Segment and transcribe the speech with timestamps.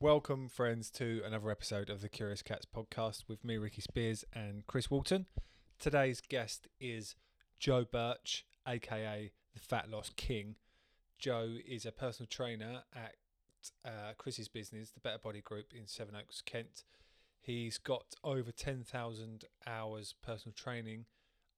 [0.00, 4.64] Welcome, friends, to another episode of the Curious Cats podcast with me, Ricky Spears, and
[4.68, 5.26] Chris Walton.
[5.80, 7.16] Today's guest is
[7.58, 10.54] Joe Birch, aka the Fat Loss King.
[11.18, 13.16] Joe is a personal trainer at
[13.84, 16.84] uh, Chris's business, the Better Body Group in Sevenoaks, Kent.
[17.40, 21.06] He's got over 10,000 hours personal training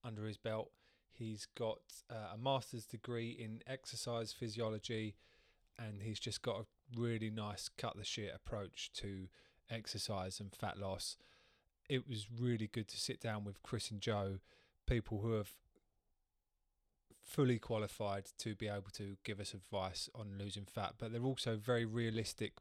[0.02, 0.70] under his belt.
[1.12, 5.16] He's got uh, a master's degree in exercise physiology
[5.78, 6.66] and he's just got a
[6.96, 9.28] really nice cut the shit approach to
[9.70, 11.16] exercise and fat loss.
[11.88, 14.38] It was really good to sit down with Chris and Joe,
[14.86, 15.52] people who have
[17.22, 21.56] fully qualified to be able to give us advice on losing fat, but they're also
[21.56, 22.54] very realistic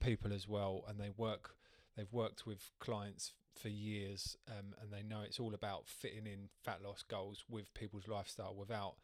[0.00, 1.56] people as well, and they work.
[1.96, 6.48] They've worked with clients for years, um, and they know it's all about fitting in
[6.62, 8.94] fat loss goals with people's lifestyle without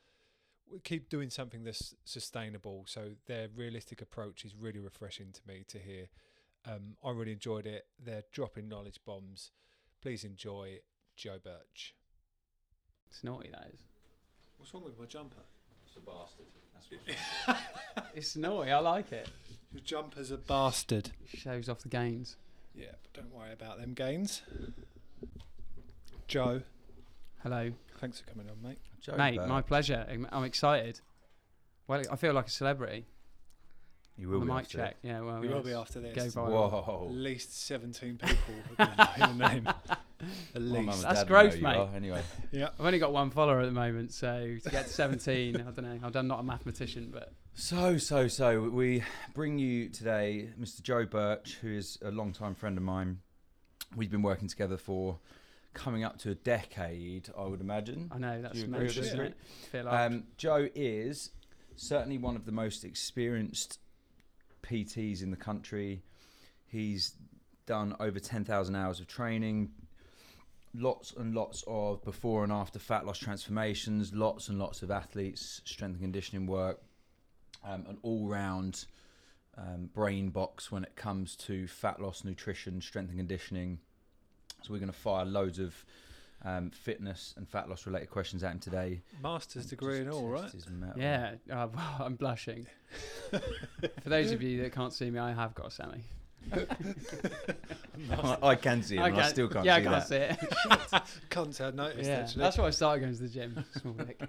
[0.84, 2.84] keep doing something that's sustainable.
[2.86, 6.09] So their realistic approach is really refreshing to me to hear.
[6.66, 7.86] Um, I really enjoyed it.
[8.04, 9.51] They're dropping knowledge bombs.
[10.02, 10.78] Please enjoy
[11.16, 11.95] Joe Birch.
[13.10, 13.80] It's naughty, that is.
[14.59, 15.43] What's wrong with my jumper?
[15.87, 16.46] It's a bastard.
[16.74, 17.56] That's
[17.96, 19.28] what It's naughty, I like it.
[19.73, 21.10] Your jumper's a bastard.
[21.26, 22.37] Shows off the gains.
[22.74, 24.43] Yeah, but don't worry about them gains.
[26.26, 26.62] Joe,
[27.42, 27.70] Hello.
[28.00, 28.78] thanks for coming on, mate.
[29.00, 29.48] Joe Mate, Birch.
[29.48, 30.06] my pleasure.
[30.10, 31.00] I'm, I'm excited.
[31.86, 33.06] Well, I feel like a celebrity.
[34.16, 34.96] You will the be mic after check.
[35.02, 35.64] Yeah, well, we will yes.
[35.66, 36.16] be after this.
[36.16, 36.32] Go it.
[36.48, 36.66] viral.
[36.66, 37.06] At Whoa.
[37.10, 39.66] least 17 people have been the name.
[40.56, 41.02] At My mum and least.
[41.02, 41.76] That's dad growth, you mate.
[41.76, 42.70] are, Anyway, Yeah.
[42.80, 45.84] I've only got one follower at the moment, so to get to 17, I don't
[45.84, 46.00] know.
[46.18, 50.82] I'm not a mathematician, but so so so we bring you today, Mr.
[50.82, 53.20] Joe Birch, who is a long-time friend of mine.
[53.96, 55.18] We've been working together for
[55.79, 58.10] coming up to a decade, I would imagine.
[58.12, 59.37] I know that's mental, isn't it?
[59.71, 61.30] Feel like Um, Joe is
[61.76, 63.79] certainly one of the most experienced
[64.62, 66.03] PTs in the country.
[66.66, 67.15] He's
[67.65, 69.71] done over 10,000 hours of training,
[70.75, 75.62] lots and lots of before and after fat loss transformations, lots and lots of athletes,
[75.65, 76.81] strength and conditioning work,
[77.65, 78.84] um, an all round
[79.56, 83.78] um, brain box when it comes to fat loss, nutrition, strength and conditioning.
[84.63, 85.75] So we're going to fire loads of
[86.45, 89.01] um, fitness and fat loss related questions at him today.
[89.23, 90.53] Master's and degree and just all, test right?
[90.53, 90.95] his metal.
[91.01, 92.67] yeah, uh, well, I'm blushing.
[93.31, 95.99] For those of you that can't see me, I have got a semi.
[98.11, 99.05] I, I can see him.
[99.05, 100.89] and I, still can't- still can't yeah, see I can't that.
[100.89, 101.03] see it.
[101.31, 102.43] Can't say noticed yeah, actually.
[102.43, 103.65] that's why I started going to the gym.
[103.81, 104.21] Small dick.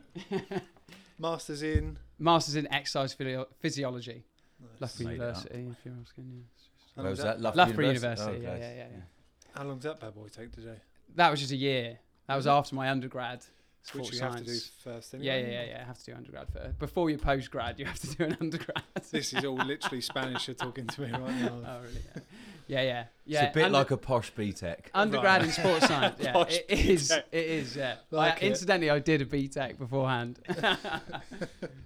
[1.20, 1.98] Masters in.
[2.18, 4.24] Masters in exercise physio- physiology,
[4.82, 5.00] Nice.
[5.00, 5.36] Loughborough Made it up.
[5.54, 5.68] University.
[5.72, 6.42] If you're asking, yeah.
[6.96, 7.42] How Where was that?
[7.42, 8.32] Loughborough, Loughborough University.
[8.32, 9.04] University, Oh, yeah, yeah, yeah, yeah.
[9.56, 10.78] How long's that bad boy take today?
[11.16, 12.00] That was just a year.
[12.28, 13.46] That was after my undergrad.
[13.94, 14.72] Which sports you have to do science.
[14.84, 15.52] first Yeah, anyway.
[15.54, 15.86] yeah, yeah, yeah.
[15.86, 16.80] Have to do undergrad first.
[16.80, 18.84] Before your postgrad, you have to do an undergrad.
[19.12, 21.60] This is all literally Spanish you're talking to me right now.
[21.68, 22.02] oh, really?
[22.68, 23.04] Yeah, yeah, yeah.
[23.26, 24.78] yeah It's a bit under- like a posh BTEC.
[24.94, 25.46] undergrad Right.
[25.46, 26.20] in sports science.
[26.22, 27.10] Yeah, Posh it is.
[27.10, 27.24] BTEC.
[27.32, 27.76] It is.
[27.76, 27.96] Yeah.
[28.12, 28.50] Like I, it.
[28.50, 30.38] incidentally, I did a BTEC beforehand.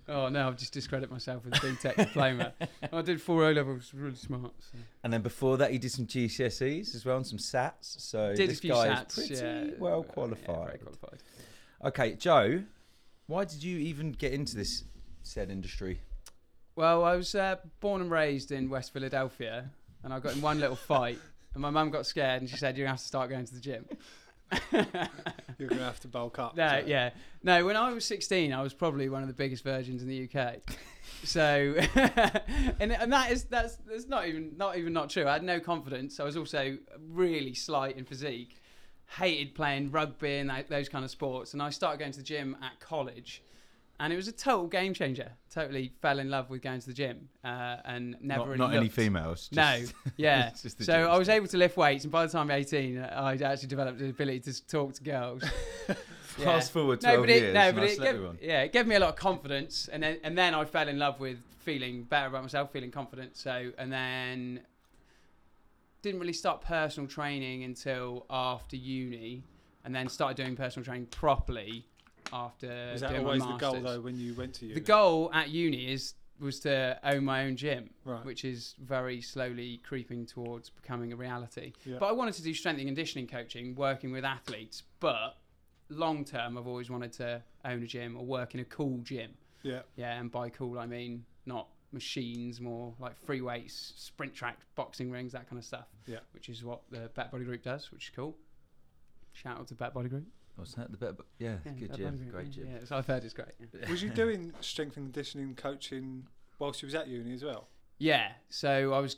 [0.09, 2.53] oh no, I've just discredited myself with a BTEC diploma.
[2.91, 3.93] I did four O levels.
[3.93, 4.51] Really smart.
[4.59, 4.77] So.
[5.03, 8.01] And then before that, he did some GCSEs as well and some SATs.
[8.01, 9.17] So Did this a few guy sats.
[9.19, 11.19] is pretty yeah, well yeah, very qualified.
[11.83, 12.63] Okay, Joe,
[13.27, 14.83] why did you even get into this
[15.21, 15.99] said industry?
[16.75, 19.69] Well, I was uh, born and raised in West Philadelphia,
[20.03, 21.19] and I got in one little fight,
[21.53, 23.53] and my mum got scared, and she said, "You're gonna have to start going to
[23.53, 23.85] the gym."
[25.59, 26.55] You're gonna have to bulk up.
[26.55, 27.11] no, so- yeah,
[27.43, 27.65] no.
[27.65, 30.57] When I was 16, I was probably one of the biggest virgins in the UK.
[31.23, 31.75] So,
[32.79, 35.27] and and that is that's that's not even not even not true.
[35.27, 36.19] I had no confidence.
[36.19, 36.77] I was also
[37.09, 38.61] really slight in physique.
[39.17, 42.23] Hated playing rugby and that, those kind of sports, and I started going to the
[42.23, 43.43] gym at college.
[43.99, 45.31] And it was a total game changer.
[45.53, 48.73] Totally fell in love with going to the gym, uh, and never not really not
[48.73, 49.49] any females.
[49.51, 49.83] No,
[50.17, 50.49] yeah.
[50.61, 53.21] just so I was able to lift weights, and by the time I'm 18, uh,
[53.23, 55.43] I'd actually developed the ability to talk to girls.
[56.39, 56.45] Yeah.
[56.45, 57.53] Fast forward 12 No, but it, years.
[57.53, 60.17] no, but I it gave, yeah, it gave me a lot of confidence, and then
[60.23, 63.37] and then I fell in love with feeling better about myself, feeling confident.
[63.37, 64.61] So and then
[66.03, 69.43] didn't really start personal training until after uni,
[69.83, 71.87] and then started doing personal training properly
[72.31, 74.75] after Was that always the goal though when you went to uni?
[74.75, 78.25] The goal at uni is was to own my own gym, Right.
[78.25, 81.71] which is very slowly creeping towards becoming a reality.
[81.85, 81.97] Yeah.
[81.99, 84.83] But I wanted to do strength and conditioning coaching, working with athletes.
[84.99, 85.37] But
[85.89, 89.35] long term, I've always wanted to own a gym or work in a cool gym.
[89.61, 89.83] Yeah.
[89.95, 95.11] Yeah, and by cool I mean not machines, more like free weights, sprint track, boxing
[95.11, 95.87] rings, that kind of stuff.
[96.05, 96.19] Yeah.
[96.31, 98.35] Which is what the Bet Body Group does, which is cool.
[99.33, 100.25] Shout out to Bet Body Group.
[100.55, 100.91] What's that?
[100.91, 102.67] The bit, yeah, Yeah, good Bet gym, Group, great yeah, gym.
[102.71, 103.49] Yeah, so I've heard it's great.
[103.59, 103.89] Yeah.
[103.89, 106.27] Was you doing strength and conditioning coaching
[106.59, 107.67] whilst you was at uni as well?
[107.97, 109.17] Yeah, so I was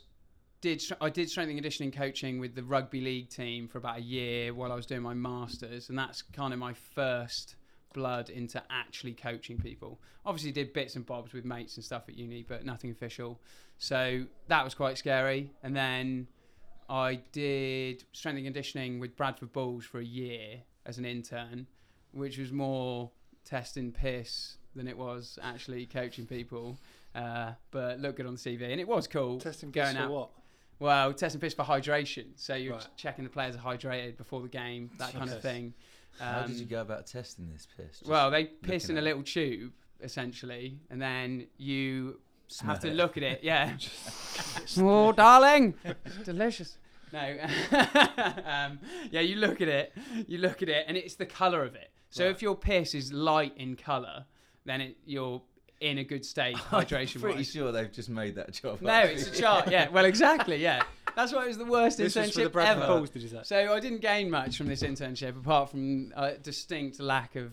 [0.62, 4.02] did I did strength and conditioning coaching with the rugby league team for about a
[4.02, 7.55] year while I was doing my masters, and that's kind of my first
[7.96, 9.98] blood into actually coaching people.
[10.24, 13.40] Obviously, did bits and bobs with mates and stuff at uni, but nothing official.
[13.78, 15.50] So that was quite scary.
[15.62, 16.28] And then
[16.88, 21.66] I did strength and conditioning with Bradford Bulls for a year as an intern,
[22.12, 23.10] which was more
[23.44, 26.78] testing piss than it was actually coaching people.
[27.14, 29.40] Uh, but looked good on the CV, and it was cool.
[29.40, 30.10] Testing going piss for out.
[30.10, 30.30] what?
[30.78, 32.26] Well, testing piss for hydration.
[32.36, 32.86] So you're Right.
[32.98, 35.72] checking the players are hydrated before the game, that kind of thing.
[36.18, 37.98] How did Um, you go about testing this piss?
[38.00, 42.82] Just well, they piss in a at little tube essentially, and then you smell have
[42.82, 42.94] to it.
[42.94, 43.40] look at it.
[43.42, 43.76] Yeah.
[44.78, 45.74] oh, darling,
[46.04, 46.78] it's delicious.
[47.12, 47.36] No.
[48.44, 48.78] um,
[49.10, 49.92] yeah, you look at it.
[50.26, 51.90] You look at it, and it's the color of it.
[52.10, 52.30] So Right.
[52.34, 54.24] if your piss is light in color,
[54.64, 55.42] then it, you're
[55.80, 57.50] in a good state hydration I'm pretty wise.
[57.50, 58.80] sure they've just made that job.
[58.80, 59.10] No, up.
[59.10, 59.70] it's a chart.
[59.70, 59.88] Yeah.
[59.92, 60.56] Well, exactly.
[60.56, 60.82] Yeah.
[61.14, 62.94] That's why it was the worst This was for the internship Bradford ever.
[62.98, 63.40] Bulls, did you say?
[63.44, 67.52] So I didn't gain much from this internship apart from a distinct lack of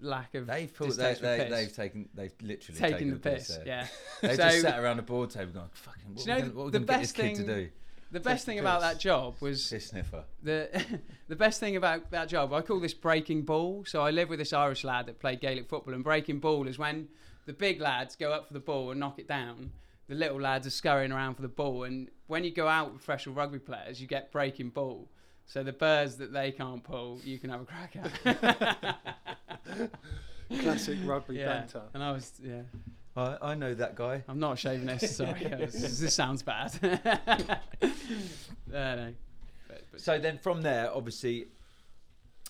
[0.00, 1.50] lack of They've pulled, they, distaste for they, piss.
[1.50, 3.48] they've taken, they've literally taken, taken, the piss.
[3.48, 3.62] there.
[3.66, 3.86] Yeah.
[4.22, 6.46] They So- just sat around a board table going, "Fucking, what, Do you we know
[6.48, 7.68] gonna, what we the gonna get this best kid to thing- do?"
[8.10, 8.90] The best the thing about piss.
[8.92, 10.22] that job was Piss sniffer.
[10.42, 10.84] the
[11.28, 12.52] the best thing about that job.
[12.52, 13.84] I call this breaking ball.
[13.86, 16.78] So I live with this Irish lad that played Gaelic football, and breaking ball is
[16.78, 17.08] when
[17.46, 19.72] the big lads go up for the ball and knock it down.
[20.08, 23.02] The little lads are scurrying around for the ball, and when you go out with
[23.02, 25.08] professional rugby players, you get breaking ball.
[25.46, 29.90] So the birds that they can't pull, you can have a crack at.
[30.60, 31.46] Classic rugby yeah.
[31.46, 31.82] banter.
[31.92, 32.62] And I was, yeah.
[33.16, 34.22] I, I know that guy.
[34.28, 35.16] I'm not a chauvinist.
[35.16, 36.72] Sorry, this, this sounds bad.
[36.82, 37.56] uh,
[38.72, 39.14] no.
[39.68, 41.46] But, but So then from there, obviously,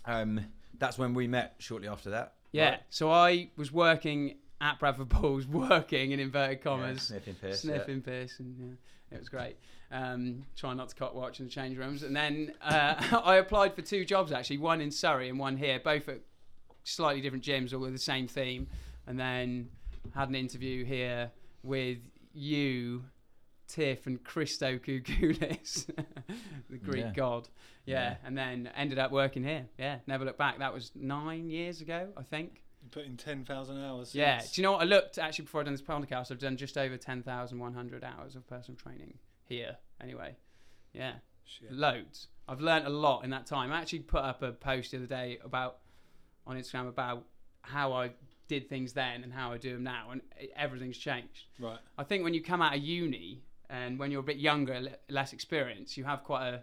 [0.06, 0.41] um,
[0.79, 1.56] that's when we met.
[1.58, 2.35] Shortly after that.
[2.52, 2.81] yeah, right?
[2.91, 7.61] so I was working at Bradford Bulls, working in inverted Yeah, commas, sniffing piss.
[7.61, 9.56] sniffing piss, and yeah, it was great.
[9.93, 13.75] Um, trying not to cock watch in the change rooms, and then uh, I applied
[13.76, 16.20] for two jobs actually, one in Surrey and one here, both at
[16.82, 18.66] slightly different gyms, all with the same theme,
[19.06, 19.69] and then
[20.14, 21.31] had an interview here
[21.62, 21.99] with
[22.32, 23.05] you,
[23.69, 25.87] Tiff, and Christo Koukoulis,
[26.70, 27.12] the Greek Yeah.
[27.12, 27.49] god.
[27.87, 28.17] Yeah, Yeah.
[28.25, 29.67] and then ended up working here.
[29.78, 30.58] Yeah, never looked back.
[30.58, 32.63] That was nine years ago, I think.
[32.90, 34.14] Put in 10,000 hours.
[34.14, 34.40] Yeah.
[34.40, 34.82] Do you know what?
[34.82, 36.31] I looked actually before I done this podcast.
[36.31, 39.14] I've done just over ten thousand one hundred hours of personal training
[39.46, 39.76] here.
[40.00, 40.36] Anyway,
[40.92, 41.14] yeah,
[41.44, 41.72] Shit.
[41.72, 42.28] loads.
[42.46, 43.72] I've learnt a lot in that time.
[43.72, 45.78] I actually put up a post the other day about
[46.46, 47.25] on Instagram about
[47.62, 48.10] how I
[48.48, 50.20] did things then and how I do them now, and
[50.54, 51.46] everything's changed.
[51.58, 51.78] Right.
[51.96, 55.32] I think when you come out of uni and when you're a bit younger, less
[55.32, 56.62] experienced, you have quite a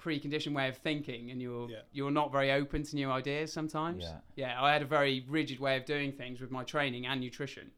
[0.00, 1.82] preconditioned way of thinking, and you're Yeah.
[1.92, 4.02] you're not very open to new ideas sometimes.
[4.04, 4.20] Yeah.
[4.36, 7.70] Yeah, I had a very rigid way of doing things with my training and nutrition.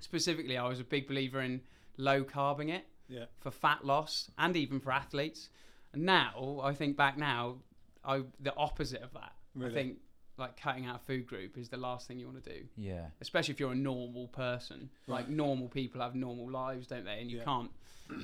[0.00, 1.62] Specifically, I was a big believer in
[1.96, 3.26] low carbing it Yeah.
[3.38, 5.48] for fat loss and even for athletes.
[5.92, 7.62] And now, I think back now,
[8.04, 9.32] I the opposite of that.
[9.54, 9.70] Really?
[9.70, 9.98] I think
[10.36, 13.06] like cutting out a food group is the last thing you want to do Yeah.
[13.20, 14.90] especially if you're a normal person.
[15.06, 17.20] Like normal people have normal lives, don't they?
[17.20, 17.44] And you Yeah.
[17.44, 17.70] can't,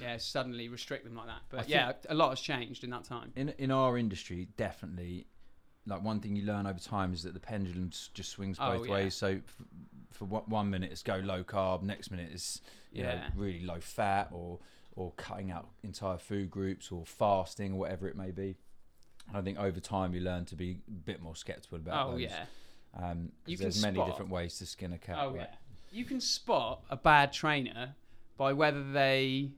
[0.00, 1.40] yeah, suddenly restrict them like that.
[1.48, 3.32] But I yeah, a lot has changed in that time.
[3.36, 5.26] In in our industry, definitely,
[5.86, 8.86] like one thing you learn over time is that the pendulum just swings Oh, both
[8.86, 8.92] yeah.
[8.92, 9.14] ways.
[9.14, 9.56] So f-
[10.12, 12.60] for one- minute it's go low carb, next minute it's
[12.92, 13.14] you Yeah.
[13.14, 14.58] know really low fat or
[14.96, 18.56] or cutting out entire food groups or fasting or whatever it may be.
[19.28, 22.12] And I think over time you learn to be a bit more skeptical about Oh
[22.12, 22.22] those.
[22.22, 22.46] yeah,
[22.94, 25.16] Um, 'cause You can there's many spot- different ways to skin a cat.
[25.20, 25.48] oh right?
[25.48, 25.56] yeah.
[25.92, 27.94] You can spot a bad trainer
[28.36, 29.52] by whether they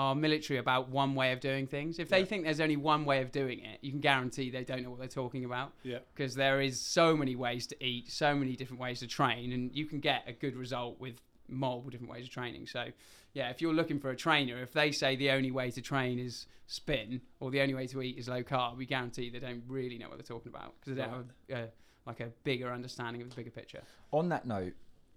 [0.00, 1.98] are military about one way of doing things.
[1.98, 2.24] If they Yeah.
[2.24, 4.98] think there's only one way of doing it, you can guarantee they don't know what
[4.98, 5.74] they're talking about.
[5.82, 5.98] Yeah.
[6.14, 9.76] because there is so many ways to eat, so many different ways to train, and
[9.76, 12.66] you can get a good result with multiple different ways of training.
[12.66, 12.92] So,
[13.34, 16.18] yeah, if you're looking for a trainer, if they say the only way to train
[16.18, 19.64] is spin or the only way to eat is low carb, we guarantee they don't
[19.68, 21.66] really know what they're talking about because they don't have a, uh,
[22.06, 23.82] like a bigger understanding of the bigger picture.
[24.12, 24.72] On that note,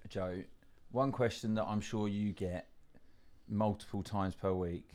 [0.10, 0.44] Joe,
[0.92, 2.68] one question that I'm sure you get
[3.48, 4.90] multiple times per week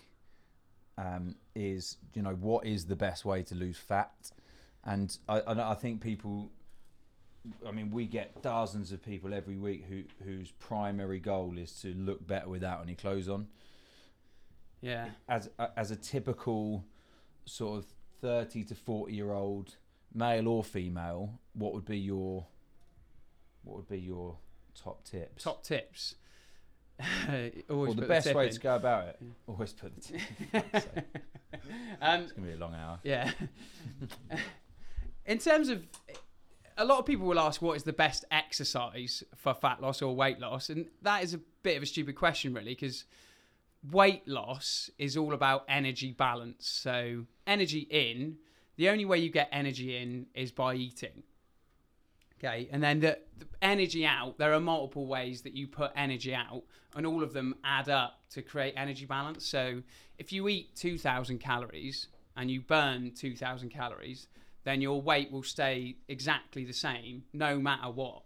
[0.97, 4.31] um, is, you know, what is the best way to lose fat?
[4.85, 6.51] And I, I, I think people,
[7.67, 11.95] I mean, we get dozens of people every week who whose primary goal is to
[11.95, 13.49] look better without any clothes on.
[14.81, 15.09] Yeah.
[15.29, 16.85] As as a typical
[17.45, 17.87] sort of
[18.21, 19.77] thirty to forty year old
[20.15, 22.47] male or female, what would be your
[23.63, 24.39] what would be your
[24.75, 25.45] top tips?
[25.45, 26.15] Top tips.
[27.29, 28.53] Always Well, the the best tip way in.
[28.53, 29.17] to go about it.
[29.21, 29.29] Yeah.
[29.47, 30.21] Always put the tip.
[30.53, 30.63] in.
[32.03, 32.99] um, it's gonna be a long hour.
[33.03, 33.31] Yeah.
[35.27, 35.85] In terms of,
[36.79, 40.17] a lot of people will ask what is the best exercise for fat loss or
[40.17, 43.05] weight loss, and that is a bit of a stupid question, really, because
[43.91, 46.67] weight loss is all about energy balance.
[46.67, 48.37] So, energy in,
[48.77, 51.25] the only way you get energy in is by eating.
[52.39, 56.35] Okay, and then the, the energy out, there are multiple ways that you put energy
[56.35, 56.63] out,
[56.95, 59.45] and all of them add up to create energy balance.
[59.45, 59.83] So,
[60.19, 64.29] if you eat 2,000 calories and you burn 2,000 calories,
[64.65, 68.23] then your weight will stay exactly the same no matter what.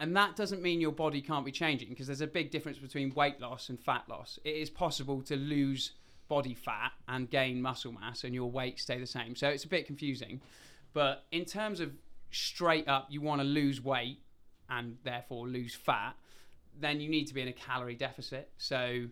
[0.00, 3.14] And that doesn't mean your body can't be changing because there's a big difference between
[3.14, 4.38] weight loss and fat loss.
[4.44, 5.92] It is possible to lose
[6.28, 9.36] body fat and gain muscle mass and your weight stay the same.
[9.36, 10.40] So it's a bit confusing.
[10.92, 11.92] But in terms of
[12.32, 14.20] straight up, you want to lose weight
[14.68, 16.14] and therefore lose fat,
[16.78, 18.50] then you need to be in a calorie deficit.
[18.56, 19.06] So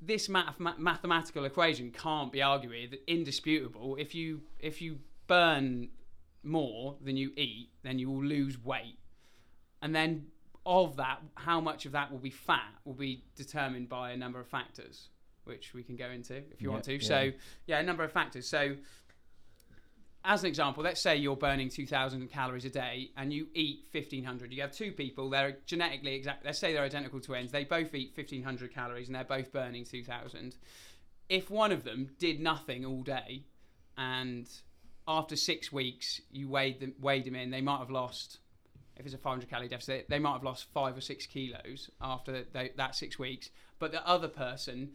[0.00, 3.96] this math- mathematical equation can't be argued that indisputable.
[3.96, 5.88] If you if you burn
[6.42, 8.98] more than you eat, then you will lose weight
[9.82, 10.28] and then
[10.64, 14.38] of that, how much of that will be fat will be determined by a number
[14.38, 15.08] of factors,
[15.44, 16.94] which we can go into if you want to.
[16.94, 17.00] Yeah.
[17.00, 17.32] So,
[17.66, 18.48] yeah, a number of factors.
[18.48, 18.76] So,
[20.24, 24.52] as an example, let's say you're burning 2,000 calories a day and you eat 1,500.
[24.52, 26.44] You have two people, they're genetically exact.
[26.44, 27.50] Let's say they're identical twins.
[27.50, 30.56] They both eat 1,500 calories and they're both burning 2,000.
[31.28, 33.46] If one of them did nothing all day
[33.96, 34.48] and
[35.08, 38.38] after six weeks you weighed them, weighed them in, they might have lost
[38.96, 42.44] if it's a 500 calorie deficit, they might have lost five or six kilos after
[42.52, 43.50] they, that six weeks.
[43.78, 44.90] But the other person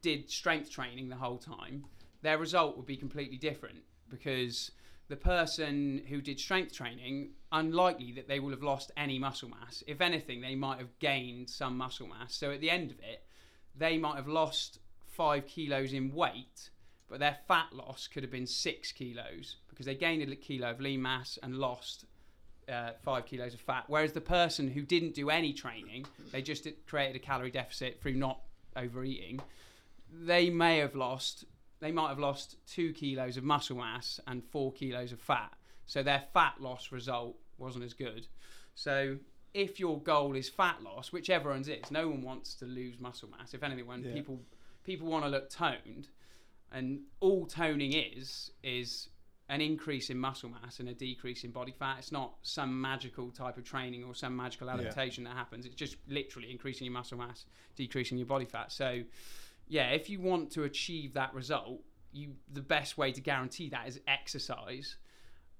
[0.00, 1.84] did strength training the whole time.
[2.22, 4.70] Their result would be completely different because
[5.08, 9.82] the person who did strength training, unlikely that they will have lost any muscle mass.
[9.86, 12.34] If anything, they might have gained some muscle mass.
[12.34, 13.24] So at the end of it,
[13.76, 16.70] they might have lost five kilos in weight,
[17.08, 20.80] but their fat loss could have been six kilos because they gained a kilo of
[20.80, 22.06] lean mass and lost
[22.68, 23.84] uh, five kilos of fat.
[23.88, 28.14] Whereas the person who didn't do any training, they just created a calorie deficit through
[28.14, 28.40] not
[28.76, 29.40] overeating,
[30.10, 31.44] they may have lost,
[31.80, 35.52] they might have lost two kilos of muscle mass and four kilos of fat.
[35.86, 38.26] So their fat loss result wasn't as good.
[38.74, 39.18] So
[39.52, 43.28] if your goal is fat loss, which everyone's is, no one wants to lose muscle
[43.30, 43.54] mass.
[43.54, 44.12] If anything, when yeah.
[44.12, 44.40] people
[44.82, 46.08] people want to look toned,
[46.72, 49.08] and all toning is is
[49.48, 51.96] an increase in muscle mass and a decrease in body fat.
[51.98, 55.30] It's not some magical type of training or some magical adaptation yeah.
[55.30, 55.66] that happens.
[55.66, 57.44] It's just literally increasing your muscle mass,
[57.76, 58.72] decreasing your body fat.
[58.72, 59.02] So,
[59.68, 61.80] yeah, if you want to achieve that result,
[62.12, 64.96] you the best way to guarantee that is exercise.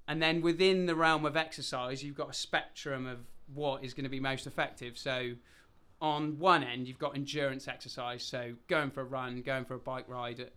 [0.07, 3.19] And then within the realm of exercise, you've got a spectrum of
[3.53, 4.99] what is going to be most effective.
[4.99, 5.33] So,
[6.01, 9.79] on one end, you've got endurance exercise, so going for a run, going for a
[9.79, 10.53] bike ride at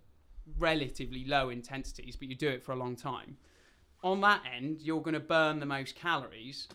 [0.57, 3.37] relatively low intensities, but you do it for a long time.
[4.03, 6.67] On that end, you're going to burn the most calories,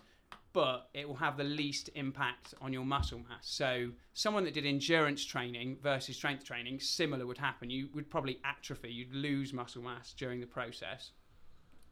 [0.52, 3.40] but it will have the least impact on your muscle mass.
[3.42, 7.70] So, someone that did endurance training versus strength training, similar would happen.
[7.70, 11.12] You would probably atrophy, you'd lose muscle mass during the process,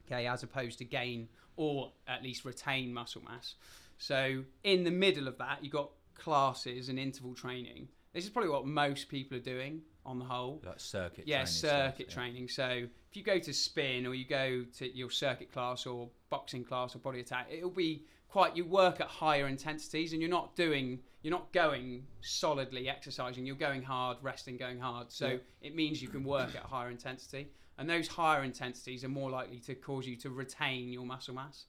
[0.05, 3.55] okay, as opposed to gain or at least retain muscle mass.
[3.97, 7.87] So, in the middle of that, you've got classes and interval training.
[8.13, 10.61] This is probably what most people are doing on the whole.
[10.65, 12.43] Like circuit yeah, training circuit stuff, training.
[12.43, 12.49] Yeah.
[12.49, 16.63] So if you go to spin or you go to your circuit class or boxing
[16.63, 20.55] class or body attack, it'll be quite you work at higher intensities and you're not
[20.55, 25.37] doing you're not going solidly exercising you're going hard resting going hard so yeah.
[25.61, 27.47] it means you can work at higher intensity
[27.77, 31.65] and those higher intensities are more likely to cause you to retain your muscle mass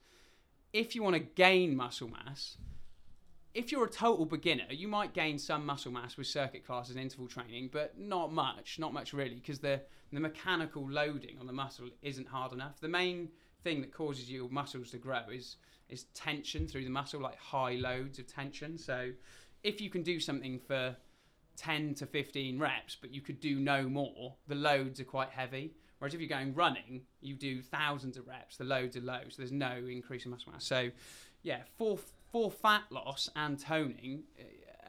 [0.73, 2.57] if you want to gain muscle mass
[3.54, 7.02] if you're a total beginner, you might gain some muscle mass with circuit classes and
[7.02, 11.52] interval training, but not much, not much really, because the the mechanical loading on the
[11.52, 12.81] muscle isn't hard enough.
[12.81, 13.28] The main
[13.62, 15.57] thing that causes your muscles to grow is
[15.92, 18.78] is tension through the muscle, like high loads of tension.
[18.78, 19.11] So
[19.62, 20.96] if you can do something for
[21.56, 25.75] 10 to 15 reps, but you could do no more, the loads are quite heavy.
[25.99, 29.37] Whereas if you're going running, you do thousands of reps, the loads are low, so
[29.38, 30.64] there's no increase in muscle mass.
[30.64, 30.90] So,
[31.42, 31.99] yeah, for
[32.32, 34.25] for fat loss and toning,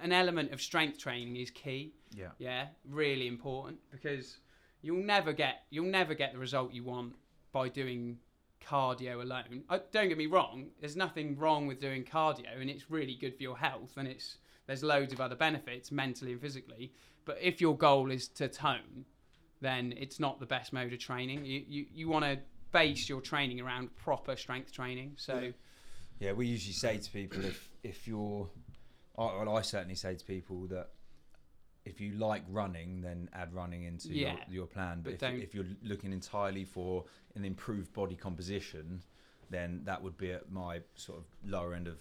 [0.02, 1.94] an element of strength training is key.
[2.16, 2.30] Yeah.
[2.40, 4.38] Yeah, really important because
[4.82, 7.14] you'll never get you'll never get the result you want
[7.52, 8.18] by doing
[8.68, 9.64] cardio alone.
[9.70, 13.36] Uh, don't get me wrong, there's nothing wrong with doing cardio and it's really good
[13.36, 16.94] for your health and it's there's loads of other benefits mentally and physically.
[17.26, 19.06] But if your goal is to tone,
[19.62, 21.46] then it's not the best mode of training.
[21.46, 22.40] You you, you want to
[22.72, 25.14] base your training around proper strength training.
[25.18, 25.52] So yeah.
[26.20, 28.50] Yeah, we usually say to people if if you're,
[29.18, 30.90] well, I certainly say to people that
[31.86, 35.02] if you like running, then add running into yeah, your, your plan.
[35.04, 39.02] But, but if, if, you're looking entirely for an improved body composition,
[39.50, 41.98] then that would be at my sort of lower end of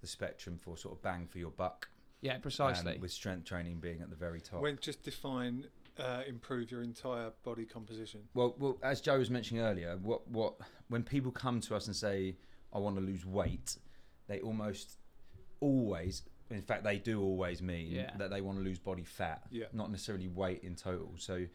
[0.00, 1.88] the spectrum for sort of bang for your buck.
[2.20, 2.98] Yeah, um, precisely.
[2.98, 4.60] with strength training being at the very top.
[4.60, 5.66] When just define
[5.98, 8.20] uh, improve your entire body composition.
[8.34, 10.54] Well, well, as Joe was mentioning earlier, what what
[10.88, 12.36] when people come to us and say,
[12.72, 13.76] "I want to lose weight,"
[14.26, 14.98] they almost
[15.60, 18.16] always, in fact, they do always mean Yeah.
[18.18, 19.66] that they want to lose body fat, Yeah.
[19.72, 21.14] not necessarily weight in total.
[21.18, 21.46] So,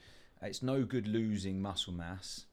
[0.41, 2.45] it's no good losing muscle mass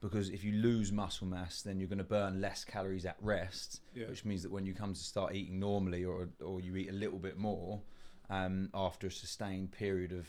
[0.00, 3.80] because if you lose muscle mass, then you're going to burn less calories at rest,
[3.94, 4.08] Yeah.
[4.08, 6.92] which means that when you come to start eating normally or or you eat a
[6.92, 7.82] little bit more
[8.30, 10.28] um, after a sustained period of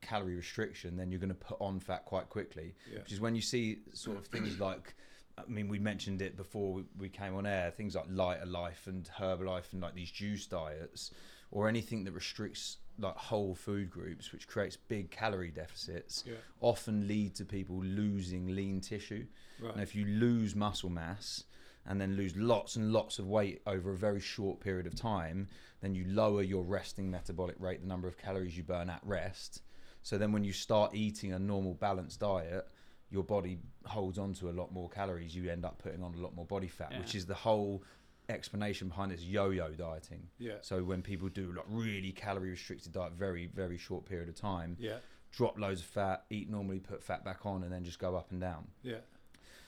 [0.00, 2.98] calorie restriction, then you're going to put on fat quite quickly Yeah.
[3.00, 4.94] which is when you see sort of things like
[5.38, 9.08] I mean we mentioned it before we, we came on air things like LighterLife and
[9.18, 11.10] Herbalife and like these juice diets
[11.50, 16.34] or anything that restricts like whole food groups which creates big calorie deficits Yeah.
[16.60, 19.26] often lead to people losing lean tissue
[19.60, 19.72] Right.
[19.74, 21.44] and if you lose muscle mass
[21.86, 25.48] and then lose lots and lots of weight over a very short period of time,
[25.80, 29.62] then you lower your resting metabolic rate, the number of calories you burn at rest.
[30.02, 32.68] So then when you start eating a normal balanced diet,
[33.12, 35.36] your body holds on to a lot more calories.
[35.36, 37.82] You end up putting on a lot more body fat, which is the whole
[38.28, 40.22] explanation behind this yo-yo dieting.
[40.38, 40.54] Yeah.
[40.62, 44.76] So when people do like really calorie restricted diet, very very short period of time,
[44.80, 44.98] Yeah.
[45.30, 48.30] drop loads of fat, eat normally, put fat back on, and then just go up
[48.30, 48.68] and down.
[48.82, 49.00] Yeah.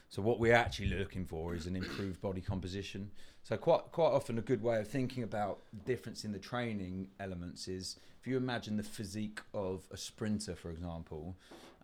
[0.09, 3.11] So what we're actually looking for is an improved body composition.
[3.43, 7.09] So quite quite often a good way of thinking about the difference in the training
[7.21, 11.37] elements is if you imagine the physique of a sprinter, for example,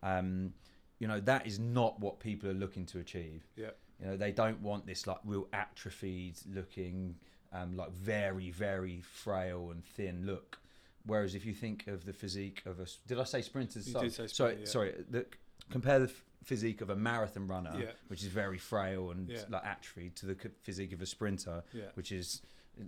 [0.03, 0.55] um,
[1.01, 3.43] you know that is not what people are looking to achieve.
[3.57, 3.71] Yeah.
[4.01, 7.17] You know they don't want this like real atrophied looking,
[7.53, 10.59] um, like very very frail and thin look.
[11.07, 13.87] Whereas if you think of the physique of a did I say sprinters?
[13.89, 14.67] You sorry, say sorry, sprinter, yeah.
[14.67, 14.95] sorry.
[15.11, 15.27] The,
[15.71, 16.13] compare the
[16.45, 17.93] physique of a marathon runner, Yeah.
[18.09, 19.43] which is very frail and Yeah.
[19.49, 21.85] like atrophied, to the c- physique of a sprinter, Yeah.
[21.95, 22.43] which is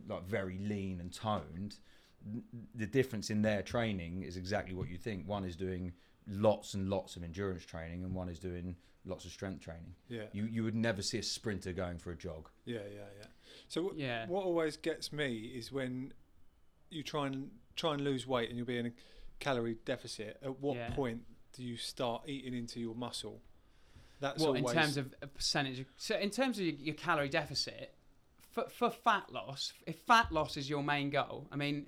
[0.08, 1.76] like very lean and toned.
[2.74, 5.26] The difference in their training is exactly what you think.
[5.28, 5.92] One is doing
[6.28, 9.94] lots and lots of endurance training, and one is doing lots of strength training.
[10.08, 10.24] Yeah.
[10.32, 12.48] You you would never see a sprinter going for a jog.
[12.64, 13.26] Yeah, yeah, yeah.
[13.68, 14.26] So w- Yeah.
[14.26, 16.12] what always gets me is when
[16.90, 18.92] you try and try and lose weight and you'll be in a
[19.40, 20.38] calorie deficit.
[20.42, 20.90] At what Yeah.
[20.94, 23.40] point do you start eating into your muscle?
[24.20, 27.28] That's Well, in terms of a percentage, of, so in terms of your, your calorie
[27.28, 27.94] deficit,
[28.52, 31.86] for, for fat loss, if fat loss is your main goal, I mean,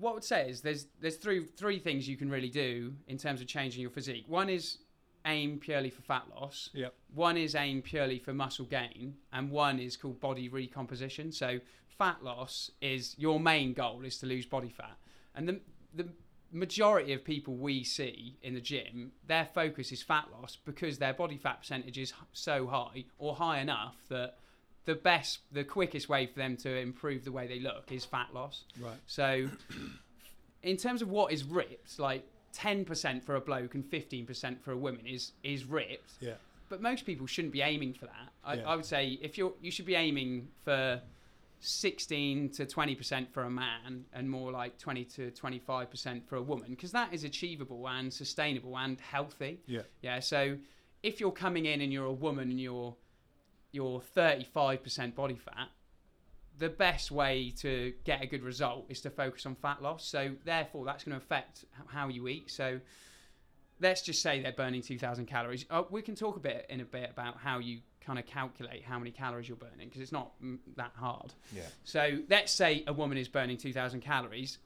[0.00, 3.18] what I would say is there's there's three three things you can really do in
[3.18, 4.24] terms of changing your physique.
[4.26, 4.78] One is
[5.26, 6.70] aim purely for fat loss.
[6.72, 6.94] Yep.
[7.14, 11.30] One is aim purely for muscle gain, and one is called body recomposition.
[11.30, 14.96] So fat loss is your main goal is to lose body fat,
[15.34, 15.60] and the
[15.94, 16.08] the
[16.52, 21.12] majority of people we see in the gym, their focus is fat loss because their
[21.12, 24.36] body fat percentage is so high or high enough that
[24.84, 28.28] the best, the quickest way for them to improve the way they look is fat
[28.32, 28.64] loss.
[28.80, 28.96] right.
[29.06, 29.48] So,
[30.62, 34.76] in terms of what is ripped, like 10% for a bloke and 15% for a
[34.76, 36.14] woman is is ripped.
[36.20, 36.34] Yeah.
[36.68, 38.32] But most people shouldn't be aiming for that.
[38.44, 38.68] I, Yeah.
[38.70, 41.00] I would say if you're, you should be aiming for
[41.60, 46.70] 16 to 20% for a man and more like 20 to 25% for a woman
[46.70, 49.60] because that is achievable and sustainable and healthy.
[49.66, 49.82] Yeah.
[50.00, 50.20] Yeah.
[50.20, 50.56] So
[51.02, 52.94] if you're coming in and you're a woman and you're
[53.72, 55.68] you're 35% body fat,
[56.58, 60.04] the best way to get a good result is to focus on fat loss.
[60.04, 62.50] So therefore, that's going to affect how you eat.
[62.50, 62.80] So
[63.80, 65.64] let's just say they're burning 2,000 calories.
[65.70, 68.82] Uh, we can talk a bit in a bit about how you kind of calculate
[68.84, 71.32] how many calories you're burning because it's not mm, that hard.
[71.54, 71.62] Yeah.
[71.84, 74.58] So let's say a woman is burning 2,000 calories.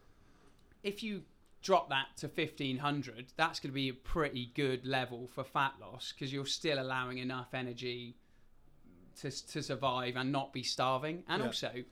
[0.82, 1.22] If you
[1.62, 6.12] drop that to 1,500, that's going to be a pretty good level for fat loss
[6.12, 8.16] because you're still allowing enough energy
[9.20, 11.24] to, to survive and not be starving.
[11.28, 11.46] And Yeah.
[11.46, 11.84] also,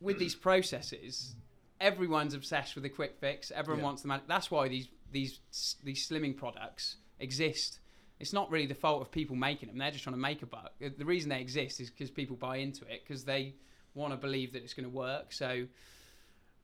[0.00, 1.34] with these processes,
[1.80, 3.50] everyone's obsessed with a quick fix.
[3.50, 3.84] Everyone Yeah.
[3.86, 4.26] wants the magic.
[4.28, 5.40] That's why these these
[5.82, 7.80] these slimming products exist.
[8.20, 9.78] It's not really the fault of people making them.
[9.78, 10.72] They're just trying to make a buck.
[10.78, 13.54] The reason they exist is because people buy into it because they
[13.94, 15.32] want to believe that it's going to work.
[15.32, 15.66] So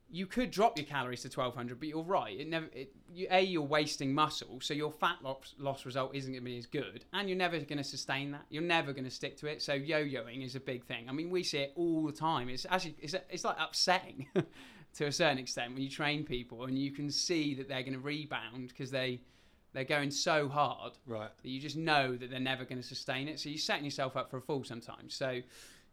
[0.09, 3.41] you could drop your calories to 1200 but you're right it never it, you, a
[3.41, 7.05] you're wasting muscle so your fat loss, loss result isn't going to be as good
[7.13, 9.73] and you're never going to sustain that you're never going to stick to it so
[9.73, 12.95] yo-yoing is a big thing i mean we see it all the time it's actually
[12.99, 14.27] it's, it's like upsetting
[14.93, 17.93] to a certain extent when you train people and you can see that they're going
[17.93, 19.19] to rebound because they
[19.73, 21.29] they're going so hard Right.
[21.43, 23.39] that you just know that they're never going to sustain it.
[23.39, 25.13] So you're setting yourself up for a fall sometimes.
[25.13, 25.41] So,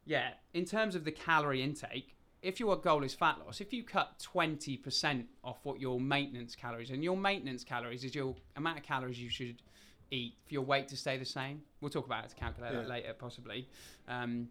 [0.07, 2.14] yeah, in terms of the calorie intake,
[2.45, 6.91] if your goal is fat loss, if you cut 20% off what your maintenance calories,
[6.91, 9.63] and your maintenance calories is your amount of calories you should
[10.11, 11.63] eat for your weight to stay the same.
[11.81, 13.67] We'll talk about how to calculate that later, possibly.
[14.07, 14.49] Um,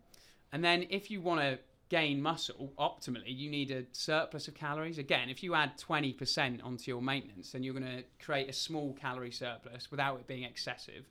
[0.51, 4.97] and then if you want to gain muscle optimally, you need a surplus of calories.
[4.97, 8.93] Again, if you add 20% onto your maintenance, then you're going to create a small
[8.93, 11.05] calorie surplus without it being excessive.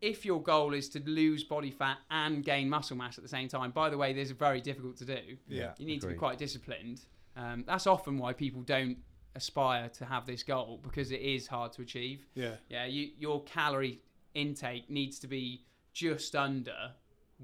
[0.00, 3.48] If your goal is to lose body fat and gain muscle mass at the same
[3.48, 5.36] time, by the way, this is very difficult to do.
[5.46, 5.72] Yeah.
[5.78, 7.02] You need to be quite disciplined.
[7.36, 8.96] Um, that's often why people don't
[9.34, 12.26] aspire to have this goal because it is hard to achieve.
[12.34, 12.54] Yeah.
[12.68, 14.00] Yeah, you, your calorie
[14.34, 16.92] intake needs to be just under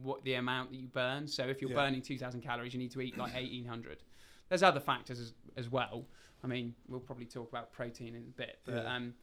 [0.02, 1.26] what the amount that you burn.
[1.28, 1.76] So if you're Yeah.
[1.76, 4.02] burning 2,000 calories, you need to eat like 1,800.
[4.48, 6.06] There's other factors as, as well.
[6.42, 8.94] I mean, we'll probably talk about protein in a bit, but Yeah.
[8.94, 9.14] um,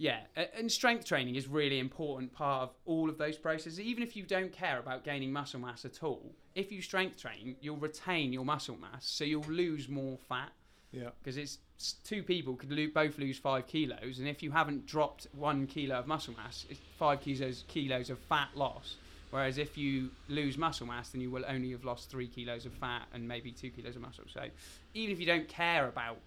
[0.00, 0.20] yeah,
[0.56, 3.78] and strength training is really important part of all of those processes.
[3.78, 7.54] Even if you don't care about gaining muscle mass at all, if you strength train,
[7.60, 10.52] you'll retain your muscle mass, so you'll lose more fat
[10.90, 11.10] Yeah.
[11.22, 11.58] because it's
[12.02, 15.96] two people could lo- both lose five kilos, and if you haven't dropped one kilo
[15.98, 18.96] of muscle mass, it's five kilos kilos of fat loss.
[19.32, 22.72] Whereas if you lose muscle mass, then you will only have lost three kilos of
[22.72, 24.24] fat and maybe two kilos of muscle.
[24.32, 24.46] So
[24.94, 26.18] even if you don't care about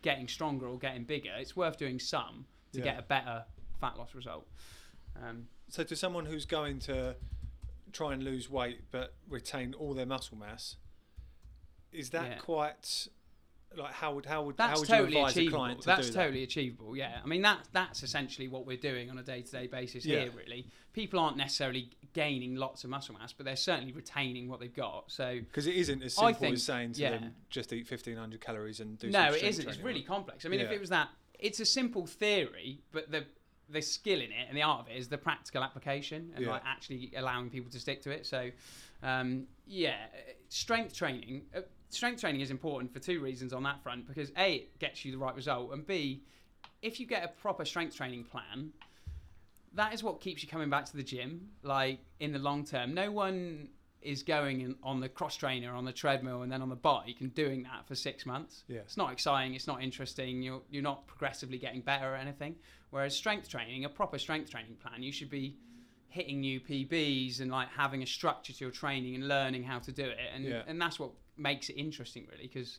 [0.00, 2.84] getting stronger or getting bigger, it's worth doing some to Yeah.
[2.84, 3.44] get a better
[3.80, 4.46] fat loss result.
[5.20, 7.16] Um, So to someone who's going to
[7.92, 10.76] try and lose weight but retain all their muscle mass,
[11.92, 12.38] is that Yeah.
[12.38, 13.08] quite
[13.76, 15.58] like how would how would how That's would totally you advise a achievable.
[15.58, 16.22] client to That's do that?
[16.24, 16.96] totally achievable.
[16.96, 20.22] Yeah, I mean that that's essentially what we're doing on a day-to-day basis Yeah.
[20.22, 20.30] here.
[20.32, 24.74] Really, people aren't necessarily gaining lots of muscle mass, but they're certainly retaining what they've
[24.74, 25.12] got.
[25.12, 27.10] So Because it isn't as simple think- as saying to yeah.
[27.10, 29.08] them just eat fifteen hundred calories and do.
[29.08, 29.68] no, it isn't.
[29.68, 30.44] It's really complex.
[30.44, 31.10] I mean, if it was that,
[31.42, 33.26] it's a simple theory, but the
[33.68, 36.50] the skill in it and the art of it is the practical application and Yeah.
[36.52, 38.26] like actually allowing people to stick to it.
[38.26, 38.50] So,
[39.04, 40.06] um, yeah,
[40.48, 41.42] strength training.
[41.54, 45.04] Uh, strength training is important for two reasons on that front because a it gets
[45.04, 46.22] you the right result and b
[46.82, 48.72] if you get a proper strength training plan
[49.72, 52.94] that is what keeps you coming back to the gym like in the long term
[52.94, 53.68] no one
[54.02, 57.16] is going in, on the cross trainer on the treadmill and then on the bike
[57.20, 58.78] and doing that for six months Yeah.
[58.80, 62.56] it's not exciting it's not interesting you're, you're not progressively getting better or anything
[62.90, 65.56] whereas strength training a proper strength training plan you should be
[66.08, 69.92] hitting new pbs and like having a structure to your training and learning how to
[69.92, 70.62] do it and, Yeah.
[70.66, 72.78] and that's what makes it interesting really because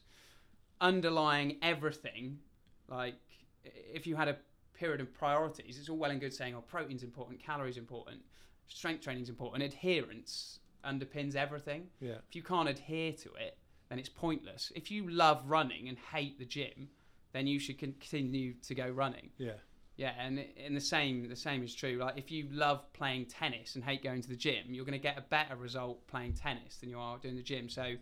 [0.80, 2.40] underlying everything
[2.88, 3.16] like
[3.64, 4.38] if you had a
[4.74, 8.20] period of priorities it's all well and good saying oh protein's important calories important
[8.68, 12.16] strength training's important adherence underpins everything Yeah.
[12.28, 13.58] if you can't adhere to it
[13.90, 16.90] then it's pointless if you love running and hate the gym
[17.34, 19.54] then you should continue to go running Yeah.
[19.96, 21.98] yeah, and and the same the same is true.
[21.98, 25.08] Like if you love playing tennis and hate going to the gym, you're going to
[25.10, 27.70] get a better result playing tennis than you are doing the gym.
[27.70, 27.96] So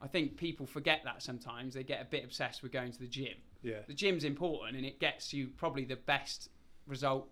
[0.00, 1.74] I think people forget that sometimes.
[1.74, 3.36] They get a bit obsessed with going to the gym.
[3.62, 3.80] Yeah.
[3.86, 6.48] The gym's important and it gets you probably the best
[6.86, 7.28] result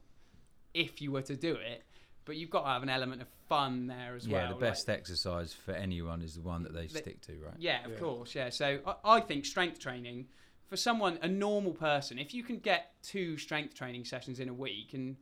[0.74, 1.83] if you were to do it.
[2.24, 4.47] But you've got to have an element of fun there as yeah, well.
[4.49, 7.55] the like- best exercise for anyone is the one that they The- stick to, right?
[7.59, 7.99] Yeah, of Yeah.
[7.99, 8.35] course.
[8.35, 8.49] Yeah.
[8.51, 10.29] So I, I think strength training
[10.69, 14.55] for someone, a normal person, if you can get two strength training sessions in a
[14.55, 15.17] week, and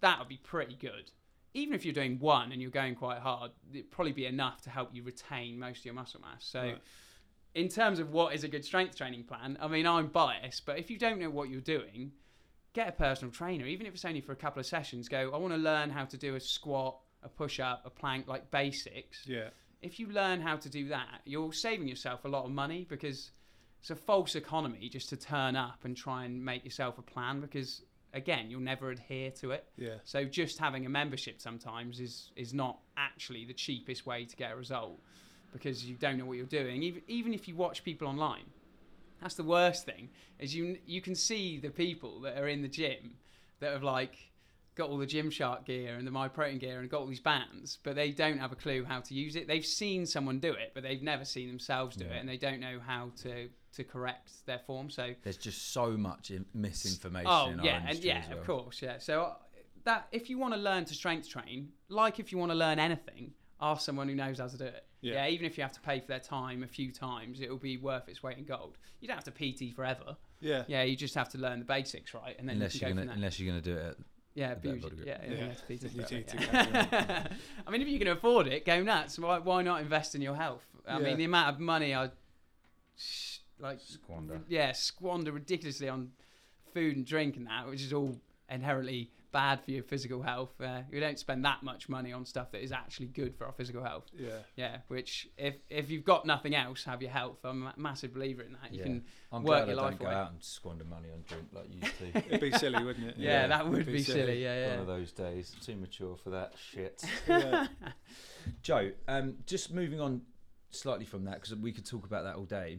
[0.00, 1.10] that would be pretty good.
[1.54, 4.70] Even if you're doing one and you're going quite hard, it'd probably be enough to
[4.70, 6.44] help you retain most of your muscle mass.
[6.44, 6.82] So, Right.
[7.54, 10.78] in terms of what is a good strength training plan, I mean, I'm biased, but
[10.78, 12.12] if you don't know what you're doing,
[12.74, 15.08] get a personal trainer, even if it's only for a couple of sessions.
[15.08, 18.26] Go, I want to learn how to do a squat, a push up, a plank,
[18.28, 19.50] like basics Yeah.
[19.82, 23.30] if you learn how to do that, you're saving yourself a lot of money because
[23.80, 27.40] it's a false economy just to turn up and try and make yourself a plan
[27.40, 27.82] because
[28.14, 29.68] again, you'll never adhere to it.
[29.76, 29.96] Yeah.
[30.04, 34.52] So just having a membership sometimes is is not actually the cheapest way to get
[34.52, 34.98] a result
[35.52, 36.82] because you don't know what you're doing.
[36.82, 38.46] Even even if you watch people online,
[39.20, 40.08] that's the worst thing.
[40.38, 43.16] Is you you can see the people that are in the gym
[43.60, 44.27] that have like
[44.78, 47.94] got all the Gymshark gear and the Myprotein gear and got all these bands, but
[47.96, 49.46] they don't have a clue how to use it.
[49.46, 52.12] They've seen someone do it, but they've never seen themselves do Yeah.
[52.14, 54.88] it, and they don't know how to to correct their form.
[54.88, 58.38] So There's just so much in- misinformation Oh in our yeah, and yeah, well.
[58.38, 58.98] of course, yeah.
[58.98, 59.34] So uh,
[59.84, 62.78] that if you want to learn to strength train, like if you want to learn
[62.78, 64.84] anything, ask someone who knows how to do it.
[65.00, 65.14] Yeah.
[65.26, 65.28] Yeah.
[65.28, 67.76] even if you have to pay for their time a few times, it will be
[67.76, 68.78] worth its weight in gold.
[69.00, 70.16] You don't have to PT forever.
[70.40, 70.64] Yeah.
[70.66, 72.36] Yeah, you just have to learn the basics, right?
[72.38, 73.98] And then Unless you you're gonna, unless you're gonna do it.
[74.38, 75.06] Yeah, a better bougie- body group.
[75.08, 75.46] yeah, yeah, Yeah.
[75.46, 77.26] yeah, to PT You forever, do yeah.
[77.66, 79.18] I mean, if you can afford it, go nuts.
[79.18, 80.64] Why, why not invest in your health?
[80.86, 81.04] I Yeah.
[81.04, 82.10] mean, the amount of money I
[83.58, 84.40] like Squander.
[84.48, 86.12] yeah, squander ridiculously on
[86.72, 90.58] food and drink and that, which is all inherently bad for your physical health.
[90.60, 93.52] Uh, we don't spend that much money on stuff that is actually good for our
[93.52, 94.04] physical health.
[94.16, 94.30] Yeah.
[94.56, 97.38] Yeah, which if if you've got nothing else, have your health.
[97.44, 98.72] I'm a massive believer in that.
[98.72, 98.84] You Yeah.
[98.84, 101.48] can, I'm work glad your I life don't go out and squander money on drink
[101.52, 102.18] like you used to.
[102.28, 103.14] It'd be silly, wouldn't it?
[103.18, 104.20] yeah, Yeah, that would be, be silly.
[104.20, 104.42] silly.
[104.44, 105.54] Yeah, One of those days.
[105.64, 107.02] Too mature for that shit.
[107.28, 107.66] Yeah.
[108.62, 110.22] Joe, um, just moving on
[110.70, 112.78] slightly from that because we could talk about that all day.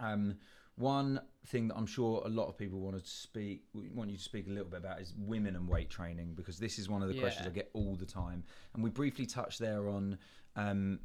[0.00, 0.36] Um,
[0.76, 3.62] one thing that I'm sure a lot of people want to speak,
[3.94, 6.78] want you to speak a little bit about is women and weight training because this
[6.78, 9.88] is one of the questions I get all the time, and we briefly touched there
[9.88, 10.18] on.
[10.54, 11.00] Um,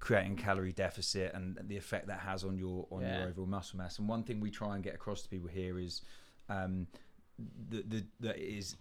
[0.00, 3.18] creating calorie deficit and the effect that has on your on Yeah.
[3.18, 5.76] your overall muscle mass and one thing we try and get across to people here
[5.76, 6.02] is
[6.48, 6.86] um,
[7.70, 8.76] that the, that it is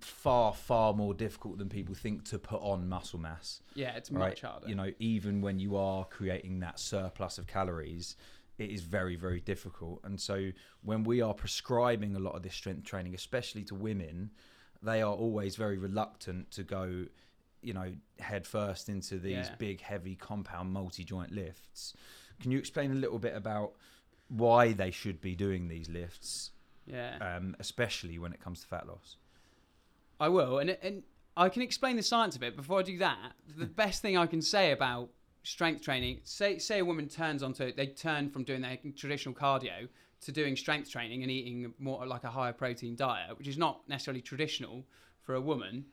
[0.00, 4.30] far far more difficult than people think to put on muscle mass Yeah, it's right?
[4.30, 4.68] much harder.
[4.68, 8.16] You know, even when you are creating that surplus of calories,
[8.62, 10.00] it is very, very difficult.
[10.04, 10.50] And so
[10.82, 14.30] when we are prescribing a lot of this strength training, especially to women,
[14.82, 17.06] they are always very reluctant to go,
[17.60, 19.54] you know, head first into these Yeah.
[19.56, 21.94] big, heavy compound multi joint lifts.
[22.40, 23.74] Can you explain a little bit about
[24.28, 26.50] why they should be doing these lifts,
[26.86, 27.18] yeah.
[27.36, 29.16] um, especially when it comes to fat loss?
[30.18, 31.02] I will, and and
[31.36, 32.56] I can explain the science of it.
[32.56, 35.10] Before I do that, the best thing I can say about
[35.42, 39.88] strength training, say say a woman turns onto they turn from doing their traditional cardio
[40.20, 43.88] to doing strength training and eating more like a higher protein diet, which is not
[43.88, 44.84] necessarily traditional
[45.20, 45.84] for a woman.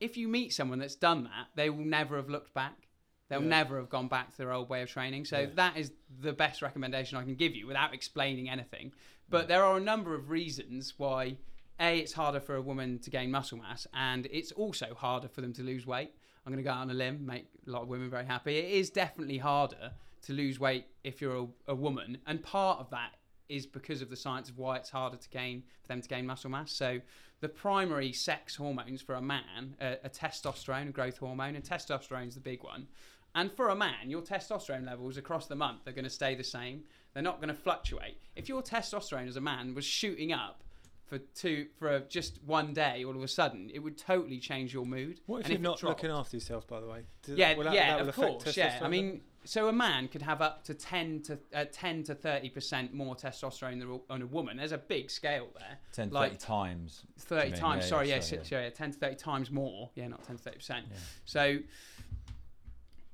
[0.00, 2.88] If you meet someone that's done that, they will never have looked back.
[3.28, 3.48] They'll Yeah.
[3.48, 5.24] never have gone back to their old way of training.
[5.24, 5.46] So Yeah.
[5.54, 8.92] that is the best recommendation I can give you without explaining anything.
[9.28, 11.36] But there are a number of reasons why
[11.78, 15.40] a it's harder for a woman to gain muscle mass and it's also harder for
[15.40, 16.12] them to lose weight
[16.44, 18.56] i'm going to go out on a limb make a lot of women very happy
[18.56, 22.90] it is definitely harder to lose weight if you're a, a woman and part of
[22.90, 23.12] that
[23.48, 26.26] is because of the science of why it's harder to gain for them to gain
[26.26, 27.00] muscle mass so
[27.40, 32.28] the primary sex hormones for a man are, are testosterone a growth hormone and testosterone
[32.28, 32.86] is the big one
[33.34, 36.44] and for a man, your testosterone levels across the month are going to stay the
[36.44, 36.82] same.
[37.14, 38.18] They're not going to fluctuate.
[38.34, 40.64] If your testosterone as a man was shooting up
[41.10, 44.72] for two for a, just one day, all of a sudden, it would totally change
[44.72, 45.20] your mood.
[45.26, 47.02] What if And you're it not dropped- looking after yourself, by the way?
[47.22, 48.56] Does- Yeah, will that- yeah, that will of affect course.
[48.56, 52.14] Yeah, I mean, so a man could have up to ten to uh, ten to
[52.14, 54.56] thirty percent more testosterone than on a woman.
[54.56, 55.78] There's a big scale there.
[55.92, 57.02] 10, Like- 30 times.
[57.18, 57.60] 30 mean?
[57.60, 57.84] times.
[57.84, 58.70] Yeah, sorry, yeah, yes, sorry, yeah.
[58.70, 59.90] 10 to 30 times more.
[59.96, 60.86] Yeah, not 10 to 30 percent.
[60.90, 60.96] Yeah.
[61.24, 61.58] So,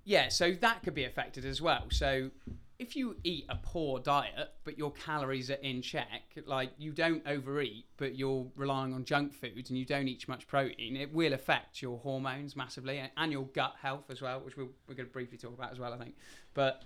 [0.04, 1.87] yeah, so that could be affected as well.
[1.90, 2.30] So,
[2.78, 7.26] if you eat a poor diet but your calories are in check, like you don't
[7.26, 11.32] overeat but you're relying on junk foods and you don't eat much protein, it will
[11.32, 15.06] affect your hormones massively and, and your gut health as well, which we'll, we're going
[15.06, 16.14] to briefly talk about as well, I think.
[16.54, 16.82] But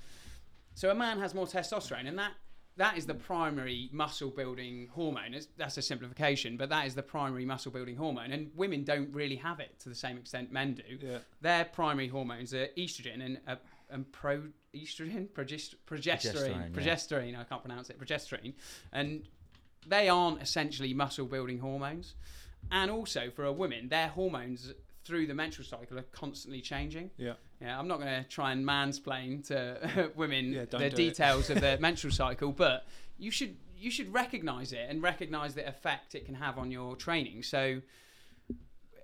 [0.74, 2.33] so a man has more testosterone, and that
[2.76, 5.35] that is the primary muscle building hormone.
[5.35, 8.33] It's, that's a simplification, but that is the primary muscle building hormone.
[8.33, 11.07] And women don't really have it to the same extent men do.
[11.07, 13.57] yeah, Their primary hormones are estrogen and uh,
[13.90, 14.42] and pro
[14.74, 17.33] estrogen, progest- progesterone, Progesterone, progesterone.
[17.33, 17.40] yeah.
[17.40, 17.98] I can't pronounce it.
[17.98, 18.55] Progesterone,
[18.92, 19.29] and
[19.87, 22.14] they aren't essentially muscle building hormones.
[22.70, 24.72] And also for a woman, their hormones
[25.05, 27.11] through the menstrual cycle are constantly changing.
[27.16, 27.35] yeah.
[27.62, 31.76] Yeah, I'm not going to try and mansplain to women Yeah, the details of the
[31.81, 32.87] menstrual cycle, but
[33.18, 36.96] you should you should recognise it and recognise the effect it can have on your
[36.96, 37.42] training.
[37.42, 37.81] So,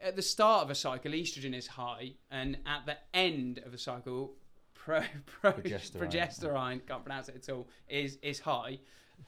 [0.02, 3.78] at the start of a cycle, estrogen is high, and at the end of a
[3.78, 4.34] cycle,
[4.86, 5.02] pro,
[5.40, 5.98] pro, Progesterone.
[5.98, 8.78] progesterone can't pronounce it at all is is high,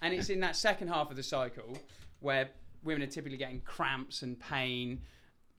[0.01, 1.77] and it's in that second half of the cycle
[2.21, 2.49] where
[2.85, 5.01] women are typically getting cramps and pain,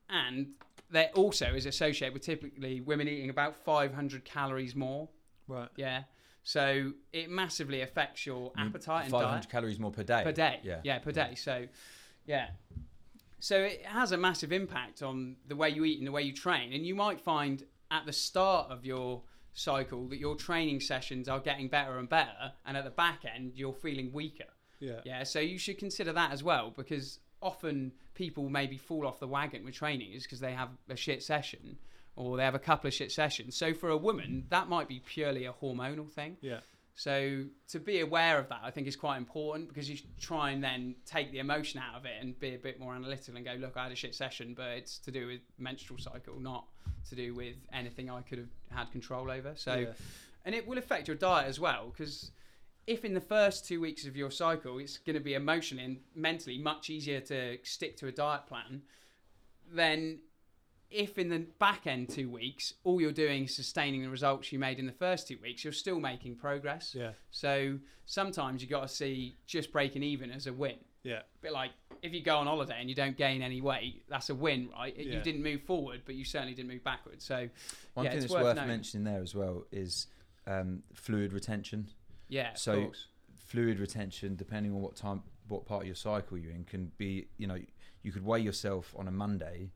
[0.10, 0.48] and
[0.92, 5.10] that also is associated with typically women eating about 500 calories more.
[5.48, 5.70] Right.
[5.76, 6.04] Yeah.
[6.44, 10.22] So it massively affects your I mean, appetite and 500 diet calories more per day.
[10.24, 10.60] per day.
[10.64, 10.80] Yeah.
[10.84, 11.36] Yeah, per day.
[11.36, 11.68] So,
[12.26, 12.48] yeah.
[13.40, 16.34] So it has a massive impact on the way you eat and the way you
[16.34, 16.74] train.
[16.74, 19.22] And you might find at the start of your
[19.54, 23.54] cycle that your training sessions are getting better and better, and at the back end
[23.56, 24.46] you're feeling weaker.
[24.80, 25.02] Yeah.
[25.04, 29.28] Yeah, so you should consider that as well because often people maybe fall off the
[29.28, 31.78] wagon with training is because they have a shit session
[32.16, 33.56] or they have a couple of shit sessions.
[33.56, 36.38] So for a woman, that might be purely a hormonal thing.
[36.42, 36.60] Yeah.
[36.96, 40.62] So to be aware of that, I think is quite important because you try and
[40.62, 43.54] then take the emotion out of it and be a bit more analytical and go,
[43.54, 46.66] look, I had a shit session, but it's to do with menstrual cycle, not
[47.10, 49.54] to do with anything I could have had control over.
[49.56, 49.94] So, Yeah.
[50.44, 52.32] and it will affect your diet as well because
[52.86, 56.00] if in the first two weeks of your cycle it's going to be emotionally and
[56.16, 58.82] mentally much easier to stick to a diet plan,
[59.72, 60.20] then
[60.92, 64.60] if in the back end two weeks all you're doing is sustaining the results you
[64.60, 66.96] made in the first two weeks, you're still making progress.
[66.98, 67.12] Yeah.
[67.32, 70.76] So sometimes you got to see just breaking even as a win.
[71.04, 71.22] Yeah.
[71.42, 71.72] Bit like
[72.02, 74.96] if you go on holiday and you don't gain any weight, that's a win, right?
[74.98, 75.18] It- Yeah.
[75.18, 77.24] You didn't move forward, but you certainly didn't move backwards.
[77.26, 77.50] So
[77.94, 80.08] One Yeah, thing it's that's worth worth, mentioning there as well is
[80.48, 81.88] um, fluid retention.
[82.28, 83.08] yeah, So- course.
[83.36, 87.28] Fluid retention, depending on what time, what part of your cycle you're in, can be.
[87.38, 87.58] You know,
[88.04, 89.72] you could weigh yourself on a Monday,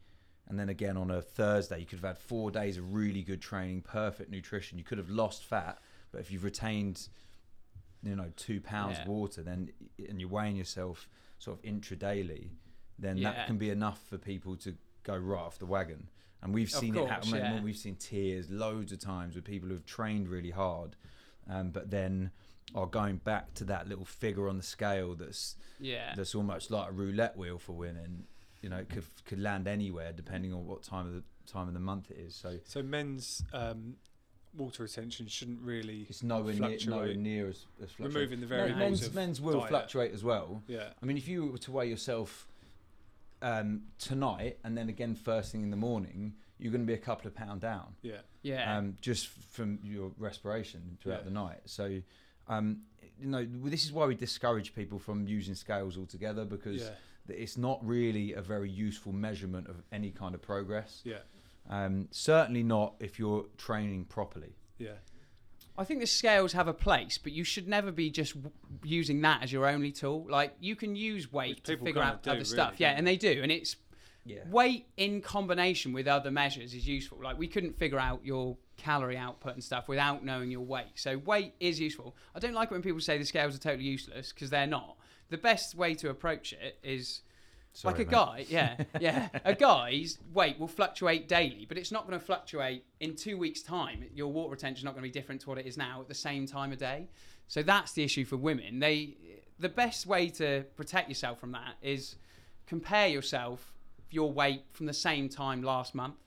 [0.47, 3.41] and then again on a Thursday, you could have had four days of really good
[3.41, 4.77] training, perfect nutrition.
[4.77, 5.79] You could have lost fat,
[6.11, 7.07] but if you've retained,
[8.03, 9.03] you know, two pounds Yeah.
[9.03, 9.71] of water, then
[10.09, 11.07] and you're weighing yourself
[11.39, 12.49] sort of intradaily,
[12.99, 13.31] then Yeah.
[13.31, 16.09] that can be enough for people to go right off the wagon.
[16.41, 17.29] And we've seen it happen.
[17.29, 17.61] course, yeah.
[17.61, 20.97] We've seen tears loads of times with people who've trained really hard,
[21.47, 22.31] um, but then
[22.75, 26.13] are going back to that little figure on the scale that's Yeah.
[26.15, 28.27] that's almost like a roulette wheel for women.
[28.63, 31.73] You know, it could could land anywhere depending on what time of the time of
[31.75, 32.33] the month it is.
[32.35, 33.97] So So men's um,
[34.57, 38.39] water retention shouldn't really it's nowhere near nowhere near as, as fluctuating.
[38.39, 39.69] removing the No, men's of men's will diet.
[39.69, 40.63] fluctuate as well.
[40.67, 42.47] Yeah, I mean, if you were to weigh yourself
[43.41, 46.97] um, tonight and then again first thing in the morning, you're going to be a
[47.05, 47.95] couple of pound down.
[48.01, 48.77] yeah, yeah.
[48.77, 51.25] um, just from your respiration throughout Yeah.
[51.25, 51.59] the night.
[51.65, 52.01] So,
[52.47, 52.83] um,
[53.19, 56.89] you know, this is why we discourage people from using scales altogether because yeah,
[57.27, 61.01] th- it's not really a very useful measurement of any kind of progress.
[61.03, 61.19] yeah,
[61.69, 64.55] Um, certainly not if you're training properly.
[64.77, 64.93] yeah.
[65.75, 68.51] I think the scales have a place, but you should never be just w-
[68.83, 70.27] using that as your only tool.
[70.29, 72.69] Like you can use weight to figure out do, other really, stuff.
[72.73, 73.75] don't Yeah, and they do, and it's
[74.23, 74.47] Yeah.
[74.49, 77.17] weight in combination with other measures is useful.
[77.23, 80.91] Like we couldn't figure out your calorie output and stuff without knowing your weight.
[80.93, 82.15] So weight is useful.
[82.35, 84.95] I don't like it when people say the scales are totally useless because they're not.
[85.33, 87.21] The best way to approach it is
[87.71, 88.11] Sorry, like a mate.
[88.11, 89.29] guy, yeah, yeah.
[89.43, 93.63] A guy's weight will fluctuate daily, but it's not going to fluctuate in two weeks'
[93.63, 94.05] time.
[94.13, 96.07] Your water retention is not going to be different to what it is now at
[96.07, 97.07] the same time of day.
[97.47, 98.77] So that's the issue for women.
[98.77, 99.17] They,
[99.57, 102.15] the best way to protect yourself from that is
[102.67, 103.73] compare yourself
[104.11, 106.17] your weight from the same time last month.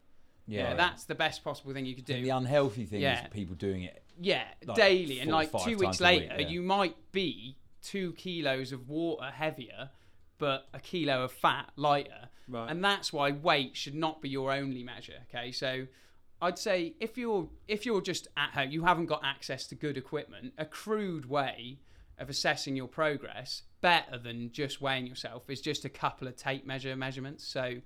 [0.48, 2.20] Yeah, that's the best possible thing you could do.
[2.20, 3.22] the unhealthy thing Yeah.
[3.22, 4.02] is people doing it.
[4.20, 6.48] Yeah, like, daily, and like two weeks a week, later, yeah.
[6.48, 9.90] you might be two kilos of water heavier,
[10.38, 12.28] but a kilo of fat lighter.
[12.48, 12.70] Right.
[12.70, 15.20] And that's why weight should not be your only measure.
[15.28, 15.86] Okay, so
[16.40, 19.96] I'd say if you're if you're just at home, you haven't got access to good
[19.96, 20.52] equipment.
[20.58, 21.78] A crude way
[22.18, 26.66] of assessing your progress, better than just weighing yourself, is just a couple of tape
[26.66, 27.44] measure measurements.
[27.46, 27.76] So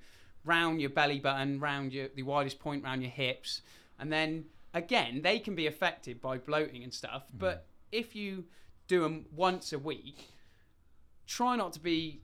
[0.45, 3.63] round your belly button, round your the widest point round your hips,
[3.99, 7.29] and then again they can be affected by bloating and stuff.
[7.29, 7.39] Mm-hmm.
[7.39, 8.45] But if you
[8.91, 10.29] do them once a week,
[11.27, 12.21] try not to be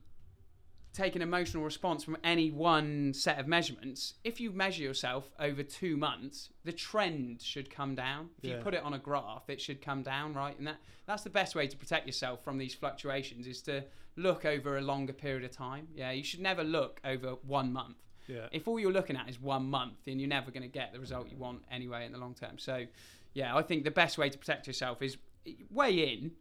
[0.93, 4.15] take an emotional response from any one set of measurements.
[4.23, 8.31] If you measure yourself over two months, the trend should come down.
[8.39, 8.57] If Yeah.
[8.57, 10.57] you put it on a graph, it should come down, right?
[10.57, 13.85] And that that's the best way to protect yourself from these fluctuations is to
[14.17, 15.87] look over a longer period of time.
[15.95, 17.97] Yeah, you should never look over one month.
[18.27, 18.47] Yeah.
[18.51, 20.99] If all you're looking at is one month, then you're never going to get the
[20.99, 22.57] result you want anyway in the long term.
[22.57, 22.87] So,
[23.33, 26.31] yeah, I think the best way to protect yourself is eh, weigh in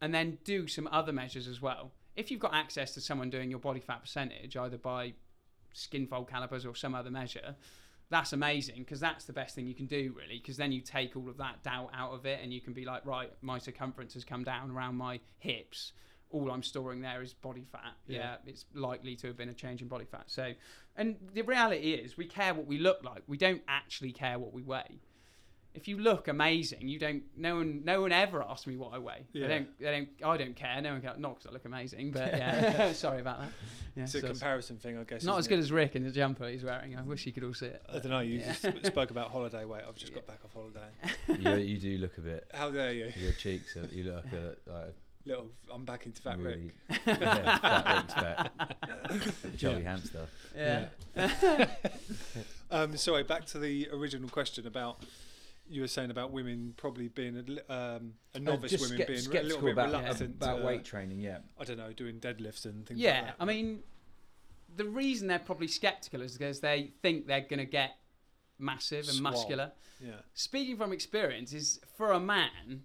[0.00, 1.92] and then do some other measures as well.
[2.16, 5.14] If you've got access to someone doing your body fat percentage, either by
[5.72, 7.54] skin fold calipers or some other measure,
[8.10, 10.38] that's amazing because that's the best thing you can do, really.
[10.38, 12.84] Because then you take all of that doubt out of it and you can be
[12.84, 15.92] like, right, my circumference has come down around my hips.
[16.30, 17.94] All I'm storing there is body fat.
[18.06, 18.18] Yeah.
[18.18, 20.24] Yeah, it's likely to have been a change in body fat.
[20.26, 20.52] So,
[20.96, 23.22] and the reality is, we care what we look like.
[23.26, 25.00] We don't actually care what we weigh.
[25.72, 27.22] If you look amazing, you don't.
[27.36, 29.24] No one, no one ever asks me what I weigh.
[29.32, 29.46] Yeah.
[29.46, 29.78] They don't.
[29.78, 30.08] They don't.
[30.28, 30.80] I don't care.
[30.82, 31.18] No one cares.
[31.18, 32.92] Not because I look amazing, but yeah.
[32.92, 33.50] Sorry about that.
[33.94, 35.22] Yeah, it's a so it's comparison thing, I guess.
[35.22, 35.62] not as isn't good it?
[35.62, 36.96] as Rick in the jumper he's wearing.
[36.96, 37.82] I wish you could all see it.
[37.88, 38.20] I don't know.
[38.20, 38.52] You Yeah.
[38.52, 39.82] just spoke about holiday weight.
[39.88, 41.58] I've just got back off holiday.
[41.60, 42.50] you, you do look a bit.
[42.52, 43.12] How dare you?
[43.16, 44.94] Your cheeks, are, you look a, like
[45.26, 46.60] Little, I'm back into fat Rick.
[47.06, 48.06] yeah, fat
[49.12, 49.56] Rick's fat.
[49.56, 50.26] Jolly hamster.
[50.56, 50.86] Yeah.
[52.70, 55.02] Um, sorry, back to the original question about
[55.70, 59.26] you were saying about women probably being a, um, a Uh, novice just women being
[59.26, 61.20] a little bit about, reluctant about to, weight training.
[61.20, 63.36] Yeah, I don't know, doing deadlifts and things like Yeah, that.
[63.38, 63.82] I mean,
[64.76, 67.92] the reason they're probably skeptical is because they think they're going to get
[68.58, 69.22] massive and Swole.
[69.32, 69.72] muscular.
[70.04, 72.82] yeah, Speaking from experience, is for a man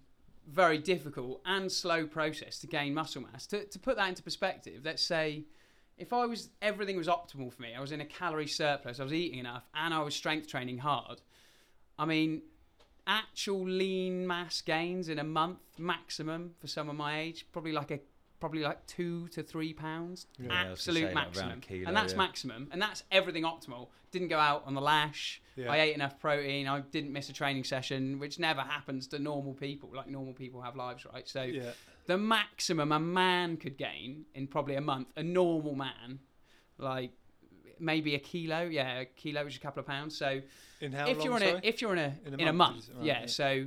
[0.48, 3.46] very difficult and slow process to gain muscle mass.
[3.48, 5.44] To, to put that into perspective, let's say
[5.98, 9.02] if I was everything was optimal for me, I was in a calorie surplus, I
[9.02, 11.20] was eating enough, and I was strength training hard.
[11.98, 12.42] I mean,
[13.06, 18.00] actual lean mass gains in a month maximum for someone my age, probably like a
[18.38, 20.26] probably like two to three pounds.
[20.38, 21.60] Yeah, I was gonna Absolute maximum.
[21.60, 22.18] kilo, and that's yeah.
[22.18, 22.68] maximum.
[22.70, 23.88] And that's everything optimal.
[24.10, 25.40] Didn't go out on the lash.
[25.56, 25.70] Yeah.
[25.72, 26.68] I ate enough protein.
[26.68, 29.90] I didn't miss a training session, which never happens to normal people.
[29.94, 31.28] Like normal people have lives, right?
[31.28, 31.50] So
[32.06, 36.20] the maximum a man could gain in probably a month, a normal man,
[36.78, 37.12] like
[37.78, 40.16] maybe a kilo, yeah, a kilo, which is a couple of pounds.
[40.16, 40.40] So
[40.80, 41.26] in how if long?
[41.26, 41.60] you're in sorry?
[41.62, 42.96] a if you're in a In in a a, month, month, is it?
[42.96, 43.26] Right, yeah, yeah.
[43.26, 43.66] So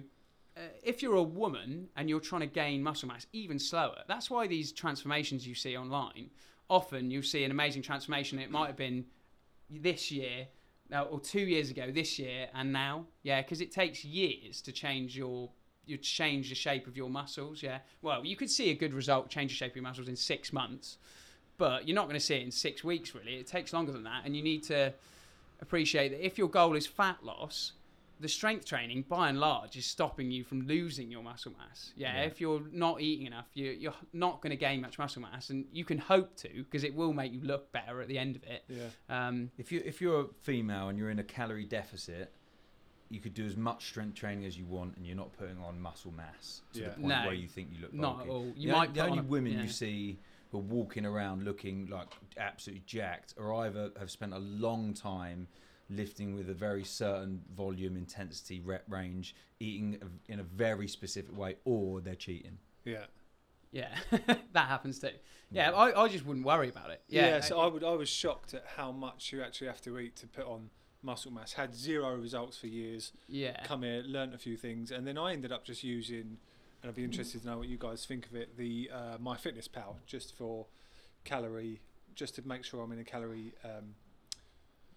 [0.57, 4.03] uh, if you're a woman and you're trying to gain muscle mass, even slower.
[4.07, 6.29] That's why these transformations you see online,
[6.69, 8.39] often you'll see an amazing transformation.
[8.39, 9.05] It might have been
[9.69, 10.47] this year,
[10.89, 13.05] no, or two years ago, this year, and now.
[13.23, 15.49] Yeah, because it takes years to change your
[15.85, 17.63] you change the shape of your muscles.
[17.63, 20.15] Yeah, well, you could see a good result, change the shape of your muscles in
[20.15, 20.97] six months,
[21.59, 23.13] but you're not going to see it in six weeks.
[23.13, 24.91] Really, it takes longer than that, and you need to
[25.61, 27.73] appreciate that if your goal is fat loss,
[28.21, 31.93] the strength training by and large is stopping you from losing your muscle mass.
[31.95, 32.23] Yeah, Yeah.
[32.23, 35.65] if you're not eating enough, you, you're not going to gain much muscle mass, and
[35.71, 38.43] you can hope to because it will make you look better at the end of
[38.43, 38.63] it.
[38.67, 38.87] Yeah.
[39.27, 42.31] Um, If you if you're a female and you're in a calorie deficit,
[43.09, 45.79] you could do as much strength training as you want, and you're not putting on
[45.81, 46.85] muscle mass to Yeah.
[46.89, 47.23] the point No.
[47.25, 48.01] where you think you look Bulky.
[48.01, 48.53] not at all.
[48.55, 50.19] You the might only, the only a- women you see
[50.51, 55.47] who are walking around looking like absolutely jacked or either have spent a long time
[55.89, 61.55] lifting with a very certain volume, intensity, rep range, eating in a very specific way,
[61.65, 62.57] or they're cheating.
[62.85, 63.05] Yeah.
[63.71, 63.89] Yeah,
[64.53, 65.09] that happens too.
[65.51, 67.01] Yeah, I, I just wouldn't worry about it.
[67.07, 67.27] Yeah.
[67.27, 67.83] Yeah, so I would.
[67.83, 70.71] I was shocked at how much you actually have to eat to put on
[71.03, 71.53] muscle mass.
[71.53, 73.13] Had zero results for years.
[73.27, 76.37] yeah, Come here, learnt a few things, and then I ended up just using.
[76.81, 78.57] And I'd be interested to know what you guys think of it.
[78.57, 80.67] The uh, MyFitnessPal, just for
[81.25, 81.81] calorie,
[82.15, 83.95] just to make sure I'm in a calorie um,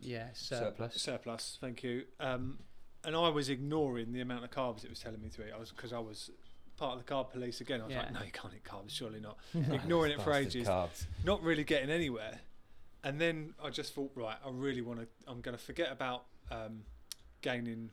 [0.00, 0.94] yeah, surplus.
[1.00, 1.58] surplus.
[1.60, 2.04] Thank you.
[2.20, 2.58] Um,
[3.04, 5.52] and I was ignoring the amount of carbs it was telling me to eat.
[5.54, 6.30] I was because I was
[6.76, 7.80] part of the carb police again.
[7.80, 8.02] I was Yeah.
[8.02, 9.38] like, no, you can't eat carbs, surely not.
[9.54, 10.68] Ignoring it for ages.
[10.68, 11.06] Carbs.
[11.24, 12.40] Not really getting anywhere.
[13.04, 15.08] And then I just thought, right, I really want to.
[15.26, 16.84] I'm going to forget about um,
[17.40, 17.90] gaining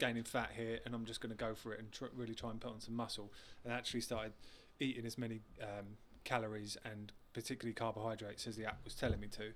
[0.00, 2.50] gaining fat here, and I'm just going to go for it and tr- really try
[2.50, 3.32] and put on some muscle.
[3.64, 4.32] And actually started
[4.80, 5.86] eating as many um,
[6.24, 9.52] calories and particularly carbohydrates as the app was telling me to,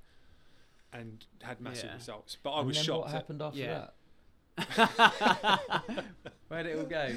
[0.93, 1.97] and had massive Yeah.
[1.97, 2.37] results.
[2.43, 3.01] But I And was then shocked.
[3.07, 3.87] What happened after Yeah.
[4.57, 5.61] that?
[6.49, 7.09] Where did it all go?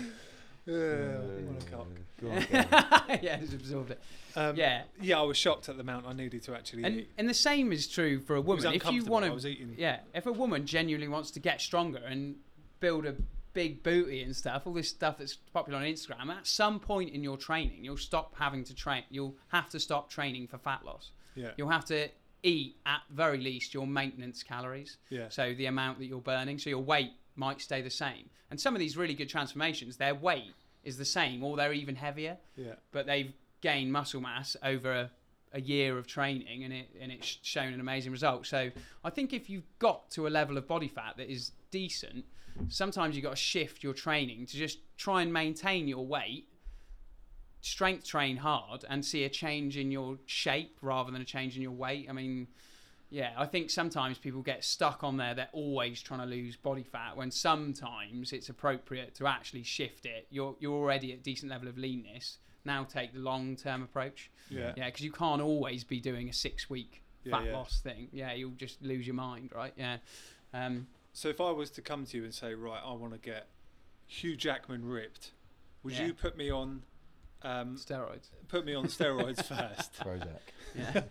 [0.65, 1.87] Yeah, what a cock.
[2.23, 4.01] On, yeah, just absorbed it.
[4.35, 7.11] Um, Yeah, yeah, I was shocked at the amount I needed to actually and eat.
[7.17, 8.75] and the same is true for a It was woman.
[8.81, 12.35] If you want to, yeah, if a woman genuinely wants to get stronger and
[12.79, 13.15] build a
[13.53, 17.23] big booty and stuff, all this stuff that's popular on Instagram, at some point in
[17.23, 19.03] your training, you'll stop having to train.
[19.09, 21.11] You'll have to stop training for fat loss.
[21.35, 22.09] Yeah, You'll have to
[22.43, 24.97] eat at very least your maintenance calories.
[25.09, 28.29] yeah, So the amount that you're burning, so your weight might stay the same.
[28.51, 30.53] And some of these really good transformations, their weight
[30.83, 35.11] is the same or they're even heavier, yeah, but they've gained muscle mass over a,
[35.51, 38.45] a year of training and it and it's shown an amazing result.
[38.45, 38.69] So
[39.03, 41.51] I think if you've got to a level of body fat that is
[41.81, 42.25] decent,
[42.69, 46.45] sometimes you've got to shift your training to just try and maintain your weight,
[47.61, 51.61] strength train hard and see a change in your shape rather than a change in
[51.61, 52.07] your weight.
[52.09, 52.47] I mean,
[53.09, 55.33] yeah, I think sometimes people get stuck on there.
[55.33, 60.27] They're always trying to lose body fat when sometimes it's appropriate to actually shift it.
[60.29, 62.37] You're you're already at a decent level of leanness.
[62.65, 64.29] Now take the long term approach.
[64.49, 67.53] yeah, Yeah, because you can't always be doing a six week Yeah, fat yeah.
[67.57, 68.09] loss thing.
[68.11, 69.73] Yeah, you'll just lose your mind, right?
[69.77, 69.97] Yeah.
[70.53, 70.87] Um,
[71.17, 73.47] So if I was to come to you and say, right, I want to get
[74.05, 75.31] Hugh Jackman ripped,
[75.81, 76.05] would Yeah.
[76.05, 76.83] you put me on,
[77.41, 78.29] um, steroids.
[78.49, 80.27] put me on steroids first, Prozac.
[80.75, 81.01] Yeah.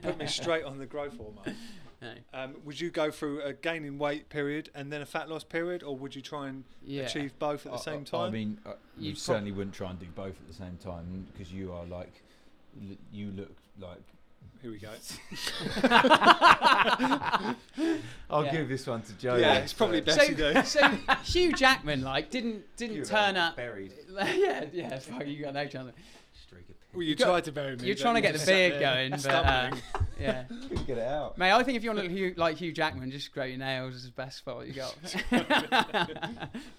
[0.00, 1.54] put me straight on the growth hormone?
[2.00, 2.14] no.
[2.32, 5.82] Um, would you go through a gaining weight period and then a fat loss period,
[5.82, 7.02] or would you try and Yeah.
[7.02, 8.28] achieve both at the I- same time?
[8.28, 10.78] I mean, uh, you You'd prob- certainly wouldn't try and do both at the same
[10.78, 12.22] time because you are like,
[13.12, 14.00] you look like.
[14.60, 14.90] Here we go.
[18.30, 18.52] I'll Yeah.
[18.52, 19.34] give this one to Joe.
[19.36, 20.18] Yeah, it's probably first.
[20.18, 20.52] best you do.
[20.64, 20.90] so, so
[21.24, 23.56] Hugh Jackman like didn't didn't You turn up.
[23.56, 23.92] Buried.
[24.12, 24.98] yeah, yeah.
[25.00, 25.92] Fuck, you got no chance.
[26.92, 27.86] Streak of Well, you You got- tried to bury me.
[27.86, 29.70] You're trying to you get the beard going, but uh,
[30.20, 30.44] yeah.
[30.68, 31.38] Couldn't get it out.
[31.38, 33.58] Mate, I think if you want to look Hugh, like Hugh Jackman, just grow your
[33.58, 34.94] nails is the best spot you got.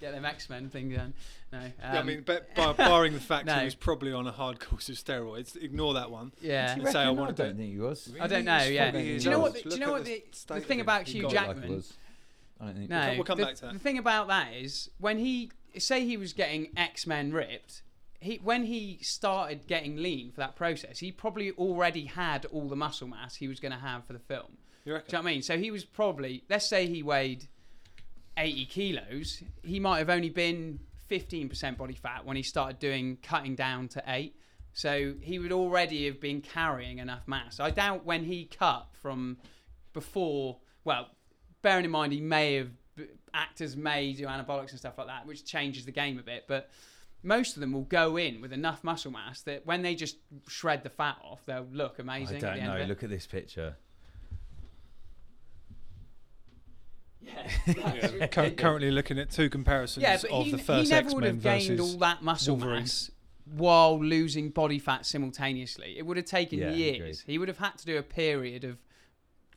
[0.02, 1.14] Get them X Men thing done.
[1.52, 3.54] No, um, yeah, I mean, but bar, barring the fact No.
[3.56, 6.32] he was probably on a hard course of steroids, ignore that one.
[6.42, 6.74] yeah.
[6.76, 7.58] Do you say I wanna I do don't it.
[7.58, 8.12] think he was.
[8.20, 8.64] I don't know.
[8.64, 8.92] Yeah.
[8.92, 9.54] Do you know what?
[9.54, 11.46] The, do you know what the the, state the of thing about Hugh got Like
[11.48, 11.70] Jackman?
[11.76, 11.94] was.
[12.60, 12.90] I don't think.
[12.90, 13.74] No, We'll come the, back to that.
[13.74, 17.82] the thing about that is when he say he was getting X Men ripped.
[18.24, 22.76] He, when he started getting lean for that process, he probably already had all the
[22.76, 24.58] muscle mass he was going to have for the film.
[24.86, 25.10] You reckon?
[25.10, 25.42] Do you know what I mean?
[25.42, 27.48] So he was probably, let's say he weighed
[28.38, 33.56] 80 kilos, he might have only been 15% body fat when he started doing cutting
[33.56, 34.36] down to eight.
[34.74, 37.60] So he would already have been carrying enough mass.
[37.60, 39.38] I doubt when he cut from
[39.94, 41.10] before, well,
[41.62, 42.70] bearing in mind he may have,
[43.34, 46.72] actors may do anabolics and stuff like that, which changes the game a bit, but
[47.24, 50.18] most of them will go in with enough muscle mass that when they just
[50.48, 52.38] shred the fat off, they'll look amazing.
[52.38, 52.76] I don't the end know.
[52.76, 52.88] Of it.
[52.90, 53.76] Look at this picture.
[57.22, 57.50] Yeah,
[58.28, 61.24] Yeah, currently looking at two comparisons Yeah, of he, the he first never X would
[61.24, 61.94] Men have gained versus.
[61.94, 62.82] all that muscle Wolverine.
[62.82, 63.12] mass
[63.46, 65.96] while losing body fat simultaneously.
[65.98, 66.98] It would have taken Yeah, years.
[66.98, 67.18] agreed.
[67.26, 68.78] He would have had to do a period of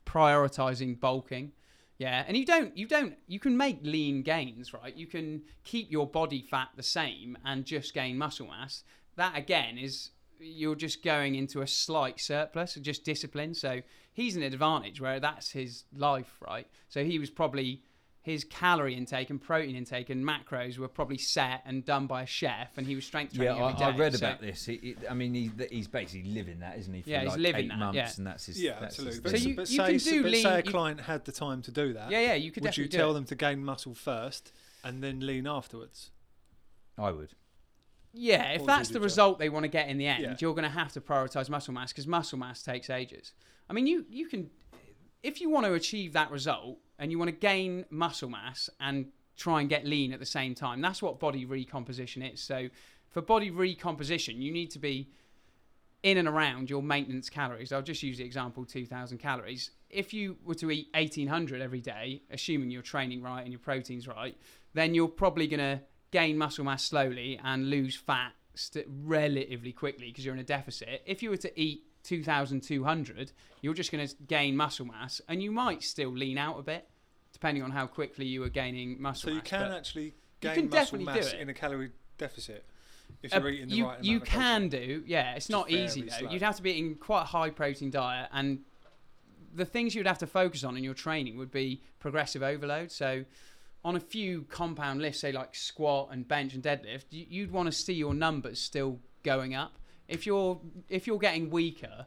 [0.05, 1.51] prioritizing bulking.
[1.97, 4.95] Yeah, and you don't, you don't, you can make lean gains, right?
[4.95, 8.83] You can keep your body fat the same and just gain muscle mass.
[9.15, 13.55] That again is you're just going into a slight surplus, just discipline.
[13.55, 13.81] So
[14.13, 16.67] he's an advantage where that's his life, right?
[16.87, 17.81] So he was probably
[18.27, 22.25] his calorie intake and protein intake and macros were probably set and done by a
[22.25, 23.63] chef, and he was strength Yeah, training.
[23.63, 24.65] I, every I read So- about this.
[24.65, 27.01] He, he- I mean, he, he's basically living that, isn't he?
[27.03, 28.11] For Yeah, he's living eight that, months, yeah.
[28.17, 28.61] and that's his.
[28.61, 29.31] Yeah, that's absolutely.
[29.31, 31.25] His So you- but you say, can do but lean- say a you- client had
[31.25, 32.11] the time to do that.
[32.11, 34.51] Yeah, yeah, you could would you tell do them to gain muscle first
[34.83, 36.11] and then lean afterwards?
[36.97, 37.29] I would.
[38.13, 40.35] Yeah, if Or that's the the result they want to get in the end, Yeah.
[40.39, 43.33] you're going to have to prioritize muscle mass because muscle mass takes ages.
[43.69, 44.49] I mean, you you can,
[45.23, 49.07] if you want to achieve that result and you want to gain muscle mass and
[49.35, 52.41] try and get lean at the same time, that's what body recomposition is.
[52.41, 52.69] So,
[53.09, 55.09] for body recomposition, you need to be
[56.03, 57.71] in and around your maintenance calories.
[57.71, 59.71] I'll just use the example 2,000 calories.
[59.89, 64.07] If you were to eat 1,800 every day, assuming you're training right and your protein's
[64.07, 64.37] right,
[64.73, 65.81] then you're probably going to
[66.11, 71.01] gain muscle mass slowly and lose fat st- relatively quickly because you're in a deficit.
[71.05, 73.31] If you were to eat 2,200,
[73.61, 76.87] you're just going to gain muscle mass and you might still lean out a bit,
[77.33, 79.47] depending on how quickly you are gaining muscle So you mass.
[79.47, 82.65] can but- actually you gain can muscle mass in a calorie deficit
[83.23, 85.35] if Uh, you're eating the you, right amount you can do, yeah.
[85.35, 86.15] It's not easy though.
[86.17, 86.29] slow.
[86.31, 88.59] You'd have to be eating quite a high protein diet, and
[89.55, 92.91] the things you'd have to focus on in your training would be progressive overload.
[92.91, 93.23] So,
[93.85, 97.71] on a few compound lifts, say like squat and bench and deadlift, you'd want to
[97.71, 99.79] see your numbers still going up.
[100.07, 102.05] If you're if you're getting weaker,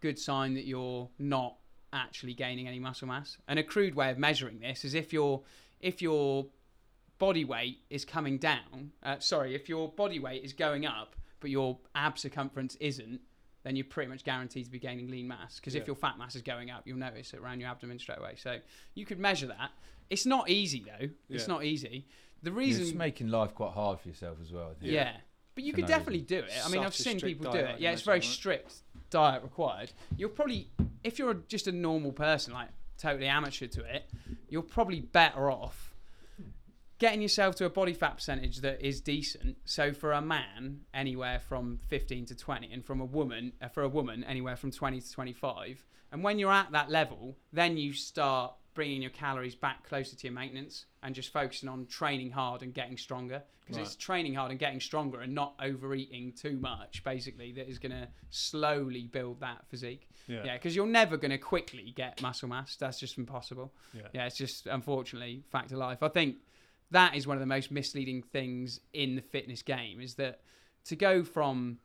[0.00, 1.56] good sign that you're not
[1.92, 3.36] actually gaining any muscle mass.
[3.48, 5.42] And a crude way of measuring this is if your
[5.80, 6.46] if your
[7.18, 8.92] body weight is coming down.
[9.02, 13.20] Uh, sorry, if your body weight is going up, but your ab circumference isn't,
[13.62, 15.56] then you're pretty much guaranteed to be gaining lean mass.
[15.56, 15.82] Because Yeah.
[15.82, 18.34] if your fat mass is going up, you'll notice it around your abdomen straight away.
[18.36, 18.58] So
[18.94, 19.70] you could measure that.
[20.10, 21.08] It's not easy though.
[21.30, 22.06] It's not easy.
[22.42, 24.70] The You're reason, just making life quite hard for yourself as well.
[24.70, 24.92] I think.
[24.92, 25.16] yeah.
[25.54, 26.52] But you could no definitely do it.
[26.64, 27.80] I mean, I've seen people do it.
[27.80, 28.74] Yeah, it's very strict
[29.10, 29.92] diet required.
[30.16, 30.68] You're probably,
[31.04, 34.10] if you're just a normal person, like totally amateur to it,
[34.48, 35.94] you're probably better off
[36.98, 39.56] getting yourself to a body fat percentage that is decent.
[39.64, 43.82] So for a man, anywhere from 15 to 20, and from a woman, uh, for
[43.82, 45.84] a woman, anywhere from 20 to 25.
[46.12, 50.26] And when you're at that level, then you start bringing your calories back closer to
[50.26, 53.42] your maintenance and just focusing on training hard and getting stronger.
[53.66, 57.78] Because it's training hard and getting stronger and not overeating too much, basically, that is
[57.78, 60.06] going to slowly build that physique.
[60.26, 60.42] Yeah.
[60.44, 62.76] Yeah, because you're never going to quickly get muscle mass.
[62.76, 63.72] That's just impossible.
[63.94, 64.02] Yeah.
[64.12, 66.02] Yeah, it's just unfortunately fact of life.
[66.02, 66.36] I think
[66.90, 70.40] that is one of the most misleading things in the fitness game is that
[70.86, 71.78] to go from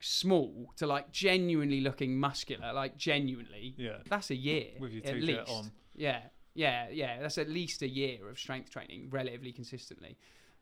[0.00, 3.98] small to like genuinely looking muscular, like genuinely, Yeah.
[4.08, 5.50] that's a year With your at t-shirt least.
[5.52, 5.70] on.
[5.94, 6.20] Yeah,
[6.54, 7.20] yeah, yeah.
[7.20, 10.16] That's at least a year of strength training, relatively consistently.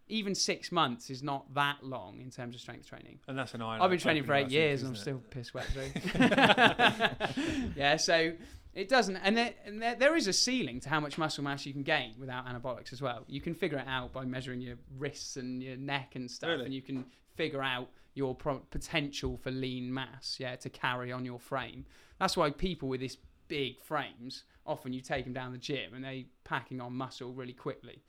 [0.09, 3.21] Even six months is not that long in terms of strength training.
[3.29, 3.81] And that's an iron.
[3.81, 5.91] I've been training for eight years and I'm still piss wet through.
[7.77, 8.33] yeah, so
[8.75, 11.65] it doesn't, and, there, and there, there is a ceiling to how much muscle mass
[11.65, 13.25] you can gain without anabolics as well.
[13.29, 16.65] You can figure it out by measuring your wrists and your neck and stuff, Really?
[16.65, 17.05] and you can
[17.37, 21.85] figure out your pro- potential for lean mass, yeah, to carry on your frame.
[22.19, 23.17] That's why people with this
[23.49, 27.53] big frames often you take them down the gym and they're packing on muscle really
[27.53, 28.03] quickly.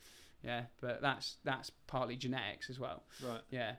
[0.43, 3.03] Yeah, but that's that's partly genetics as well.
[3.24, 3.41] Right.
[3.49, 3.74] Yeah,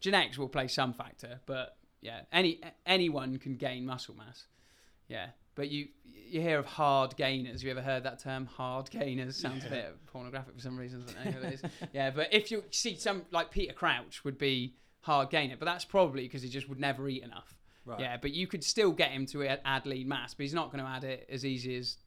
[0.00, 4.44] genetics will play some factor, but yeah, any anyone can gain muscle mass.
[5.08, 7.62] Yeah, but you you hear of hard gainers.
[7.62, 8.46] You ever heard that term?
[8.46, 11.04] Hard gainers sounds a bit pornographic for some reason.
[11.20, 11.62] I don't know it is.
[11.92, 15.84] yeah, but if you see some like Peter Crouch would be hard gainer, but that's
[15.84, 17.58] probably because he just would never eat enough.
[17.86, 18.00] Right.
[18.00, 20.72] Yeah, but you could still get him to add- add lean mass, but he's not
[20.72, 21.98] going to add it as easy as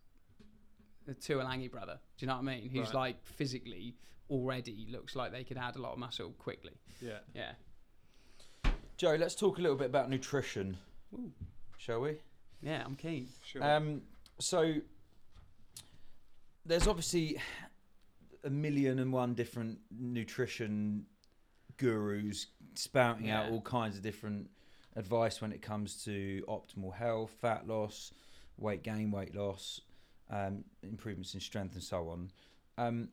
[1.05, 1.99] the Tuilagi brother.
[2.17, 2.69] Do you know what I mean?
[2.69, 2.95] Who's Right.
[2.95, 3.95] like physically
[4.29, 6.73] already looks like they could add a lot of muscle quickly.
[6.99, 7.19] Yeah.
[7.35, 7.53] Yeah.
[8.97, 10.77] Joe, let's talk a little bit about nutrition,
[11.13, 11.31] Ooh.
[11.77, 12.17] shall we?
[12.61, 13.27] Yeah, I'm keen.
[13.45, 13.63] Sure.
[13.63, 14.01] Um,
[14.39, 14.73] so
[16.65, 17.37] there's obviously
[18.43, 21.05] a million and one different nutrition
[21.77, 24.49] gurus spouting out all kinds of different
[24.97, 28.11] advice when it comes to optimal health, fat loss,
[28.57, 29.81] weight gain, weight loss,
[30.29, 32.31] um, improvements in strength, and so on.
[32.77, 33.09] Um,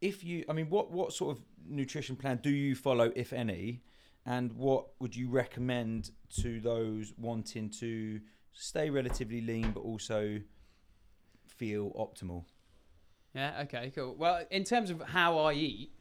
[0.00, 3.82] if you, I mean, what what sort of nutrition plan do you follow, if any,
[4.26, 6.10] and what would you recommend
[6.42, 8.20] to those wanting to
[8.52, 10.40] stay relatively lean but also
[11.46, 12.44] feel optimal?
[13.34, 14.14] Yeah, okay, cool.
[14.18, 15.92] Well, in terms of how I eat,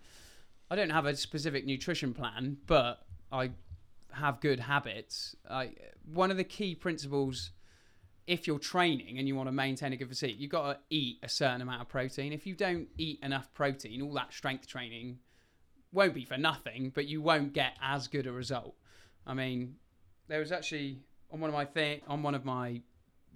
[0.70, 3.52] I don't have a specific nutrition plan, but I
[4.14, 5.36] have good habits.
[6.06, 7.52] One of the key principles
[8.28, 11.18] if you're training and you want to maintain a good physique, you've got to eat
[11.24, 12.32] a certain amount of protein.
[12.32, 15.18] If you don't eat enough protein, all that strength training
[15.92, 18.76] won't be for nothing, but you won't get as good a result.
[19.26, 19.76] I mean,
[20.28, 21.00] there was actually
[21.32, 22.82] on one of my on one of my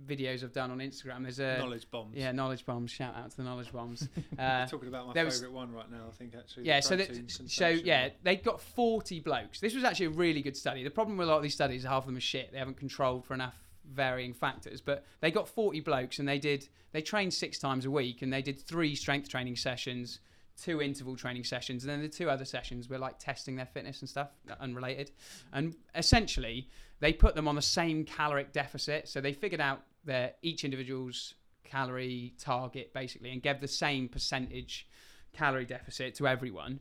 [0.08, 1.24] videos I've done on Instagram.
[1.24, 2.16] There's a knowledge bombs.
[2.16, 2.92] yeah knowledge bombs.
[2.92, 4.08] Shout out to the knowledge bombs.
[4.38, 6.04] Uh, talking about my favourite one right now.
[6.10, 6.66] I think actually.
[6.66, 7.10] yeah, so that,
[7.48, 9.62] so yeah, they got 40 blokes.
[9.62, 10.84] This was actually a really good study.
[10.84, 12.52] The problem with a lot of these studies, is half of them are shit.
[12.52, 13.56] They haven't controlled for enough
[13.94, 14.82] varying factors.
[14.82, 18.32] But they got 40 blokes and they did they trained six times a week and
[18.32, 20.20] they did three strength training sessions,
[20.62, 24.02] two interval training sessions, and then the two other sessions were like testing their fitness
[24.02, 24.30] and stuff,
[24.60, 25.12] unrelated.
[25.54, 29.08] And essentially, they put them on the same caloric deficit.
[29.08, 31.34] So they figured out their each individual's
[31.66, 34.88] calorie target basically and gave the same percentage
[35.34, 36.80] calorie deficit to everyone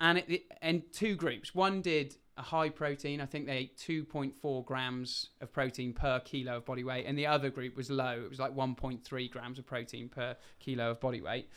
[0.00, 4.64] and it, and two groups one did a high protein i think they ate 2.4
[4.64, 8.30] grams of protein per kilo of body weight and the other group was low it
[8.30, 11.48] was like 1.3 grams of protein per kilo of body weight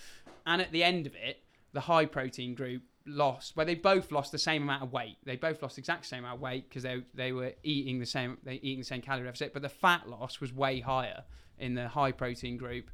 [0.47, 1.43] and at the end of it
[1.73, 5.17] the high protein group lost where they both lost the same amount of weight.
[5.25, 8.05] They both lost the exact same amount of weight because they, they were eating the
[8.05, 11.23] same they eating the same calorie deficit but the fat loss was way higher
[11.57, 12.89] in the high protein group.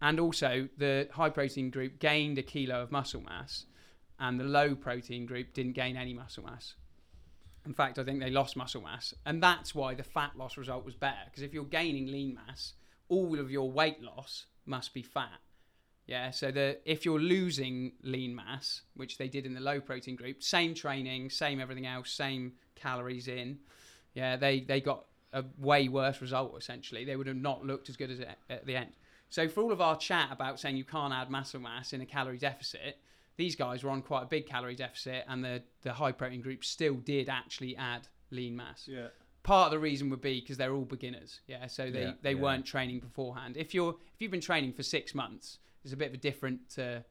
[0.00, 3.66] And also the high protein group gained a kilo of muscle mass
[4.20, 6.74] and the low protein group didn't gain any muscle mass.
[7.66, 10.84] In fact i think they lost muscle mass and that's why the fat loss result
[10.84, 12.74] was better because if you're gaining lean mass
[13.08, 15.40] all of your weight loss must be fat
[16.08, 20.16] yeah, so the if you're losing lean mass, which they did in the low protein
[20.16, 23.58] group, same training, same everything else, same calories in,
[24.14, 25.04] yeah, they they got
[25.34, 27.04] a way worse result essentially.
[27.04, 28.92] They would have not looked as good as at the end.
[29.28, 32.06] So for all of our chat about saying you can't add muscle mass in a
[32.06, 32.96] calorie deficit,
[33.36, 36.64] these guys were on quite a big calorie deficit, and the the high protein group
[36.64, 39.08] still did actually add lean mass Yeah.
[39.42, 42.32] part of the reason would be because they're all beginners yeah so they, Yeah, they
[42.34, 42.40] yeah.
[42.42, 46.08] weren't training beforehand if you're if you've been training for six months it's a bit
[46.08, 47.04] of a different to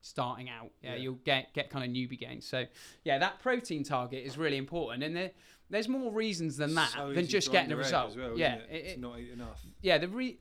[0.00, 0.96] starting out yeah, Yeah.
[1.00, 2.64] you'll get get kind of newbie gains so
[3.04, 5.30] yeah that protein target is really important and there,
[5.70, 8.68] there's more reasons than that So than just getting a result well, yeah it?
[8.70, 9.60] it- to it- not enough.
[9.82, 10.38] yeah the re-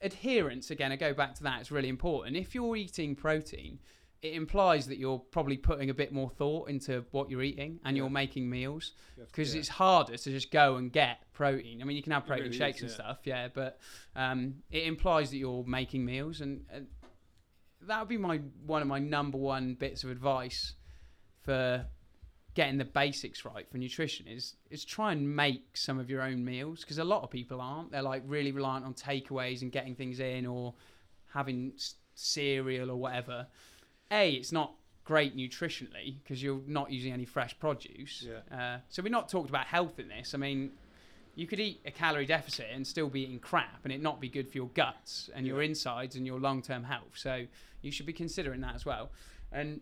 [0.00, 3.78] adherence again i go back to that it's really important if you're eating protein
[4.24, 7.94] it implies that you're probably putting a bit more thought into what you're eating and
[7.96, 8.02] Yeah.
[8.04, 9.58] you're making meals You have to- because yeah.
[9.60, 11.82] it's harder to just go and get protein.
[11.82, 12.94] I mean, you can have protein really shakes is, and yeah.
[12.94, 13.78] stuff, yeah, but
[14.16, 16.86] um, it implies that you're making meals, and, and
[17.82, 20.72] that would be my one of my number one bits of advice
[21.42, 21.84] for
[22.54, 26.42] getting the basics right for nutrition is is try and make some of your own
[26.44, 27.90] meals because a lot of people aren't.
[27.90, 30.72] They're like really reliant on takeaways and getting things in or
[31.32, 33.46] having s- cereal or whatever.
[34.14, 38.26] A, it's not great nutritionally because you're not using any fresh produce.
[38.26, 38.56] Yeah.
[38.56, 40.34] Uh, so we're not talked about health in this.
[40.34, 40.72] I mean,
[41.34, 44.28] you could eat a calorie deficit and still be eating crap and it not be
[44.28, 47.12] good for your guts and your insides and your long-term health.
[47.14, 47.44] So
[47.82, 49.10] you should be considering that as well.
[49.52, 49.80] And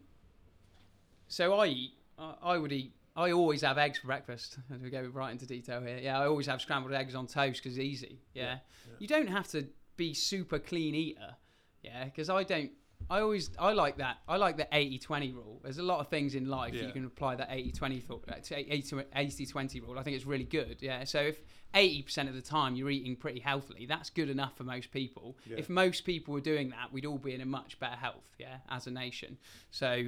[1.28, 1.92] so I eat.
[2.18, 2.92] I I would eat.
[3.14, 4.58] I always have eggs for breakfast.
[4.74, 7.62] As we go right into detail here, yeah, I always have scrambled eggs on toast
[7.62, 8.18] because it's easy.
[8.34, 8.42] Yeah.
[8.42, 8.50] Yeah,
[8.88, 8.94] yeah.
[8.98, 9.66] you don't have to
[9.96, 11.36] be super clean eater.
[11.82, 12.70] Yeah, because I don't.
[13.11, 14.18] I always I like that.
[14.28, 15.61] I like the 80-20 rule.
[15.62, 16.86] There's a lot of things in life Yeah.
[16.86, 19.98] you can apply that 80-20 thought, uh, 80-20 rule.
[19.98, 20.78] I think it's really good.
[20.80, 21.05] Yeah.
[21.05, 21.40] So if
[21.74, 25.36] 80% of the time you're eating pretty healthily, that's good enough for most people.
[25.46, 25.57] Yeah.
[25.59, 28.59] If most people were doing that, we'd all be in a much better health, yeah,
[28.70, 29.38] as a nation.
[29.70, 30.05] So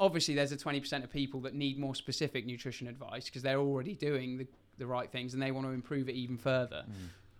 [0.00, 3.94] obviously there's a 20% of people that need more specific nutrition advice because they're already
[3.94, 4.46] doing the,
[4.78, 6.84] the right things and they want to improve it even further.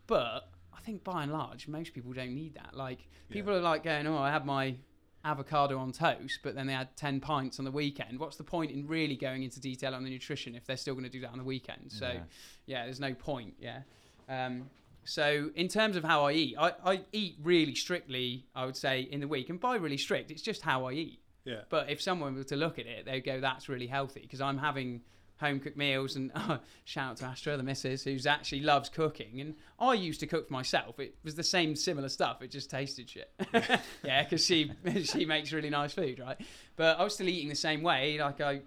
[0.06, 2.74] But I think by and large, most people don't need that.
[2.76, 4.76] Like people are like going, "Oh, I had my
[5.24, 8.18] avocado on toast," but then they had ten pints on the weekend.
[8.18, 11.04] What's the point in really going into detail on the nutrition if they're still going
[11.04, 11.90] to do that on the weekend?
[11.92, 12.20] So, Yeah.
[12.66, 13.54] yeah, there's no point.
[13.58, 13.82] Yeah.
[14.28, 14.70] Um,
[15.04, 18.46] so in terms of how I eat, I, I eat really strictly.
[18.54, 21.20] I would say in the week, and by really strict, it's just how I eat.
[21.44, 21.60] Yeah.
[21.68, 24.58] But if someone were to look at it, they'd go, "That's really healthy," because I'm
[24.58, 25.02] having
[25.38, 26.16] home cooked meals.
[26.16, 26.30] And
[26.84, 29.40] shout out to Astra, the missus, who's actually loves cooking.
[29.40, 30.98] And I used to cook for myself.
[31.00, 32.42] It was the same similar stuff.
[32.42, 33.30] It just tasted shit.
[34.04, 34.72] yeah, because she
[35.04, 36.40] she makes really nice food, right?
[36.76, 38.18] But I was still eating the same way.
[38.18, 38.60] Like I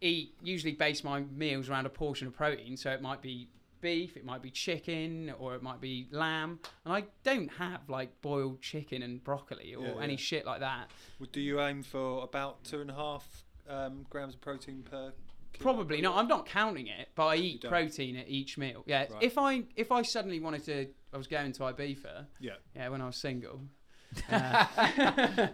[0.00, 2.76] eat usually base my meals around a portion of protein.
[2.76, 3.48] So it might be
[3.82, 6.58] beef, it might be chicken, or it might be lamb.
[6.84, 10.18] And I don't have like boiled chicken and broccoli or Yeah, any yeah.
[10.18, 10.90] shit like that.
[11.18, 13.26] Well, Do you aim for about two and a half
[13.68, 15.12] um, grams of protein per?
[15.52, 15.74] Kilo?
[15.74, 16.16] Probably not.
[16.16, 17.70] I'm not counting it, but I eat don't.
[17.70, 18.82] protein at each meal.
[18.86, 19.06] Yeah.
[19.10, 19.22] Right.
[19.22, 22.26] If I if I suddenly wanted to, I was going to Ibiza.
[22.38, 22.52] Yeah.
[22.74, 23.60] Yeah, when I was single.
[24.28, 24.66] Uh,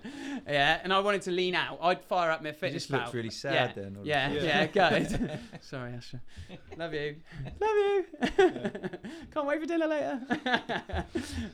[0.49, 1.79] yeah, and I wanted to lean out.
[1.83, 3.83] I'd fire up my You fitness just looked really sad yeah.
[3.83, 3.99] then.
[4.03, 4.43] Yeah, Yeah.
[4.43, 5.39] yeah, good.
[5.61, 6.23] Sorry, Asher.
[6.79, 7.17] Love you.
[7.61, 8.05] Love you.
[9.35, 10.21] Can't wait for dinner later.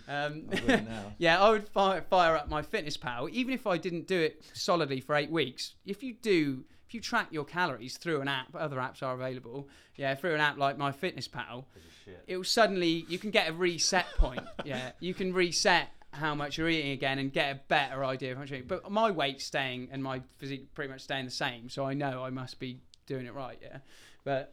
[0.09, 1.13] um, now.
[1.19, 5.17] yeah, I would fire, fire up MyFitnessPal, even if I didn't do it solidly for
[5.17, 5.75] eight weeks.
[5.85, 9.67] If you do, if you track your calories through an app, other apps are available.
[9.97, 11.65] Yeah, through an app like MyFitnessPal,
[12.27, 14.43] it will suddenly you can get a reset point.
[14.67, 18.37] yeah, you can reset how much you're eating again and get a better idea of
[18.37, 18.69] how much you're eating.
[18.69, 22.23] But my weight's staying and my physique pretty much staying the same, so I know
[22.23, 23.59] I must be doing it right.
[23.63, 23.79] Yeah,
[24.23, 24.53] but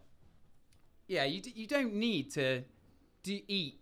[1.10, 2.64] yeah, you d- you don't need to
[3.24, 3.78] do eat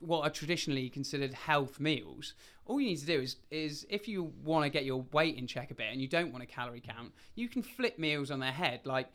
[0.00, 2.34] what are traditionally considered health meals.
[2.66, 5.46] All you need to do is is if you want to get your weight in
[5.46, 8.40] check a bit and you don't want a calorie count, you can flip meals on
[8.40, 8.80] their head.
[8.84, 9.08] Like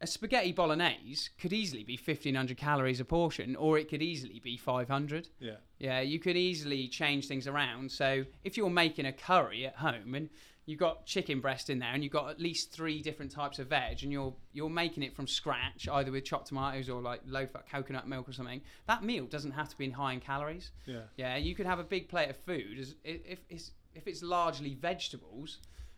[0.00, 4.56] a spaghetti bolognese could easily be 1500 calories a portion, or it could easily be
[4.56, 5.28] 500.
[5.40, 5.56] Yeah.
[5.78, 7.90] Yeah, you could easily change things around.
[7.90, 10.28] So if you're making a curry at home and
[10.68, 13.68] you've got chicken breast in there and you've got at least three different types of
[13.68, 17.46] veg and you're you're making it from scratch, either with chopped tomatoes or like low
[17.46, 20.70] fat coconut milk or something, that meal doesn't have to be high in calories.
[20.84, 21.00] Yeah.
[21.16, 24.22] Yeah, you could have a big plate of food as if if it's if it's
[24.22, 25.56] largely vegetables.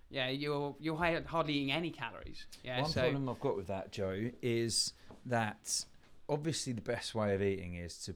[0.09, 0.97] Yeah, you're you're
[1.27, 2.47] hardly eating any calories.
[2.63, 4.93] Yeah, One so problem I've got with that, Joe, is
[5.27, 5.85] that
[6.29, 8.15] obviously the best way of eating is to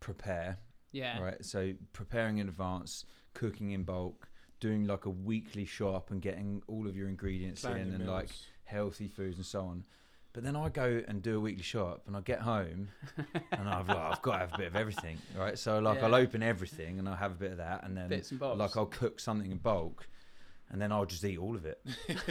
[0.00, 0.58] prepare.
[0.92, 1.42] yeah, Right.
[1.42, 4.28] So preparing in advance, cooking in bulk,
[4.60, 8.30] doing like a weekly shop and getting all of your ingredients in your and like
[8.64, 9.84] healthy foods and so on.
[10.32, 12.88] But then I go and do a weekly shop and I get home
[13.52, 15.56] and I've like, I've got to have a bit of everything, right?
[15.56, 18.32] So like I'll open everything and I'll have a bit of that and then bits
[18.32, 18.58] and bobs.
[18.58, 20.08] like I'll cook something in bulk
[20.70, 21.80] and then I'll just eat all of it.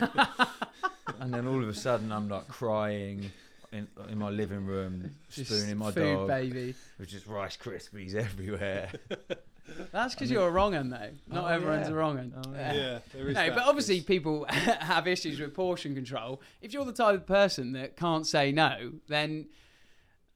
[1.19, 3.31] and then all of a sudden I'm like crying
[3.71, 6.75] in, in my living room, Just spooning my food, dog baby.
[6.99, 8.89] with just Rice Krispies everywhere.
[9.91, 11.11] That's because I mean- you're a wrong un though.
[11.27, 11.93] Not Oh, everyone's yeah.
[11.93, 12.33] a wrong un.
[12.35, 12.99] Oh, Yeah.
[13.13, 16.41] there is No, that, but obviously 'cause- people have issues with portion control.
[16.61, 19.47] If you're the type of person that can't say no, then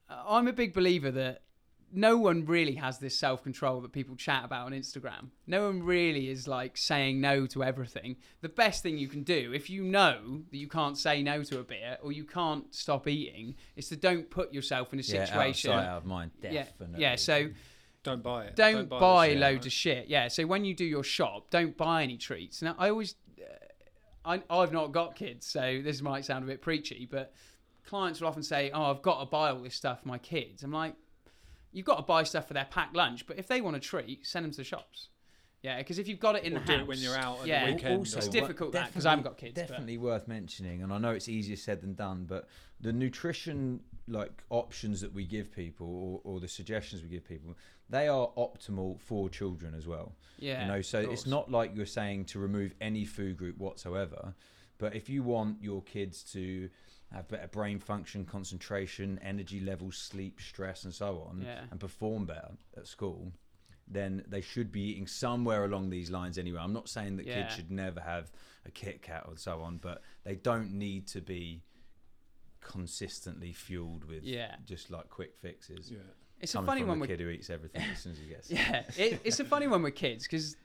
[0.08, 1.42] uh, I'm a big believer that
[1.90, 5.28] no one really has this self control that people chat about on Instagram.
[5.46, 8.16] No one really is like saying no to everything.
[8.42, 11.58] The best thing you can do, if you know that you can't say no to
[11.60, 15.16] a beer or you can't stop eating, is to don't put yourself in a yeah,
[15.16, 15.70] out of situation.
[15.70, 16.30] sight, out of mind.
[16.42, 17.00] yeah, Definitely.
[17.00, 17.16] yeah.
[17.16, 17.48] So
[18.02, 18.56] don't buy it.
[18.56, 19.66] don't, the buy, shit, loads right?
[19.66, 20.08] of shit.
[20.08, 20.28] Yeah.
[20.28, 22.62] So when you do your shop, don't buy any treats.
[22.62, 23.44] Now I always, uh,
[24.24, 27.32] I, I've not got kids, so this might sound a bit preachy, but
[27.86, 30.62] clients will often say, "Oh, I've got to buy all this stuff for my kids."
[30.62, 30.94] I'm like,
[31.72, 34.26] you've got to buy stuff for their packed lunch, but if they want a treat,
[34.26, 35.08] send them to the shops.
[35.60, 37.38] Yeah, because if you've got it in Or the do house, it when you're out
[37.38, 39.54] at the yeah, weekend Also, It's what- difficult that, 'cause I haven't got definitely- kids,
[39.68, 42.48] but- Definitely worth mentioning, and I know it's easier said than done, but
[42.80, 45.86] the nutrition like options that we give people,
[46.24, 47.56] or, or the suggestions we give people,
[47.90, 50.12] they are optimal for children as well.
[50.38, 54.34] yeah, you know, so it's not like you're saying to remove any food group whatsoever,
[54.78, 56.68] but if you want your kids to
[57.12, 61.64] have better brain function, concentration, energy levels, sleep, stress, and so on, Yeah.
[61.70, 63.32] and perform better at school,
[63.90, 66.60] then they should be eating somewhere along these lines anyway.
[66.60, 67.42] I'm not saying that Yeah.
[67.42, 68.30] kids should never have
[68.66, 71.62] a Kit Kat or so on, but they don't need to be
[72.60, 74.56] consistently fueled with Yeah.
[74.64, 75.90] just like quick fixes.
[75.90, 75.98] Yeah.
[76.40, 78.50] It's a funny one a with kid who eats everything as soon as he gets.
[78.50, 80.56] Yeah, it, it's a funny one with kids because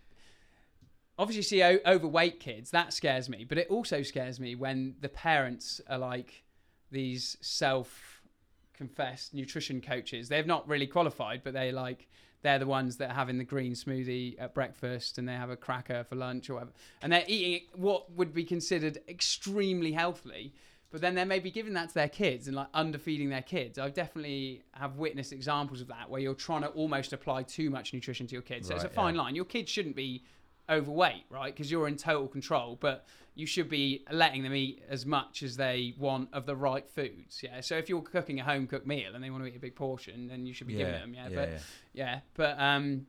[1.18, 4.96] obviously, you see o- overweight kids that scares me, but it also scares me when
[5.02, 6.44] the parents are like
[6.92, 10.30] these self-confessed nutrition coaches.
[10.30, 12.08] They've not really qualified, but they like
[12.44, 15.56] they're the ones that are having the green smoothie at breakfast and they have a
[15.56, 20.54] cracker for lunch or whatever, and they're eating what would be considered extremely healthily.
[20.94, 23.80] But then they may be giving that to their kids and like underfeeding their kids.
[23.80, 27.96] I definitely have witnessed examples of that where you're trying to almost apply too much
[27.96, 28.68] nutrition to your kids.
[28.68, 29.22] So it's a fine yeah.
[29.24, 29.34] line.
[29.34, 30.24] Your kids shouldn't be
[30.70, 31.52] overweight, right?
[31.52, 35.58] Because you're in total control, but you should be letting them eat as much as
[35.58, 37.42] they want of the right foods.
[37.42, 37.62] Yeah.
[37.62, 39.74] So if you're cooking a home cooked meal and they want to eat a big
[39.74, 41.16] portion, then you should be giving them.
[41.16, 41.30] Yeah.
[41.34, 41.58] but yeah.
[41.94, 43.08] yeah, but um,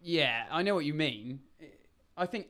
[0.00, 1.40] yeah, I know what you mean.
[2.16, 2.48] I think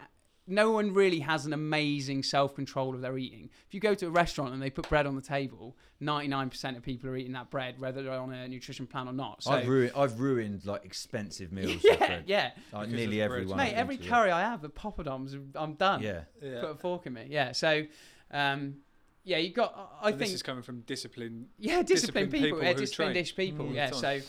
[0.50, 3.50] no one really has an amazing self control of their eating.
[3.68, 6.48] If you go to a restaurant and they put bread on the table, ninety nine
[6.48, 9.42] percent of people are eating that bread, whether they're on a nutrition plan or not.
[9.42, 11.80] So I've ruined I've ruined like expensive meals.
[11.84, 12.24] yeah, bread.
[12.26, 13.40] yeah, Like nearly of the bread.
[13.42, 13.56] everyone.
[13.58, 13.74] mate.
[13.74, 16.02] Every curry I have, the poppadoms, I'm done.
[16.02, 16.22] Yeah.
[16.42, 16.60] Yeah.
[16.62, 17.26] Put a fork in me.
[17.28, 17.52] Yeah.
[17.52, 17.84] So,
[18.30, 18.76] um,
[19.24, 19.74] yeah, you got.
[20.00, 20.28] I I And think.
[20.30, 21.48] this is coming from discipline.
[21.58, 22.46] yeah, disciplined disciplined people.
[22.58, 23.22] people yeah, who disciplined train.
[23.22, 23.66] ish people.
[23.66, 23.90] Mm, yeah.
[23.90, 24.20] So.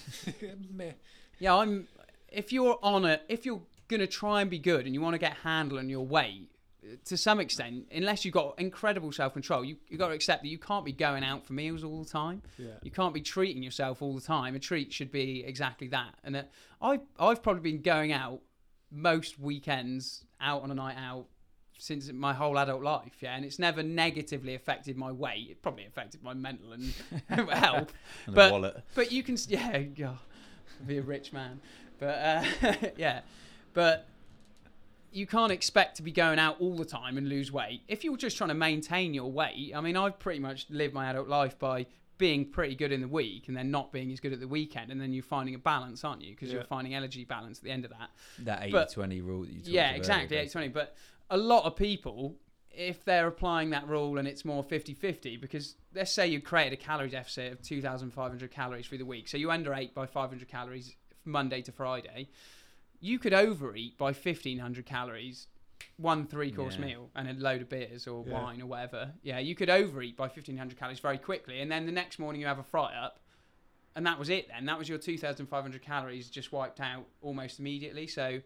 [1.40, 1.88] Yeah, I'm.
[2.32, 5.20] If you're on a, if you're gonna try and be good and you want to
[5.20, 6.50] get handle on your weight,
[7.06, 10.50] to some extent, unless you've got incredible self control, you you got to accept that
[10.50, 12.42] you can't be going out for meals all the time.
[12.58, 12.68] Yeah.
[12.82, 14.56] You can't be treating yourself all the time.
[14.56, 16.16] A treat should be exactly that.
[16.24, 16.44] And uh,
[16.82, 18.40] I I've probably been going out
[18.92, 21.26] most weekends out on a night out
[21.78, 23.14] since my whole adult life.
[23.22, 25.48] Yeah, and it's never negatively affected my weight.
[25.50, 26.94] It probably affected my mental and
[27.50, 27.94] health.
[28.26, 28.84] And But- wallet.
[28.96, 30.18] But you can, yeah, God,
[30.88, 31.60] be a rich man.
[32.00, 32.06] But
[32.64, 33.22] uh, yeah,
[33.74, 34.08] but
[35.12, 38.16] you can't expect to be going out all the time and lose weight if you're
[38.18, 39.74] just trying to maintain your weight.
[39.76, 41.88] I mean, I've pretty much lived my adult life by
[42.20, 44.92] being pretty good in the week and then not being as good at the weekend,
[44.92, 46.32] and then you're finding a balance, aren't you?
[46.32, 46.56] Because Yeah.
[46.56, 48.10] you're finding energy balance at the end of that.
[48.40, 50.68] That 80 but- 20 rule that you talked Yeah, exactly, earlier, 80 20.
[50.68, 50.96] But
[51.30, 52.36] a lot of people,
[52.72, 56.74] if they're applying that rule and it's more 50 50, because let's say you created
[56.74, 60.48] a calorie deficit of 2,500 calories through the week, so you under underate by 500
[60.50, 62.28] calories Monday to Friday,
[63.00, 65.48] you could overeat by 1,500 calories.
[65.98, 66.86] One three course Yeah.
[66.86, 68.34] meal and a load of beers or Yeah.
[68.34, 69.14] wine or whatever.
[69.22, 71.60] Yeah, you could overeat by 1500 calories very quickly.
[71.60, 73.20] And then the next morning you have a fry up
[73.96, 74.66] and that was it then.
[74.66, 78.08] That was your 2,500 calories just wiped out almost immediately.
[78.08, 78.42] So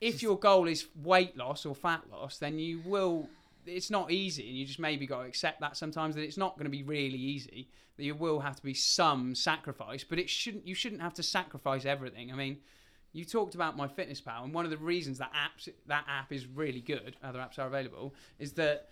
[0.00, 3.28] if your goal is weight loss or fat loss, then you will.
[3.66, 6.54] It's not easy, and you just maybe got to accept that sometimes that it's not
[6.54, 7.68] going to be really easy.
[7.96, 10.66] That you will have to be some sacrifice, but it shouldn't.
[10.66, 12.32] You shouldn't have to sacrifice everything.
[12.32, 12.58] I mean,
[13.12, 16.80] you talked about MyFitnessPal, and one of the reasons that apps that app is really
[16.80, 17.16] good.
[17.22, 18.14] Other apps are available.
[18.38, 18.88] Is that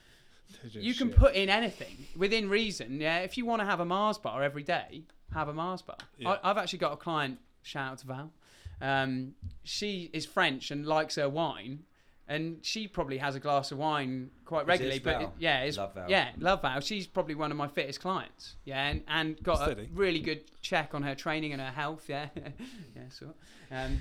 [0.72, 1.16] you can shit.
[1.16, 3.00] put in anything within reason.
[3.00, 5.02] Yeah, if you want to have a Mars bar every day,
[5.32, 5.96] have a Mars bar.
[6.18, 6.30] Yeah.
[6.30, 7.38] I, I've actually got a client.
[7.62, 8.32] Shout out to Val.
[8.80, 11.84] Um, she is French and likes her wine,
[12.28, 14.98] and she probably has a glass of wine quite regularly.
[14.98, 16.10] But it- yeah, it's, Love Val.
[16.10, 16.80] yeah, love Val.
[16.80, 18.56] She's probably one of my fittest clients.
[18.64, 19.82] Yeah, and, and got Steady.
[19.82, 22.04] a really good check on her training and her health.
[22.08, 23.34] Yeah, yeah, so.
[23.70, 24.00] Um,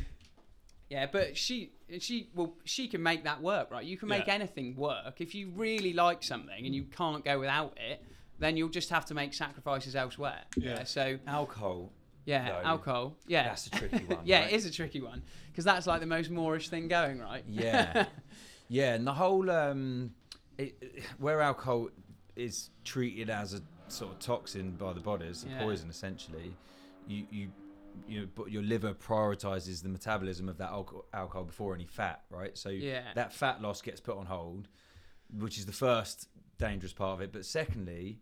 [0.89, 3.83] yeah, but she she well she can make that work, right?
[3.83, 4.35] You can make Yeah.
[4.35, 8.03] anything work if you really like something and you can't go without it.
[8.37, 10.41] Then you'll just have to make sacrifices elsewhere.
[10.57, 10.83] Yeah.
[10.83, 11.91] So Alcohol,
[12.25, 12.61] yeah, No.
[12.63, 13.17] alcohol.
[13.27, 13.43] Yeah.
[13.43, 14.19] that's a tricky one.
[14.25, 14.51] yeah, right?
[14.51, 17.43] it is a tricky one because that's like the most moreish thing going, right?
[17.47, 18.05] Yeah,
[18.67, 20.11] yeah, and the whole um,
[20.57, 21.89] it, where alcohol
[22.35, 25.59] is treated as a sort of toxin by the body, as a Yeah.
[25.59, 26.55] poison essentially.
[27.07, 27.51] You you
[28.07, 32.23] you know, but your liver prioritizes the metabolism of that alcohol, alcohol before any fat,
[32.29, 32.57] right?
[32.57, 33.03] So Yeah.
[33.15, 34.67] that fat loss gets put on hold,
[35.33, 37.31] which is the first dangerous part of it.
[37.31, 38.19] But secondly,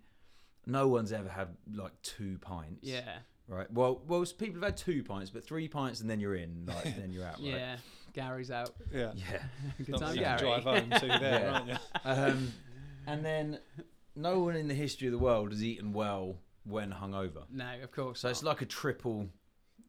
[0.67, 2.83] no one's ever had like two pints.
[2.87, 3.17] Yeah.
[3.47, 3.69] Right.
[3.71, 6.83] Well, well, people have had two pints, but three pints and then you're in, like
[6.97, 7.33] then you're out.
[7.39, 7.43] Right?
[7.51, 7.77] Yeah.
[8.13, 8.71] Gary's out.
[8.93, 9.11] Yeah.
[9.15, 9.41] Yeah.
[9.79, 10.39] Good Not time, you Gary.
[10.39, 11.51] drive home to there, Yeah.
[11.53, 11.75] aren't you?
[12.05, 12.53] Um,
[13.07, 13.59] and then
[14.15, 17.43] no one in the history of the world has eaten well when hungover.
[17.51, 18.19] No, of course.
[18.21, 19.27] So it's like a triple.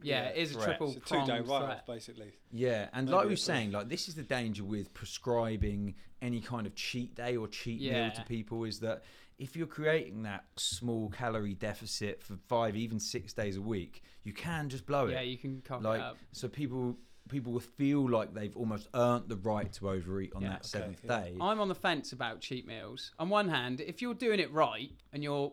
[0.03, 0.67] yeah, yeah, it is a threat.
[0.67, 2.33] triple It's a two-day pronged write-off, basically.
[2.51, 6.41] Yeah, and Maybe like we were saying, like this is the danger with prescribing any
[6.41, 9.05] kind of cheat day or cheat meal to people is that
[9.39, 14.33] if you're creating that small calorie deficit for five, even six days a week, you
[14.33, 15.13] can just blow it.
[15.13, 16.17] Yeah, you can cock like it up.
[16.33, 16.97] so, people
[17.31, 20.49] people will feel like they've almost earned the right to overeat on Yeah.
[20.51, 21.21] that Okay, seventh yeah.
[21.23, 21.37] day.
[21.41, 23.13] I'm on the fence about cheat meals.
[23.19, 25.51] On one hand, if you're doing it right and you're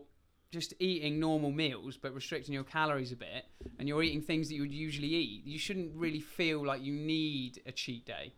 [0.50, 3.46] just eating normal meals but restricting your calories a bit
[3.78, 6.92] and you're eating things that you would usually eat, you shouldn't really feel like you
[6.92, 8.34] need a cheat day.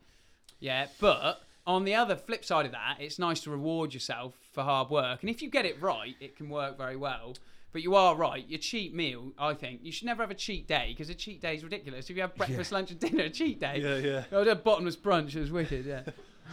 [0.60, 4.62] Yeah, but on the other flip side of that, it's nice to reward yourself for
[4.62, 5.20] hard work.
[5.22, 7.34] And if you get it right, it can work very well.
[7.72, 8.46] But you are right.
[8.48, 11.40] Your cheat meal, I think, you should never have a cheat day because a cheat
[11.42, 12.08] day is ridiculous.
[12.08, 13.80] If you have breakfast, lunch, and dinner, a cheat day.
[13.82, 14.24] Yeah, yeah.
[14.30, 15.84] Oh, the bottomless brunch is wicked.
[15.84, 16.02] Yeah,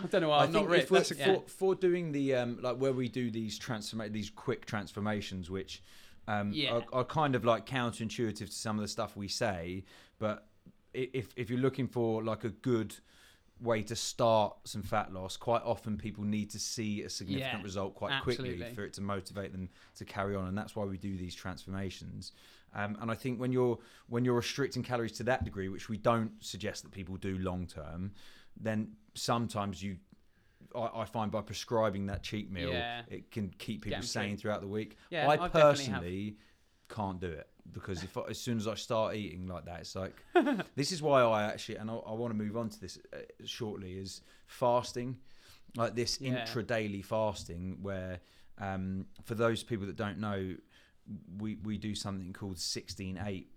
[0.04, 0.88] I don't know why I I'm think not rich.
[0.90, 4.66] That's a- for, for doing the um, like where we do these transforma- these quick
[4.66, 5.84] transformations, which
[6.28, 6.72] um, Yeah.
[6.78, 9.84] are, are kind of like counterintuitive to some of the stuff we say,
[10.18, 10.48] but
[10.96, 12.96] if if you're looking for like a good
[13.62, 17.64] way to start some fat loss, quite often people need to see a significant Yeah,
[17.64, 20.98] result quite quickly for it to motivate them to carry on, and that's why we
[20.98, 22.32] do these transformations.
[22.74, 25.98] Um, and I think when you're when you're restricting calories to that degree, which we
[25.98, 28.12] don't suggest that people do long term,
[28.60, 29.98] then sometimes you,
[30.76, 33.02] I, I find by prescribing that cheat meal, Yeah.
[33.10, 34.38] it can keep people 'em sane through.
[34.38, 34.98] throughout the week.
[35.10, 35.76] Yeah, I I definitely have.
[35.76, 36.38] personally
[36.90, 39.96] can't do it because if I, as soon as I start eating like that, it's
[39.96, 40.16] like
[40.76, 43.18] this is why I actually and I, I want to move on to this uh,
[43.46, 45.18] shortly is fasting,
[45.76, 46.40] like this Yeah.
[46.40, 48.20] intra daily fasting where
[48.60, 50.56] um, for those people that don't know,
[51.40, 53.50] we we do something called sixteen eight.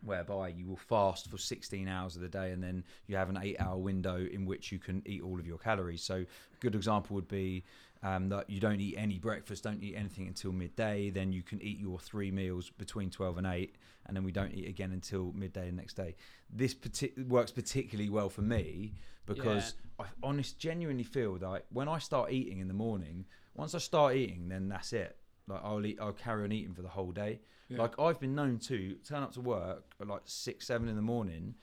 [0.00, 3.36] Whereby you will fast for 16 hours of the day, and then you have an
[3.42, 6.04] eight-hour window in which you can eat all of your calories.
[6.04, 6.26] So, a
[6.60, 7.64] good example would be
[8.02, 11.10] um, that you don't eat any breakfast, don't eat anything until midday.
[11.10, 13.74] Then you can eat your three meals between 12 and 8,
[14.06, 16.14] and then we don't eat again until midday the next day.
[16.50, 18.94] This partic- works particularly well for me
[19.26, 23.78] because I honest, genuinely feel that when I start eating in the morning, once I
[23.78, 25.16] start eating, then that's it.
[25.46, 27.40] Like I'll eat, I'll carry on eating for the whole day.
[27.68, 27.78] Yeah.
[27.78, 31.02] Like I've been known to turn up to work at like six, seven in the
[31.02, 31.54] morning,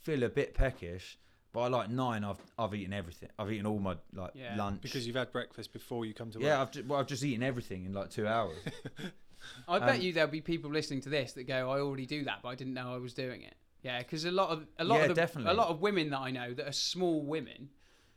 [0.00, 1.18] feel a bit peckish,
[1.52, 3.28] By like nine, I've I've eaten everything.
[3.38, 4.56] I've eaten all my like Yeah.
[4.56, 6.46] lunch Because you've had breakfast before you come to work.
[6.46, 8.56] yeah, I've just, well, I've just eaten everything in like two hours.
[9.68, 12.24] I bet Um, you there'll be people listening to this that go, "I already do
[12.24, 14.84] that, but I didn't know I was doing it." Yeah, because a lot of a
[14.84, 15.50] lot Yeah, of the, definitely.
[15.50, 17.68] a lot of women that I know that are small women,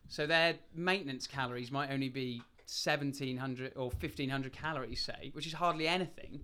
[0.08, 5.46] so their maintenance calories might only be seventeen hundred or fifteen hundred calories, say, which
[5.48, 6.42] is hardly anything.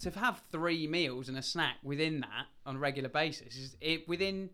[0.00, 4.08] To have three meals and a snack within that on a regular basis is it
[4.08, 4.50] within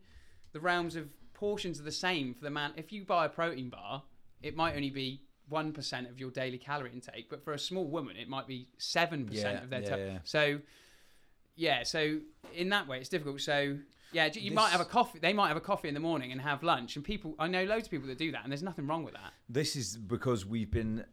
[0.53, 2.73] the realms of portions are the same for the man.
[2.77, 4.03] If you buy a protein bar,
[4.43, 7.87] it might only be one percent of your daily calorie intake, but for a small
[7.87, 9.81] woman, it might be seven percent Yeah, of their.
[9.83, 10.19] yeah, to- yeah.
[10.25, 10.59] So,
[11.57, 12.19] yeah, so
[12.55, 13.41] in that way, it's difficult.
[13.41, 13.79] So.
[14.13, 15.19] Yeah, you might have a coffee.
[15.19, 16.95] They might have a coffee in the morning and have lunch.
[16.95, 19.15] And people, I know loads of people that do that, and there's nothing wrong with
[19.15, 19.33] that.
[19.49, 21.05] this is because we've been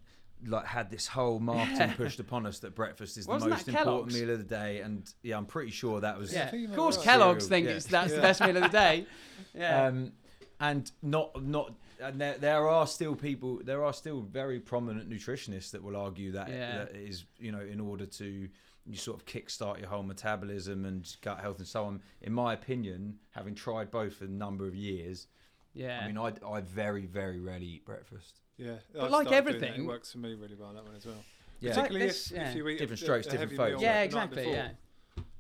[0.46, 3.72] like had this whole marketing pushed upon us that breakfast is the Wasn't most that
[3.76, 4.16] important Kellogg's?
[4.22, 6.96] meal of the day, and yeah, I'm pretty sure that was Yeah, think of course,
[6.98, 7.06] be right.
[7.06, 7.76] Kellogg's Cereal, think yeah.
[7.76, 8.16] it's that's Yeah.
[8.16, 9.06] the best meal of the day.
[9.54, 10.14] Yeah, Um,
[10.60, 15.72] and not not and there, there are still people there are still very prominent nutritionists
[15.72, 16.78] that will argue that, Yeah.
[16.86, 18.48] that it is you know in order to
[18.86, 22.54] you sort of kickstart your whole metabolism and gut health and so on in my
[22.54, 25.28] opinion having tried both for a number of years
[25.74, 26.02] yeah.
[26.04, 29.60] i mean I, I very very rarely eat breakfast Yeah, But I've like started doing
[29.62, 29.68] that.
[29.68, 30.74] everything- it works for me really well.
[30.74, 31.16] That one as well.
[31.60, 32.50] yeah It's like Particularly this- if, yeah.
[32.50, 33.72] if you eat Different a, strokes, a different heavy folks.
[33.72, 34.36] meal yeah, the night exactly.
[34.44, 34.54] before.
[34.54, 34.70] Yeah,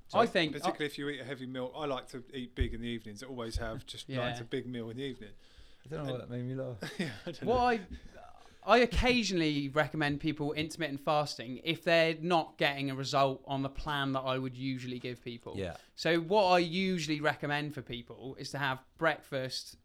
[0.07, 2.73] So I think particularly if you eat a heavy meal, I like to eat big
[2.73, 3.21] in the evenings.
[3.23, 4.29] I always have just like Yeah.
[4.31, 5.29] it's a big meal in the evening.
[5.85, 7.65] i don't know what that made me laugh yeah, I don't What know.
[7.65, 7.79] I
[8.63, 14.11] I occasionally recommend people intermittent fasting if they're not getting a result on the plan
[14.13, 15.53] that I would usually give people.
[15.57, 19.77] yeah So what I usually recommend for people is to have breakfast,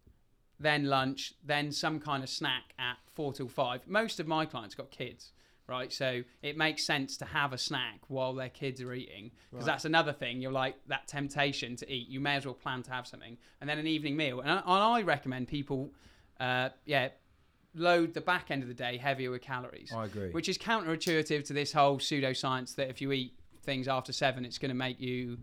[0.58, 3.86] then lunch, then some kind of snack at four till five.
[3.86, 5.32] Most of my clients got kids,
[5.66, 5.92] right?
[5.92, 9.72] So it makes sense to have a snack while their kids are eating because Right.
[9.72, 10.40] that's another thing.
[10.40, 12.08] You're like that temptation to eat.
[12.08, 14.40] You may as well plan to have something, and then an evening meal.
[14.40, 15.90] And I, and I recommend people,
[16.40, 17.08] uh, yeah,
[17.74, 21.44] load the back end of the day heavier with calories i agree which is counterintuitive
[21.44, 23.34] to this whole pseudoscience that if you eat
[23.64, 25.36] things after seven, it's going to make you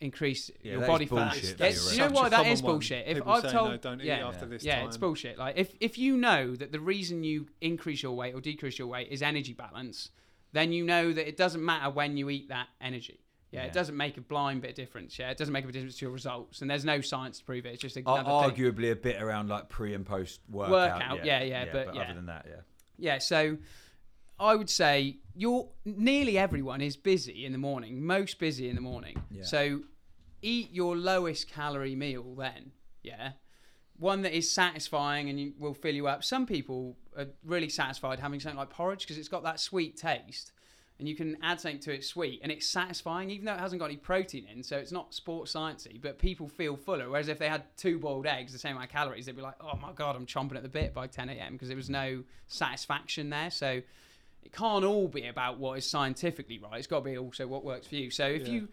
[0.00, 1.14] increase Yeah, your body fat.
[1.32, 2.72] bullshit, Yeah, that's you know such why a that common is one.
[2.74, 3.06] bullshit.
[3.06, 4.86] If People I've say, told, no, don't eat yeah, after this yeah, time.
[4.88, 5.38] it's bullshit.
[5.38, 8.88] Like if if you know that the reason you increase your weight or decrease your
[8.88, 10.10] weight is energy balance,
[10.52, 13.20] then you know that it doesn't matter when you eat that energy.
[13.50, 13.66] Yeah, Yeah.
[13.66, 15.16] it doesn't make a blind bit of difference.
[15.18, 17.66] Yeah, it doesn't make a difference to your results, and there's no science to prove
[17.66, 17.74] it.
[17.74, 18.64] It's just Ar- another thing.
[18.64, 20.72] arguably a bit around like pre and post workout.
[20.98, 22.02] Workout, yeah, yeah, but yeah.
[22.02, 22.60] other than that, yeah.
[22.98, 23.56] Yeah, so
[24.44, 28.82] I would say you're nearly everyone is busy in the morning, most busy in the
[28.82, 29.16] morning.
[29.30, 29.44] Yeah.
[29.44, 29.80] So
[30.42, 32.72] eat your lowest calorie meal then.
[33.02, 33.32] Yeah.
[33.96, 36.24] One that is satisfying and you, will fill you up.
[36.24, 40.52] Some people are really satisfied having something like porridge because it's got that sweet taste
[40.98, 43.80] and you can add something to it sweet and it's satisfying even though it hasn't
[43.80, 47.38] got any protein in so it's not sports sciencey but people feel fuller whereas if
[47.38, 49.92] they had two boiled eggs the same amount of calories they'd be like oh my
[49.92, 53.50] god i'm chomping at the bit by 10 a.m because there was no satisfaction there
[53.50, 53.82] so
[54.44, 56.78] it can't all be about what is scientifically right.
[56.78, 58.10] It's got to be also what works for you.
[58.10, 58.54] So if Yeah.
[58.54, 58.68] you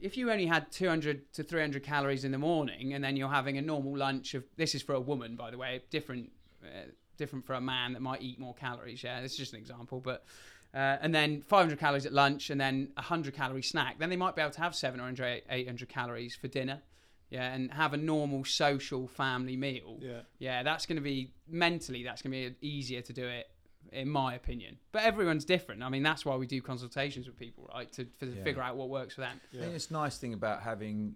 [0.00, 3.56] if you only had 200 to 300 calories in the morning and then you're having
[3.56, 6.32] a normal lunch of this is for a woman by the way different
[6.64, 6.86] uh,
[7.16, 9.04] different for a man that might eat more calories.
[9.04, 10.24] Yeah this is just an example but
[10.74, 14.16] uh, and then 500 calories at lunch and then a 100 calorie snack then they
[14.16, 16.80] might be able to have 700 800 calories for dinner.
[17.30, 19.98] Yeah and have a normal social family meal.
[20.00, 20.22] Yeah.
[20.38, 23.51] yeah that's going to be mentally that's going to be easier to do it
[23.92, 27.68] in my opinion but everyone's different i mean that's why we do consultations with people
[27.74, 28.42] right to, to Yeah.
[28.42, 29.62] figure out what works for them I Yeah.
[29.62, 31.14] think it's nice thing about having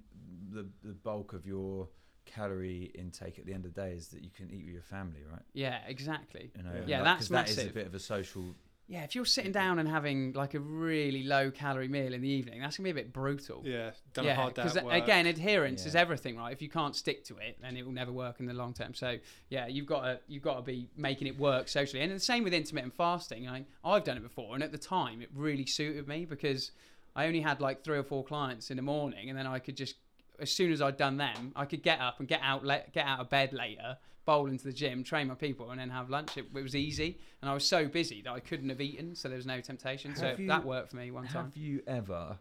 [0.51, 1.89] the the bulk of your
[2.25, 4.83] calorie intake at the end of the day is that you can eat with your
[4.83, 5.43] family, right?
[5.53, 6.79] yeah exactly You know, Yeah.
[6.81, 7.75] and Yeah, like- that's 'cause that is a massive.
[7.75, 8.55] bit of a social.
[8.89, 12.29] Yeah if you're sitting down and having like a really low calorie meal in the
[12.29, 13.91] evening that's going to be a bit brutal Yeah.
[14.15, 16.53] Done a hard day because uh, again, adherence is everything, right?
[16.53, 18.95] If you can't stick to it, then it will never work in the long term.
[18.95, 19.19] So
[19.51, 22.45] yeah, you've got to you've got to be making it work socially, and the same
[22.45, 23.49] with intermittent fasting.
[23.49, 26.71] I I've done it before, and at the time, it really suited me because
[27.15, 29.77] I only had like three or four clients in the morning, and then I could
[29.77, 29.97] just
[30.41, 33.07] as soon as I'd done them, I could get up and get out le- get
[33.07, 33.99] out of bed later.
[34.25, 36.37] Bowl into the gym, train my people, and then have lunch.
[36.37, 39.29] It, it was easy, and I was so busy that I couldn't have eaten, so
[39.29, 40.17] there was no temptation.
[40.17, 41.45] So you- that worked for me one time.
[41.45, 42.37] Have you ever?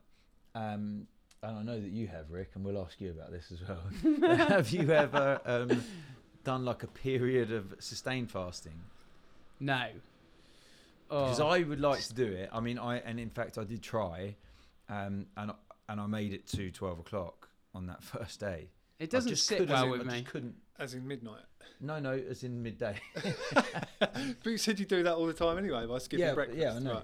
[0.55, 1.05] Um,
[1.43, 4.37] and I know that you have, Rick, and we'll ask you about this as well.
[4.47, 5.83] have you ever um,
[6.43, 8.81] done like a period of sustained fasting?
[9.59, 9.89] No.
[11.07, 11.47] because Oh.
[11.49, 12.49] I would like to do it.
[12.51, 14.35] I mean, I and in fact I did try,
[14.89, 15.51] um, and
[15.87, 17.44] and I made it to twelve o'clock
[17.75, 18.69] on that first day.
[18.97, 20.23] It doesn't just sit couldn't- well I with just me.
[20.23, 20.55] couldn't.
[20.79, 21.41] As in midnight.
[21.81, 22.95] No, no, as in midday.
[23.99, 26.59] but you said you do that all the time anyway by skipping Yeah, breakfast.
[26.59, 26.93] yeah, I know.
[26.95, 27.03] Right.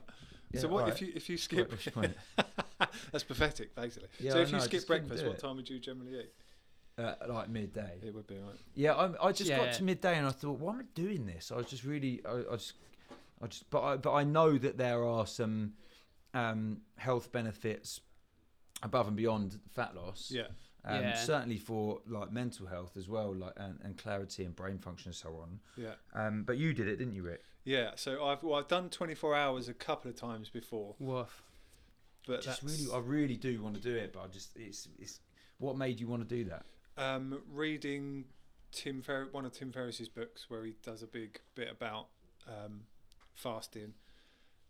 [0.52, 0.94] Yeah, so what right.
[0.94, 1.70] if you if you skip?
[1.72, 2.14] what's your point?
[3.12, 4.10] That's pathetic, basically.
[4.20, 5.80] Yeah, so I if you know, I skip just couldn't breakfast, what time would you
[5.80, 6.32] generally eat?
[6.98, 8.00] uh, like midday.
[8.06, 8.56] It would be right.
[8.76, 9.58] Yeah, I, I just Yeah.
[9.66, 11.52] got to midday and I thought, why am I doing this?
[11.52, 12.74] I was just really, I, I just,
[13.42, 15.74] I just, but I, but I know that there are some
[16.34, 18.02] um, health benefits
[18.84, 20.30] above and beyond fat loss.
[20.34, 20.48] Yeah.
[20.84, 21.16] Um, Yeah.
[21.16, 25.16] Certainly for like mental health as well, like and, and clarity and brain function and
[25.16, 25.60] so on.
[25.78, 25.94] Yeah.
[26.14, 27.44] Um, but you did it, didn't you, Rick?
[27.64, 27.92] Yeah.
[27.96, 31.44] So I've well, I've done 24 hours a couple of times before, Woof.
[32.26, 34.88] but just that's really, I really do want to do it, but I just, it's,
[35.00, 35.20] it's.
[35.60, 36.66] What made you want to do that?
[36.98, 38.26] um, reading
[38.72, 42.08] Tim Fer- one of Tim Ferriss's books where he does a big bit about
[42.48, 42.82] um,
[43.36, 43.94] fasting,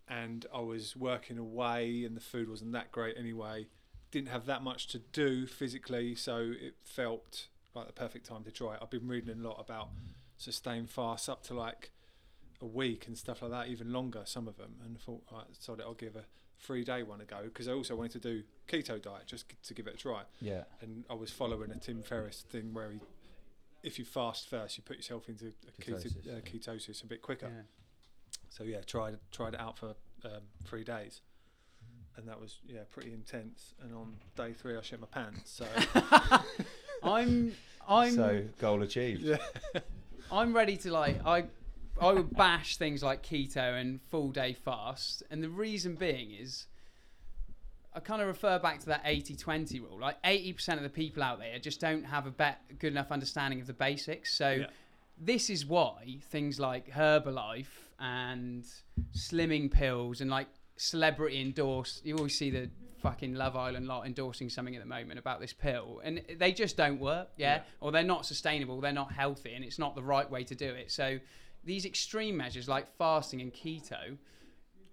[0.07, 3.67] and I was working away and the food wasn't that great anyway.
[4.11, 8.51] Didn't have that much to do physically, so it felt like the perfect time to
[8.51, 8.79] try it.
[8.81, 9.89] I've been reading a lot about
[10.37, 11.91] sustained fasts up to like
[12.61, 15.45] a week and stuff like that, even longer, some of them, and I thought, right,
[15.57, 16.25] so I'll give a
[16.59, 19.73] three day one a go because I also wanted to do keto diet just to
[19.73, 20.65] give it a try Yeah.
[20.81, 22.99] and I was following a Tim Ferriss thing where he,
[23.81, 27.21] if you fast first, you put yourself into a ketosis, Ketosis, uh, ketosis a bit
[27.23, 27.47] quicker.
[27.47, 27.61] Yeah.
[28.49, 31.21] So yeah, tried tried it out for um, three days,
[32.17, 33.73] and that was yeah pretty intense.
[33.81, 35.51] And on day three, I shit my pants.
[35.51, 35.65] So
[37.03, 37.53] I'm
[37.87, 39.21] I'm so goal achieved.
[39.23, 39.37] yeah,
[40.31, 41.45] I'm ready to like I
[41.99, 46.67] I would bash things like keto and full day fast, and the reason being is
[47.93, 49.99] I kind of refer back to that 80-20 rule.
[49.99, 53.59] Like 80% of the people out there just don't have a bet, good enough understanding
[53.59, 54.33] of the basics.
[54.33, 54.67] So Yeah.
[55.19, 57.65] this is why things like Herbalife
[57.99, 58.63] and
[59.13, 60.47] slimming pills and like
[60.77, 62.01] celebrity endorse.
[62.03, 62.69] You always see the
[63.01, 66.77] fucking Love Island lot endorsing something at the moment about this pill, and they just
[66.77, 67.29] don't work.
[67.37, 67.61] Yeah, Yeah.
[67.79, 68.79] or they're not sustainable.
[68.81, 70.91] They're not healthy, and it's not the right way to do it.
[70.91, 71.19] So
[71.63, 74.17] these extreme measures like fasting and keto.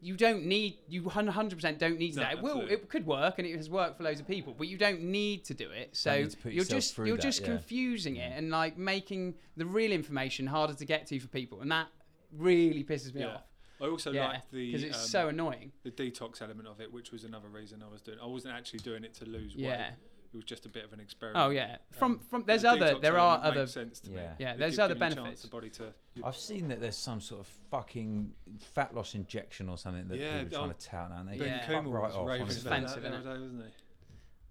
[0.00, 2.32] You don't need you 100% don't need to No, do that.
[2.34, 2.74] It will absolutely.
[2.76, 5.44] it could work and it has worked for loads of people, but you don't need
[5.46, 5.96] to do it.
[5.96, 7.46] So put you're just you're that, just yeah.
[7.48, 11.72] confusing it and like making the real information harder to get to for people, and
[11.72, 11.88] that
[12.32, 13.34] really pisses me yeah.
[13.34, 13.42] off.
[13.80, 15.72] I also Yeah, like the because it's um, so annoying.
[15.84, 18.18] the detox element of it, which was another reason I was doing.
[18.22, 19.64] I wasn't actually doing it to lose weight.
[19.64, 19.90] Yeah.
[20.30, 21.42] It was just a bit of an experiment.
[21.42, 21.78] Oh yeah.
[21.92, 24.16] From Um, from there's the other there are other sense to me.
[24.16, 24.34] Yeah.
[24.38, 25.42] yeah It there's other giving a chance benefits.
[25.42, 28.32] The body to I've seen that there's some sort of fucking
[28.74, 31.20] fat loss injection or something that Yeah, people are trying to tout now.
[31.20, 31.66] And they Ben Yeah.
[31.66, 32.26] fuck right was off.
[32.26, 32.66] raving honestly.
[32.68, 33.20] about Expensive, that the innit?
[33.20, 33.70] other day, wasn't he?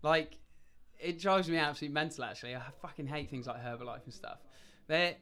[0.01, 0.37] Like
[0.99, 2.23] it drives me absolutely mental.
[2.23, 4.39] Actually, I fucking hate things like Herbalife and stuff.
[4.87, 5.15] They're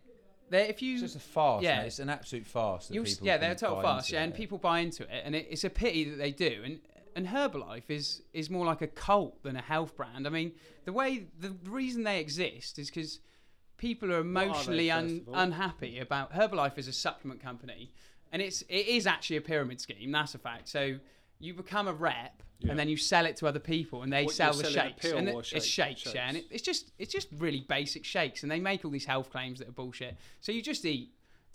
[0.49, 1.63] they if you It's just a fast.
[1.63, 1.79] Yeah.
[1.79, 2.89] Yeah, it's an absolute fast.
[2.89, 4.37] that people yeah, they're a total buy fast, into yeah, and it.
[4.37, 6.61] people buy into it, and it, it's a pity that they do.
[6.63, 6.79] And
[7.15, 10.27] and Herbalife is is more like a cult than a health brand.
[10.27, 10.51] I mean,
[10.83, 13.19] the way the reason they exist is because
[13.77, 17.91] people are are they, emotionally un, unhappy about Herbalife is a supplement company,
[18.31, 20.11] and it's it is actually a pyramid scheme.
[20.11, 20.67] That's a fact.
[20.67, 20.99] So
[21.39, 22.41] you become a rep.
[22.59, 22.69] Yeah.
[22.71, 25.05] And then you sell it to other people, and they What, sell the shakes.
[25.11, 26.27] and shake- it's shakes, yeah.
[26.29, 29.29] And it, it's just it's just really basic shakes, and they make all these health
[29.29, 30.15] claims that are bullshit.
[30.39, 31.11] So you just eat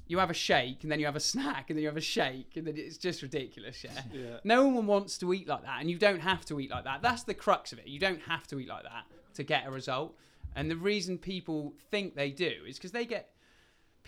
[0.06, 2.00] you have a shake and then you have a snack and then you have a
[2.00, 4.38] shake and then it's just ridiculous yeah Yeah.
[4.42, 7.00] no one wants to eat like that and you don't have to eat like that
[7.00, 9.04] that's the crux of it you don't have to eat like that
[9.34, 10.16] to get a result
[10.56, 13.30] and the reason people think they do is because they get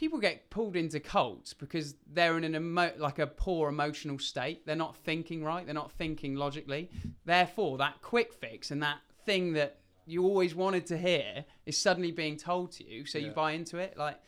[0.03, 4.66] people get pulled into cults because they're in an emo- like a poor emotional state
[4.66, 6.90] they're not thinking right they're not thinking logically
[7.24, 12.11] therefore that quick fix and that thing that you always wanted to hear is suddenly
[12.11, 14.18] being told to you so you buy into it like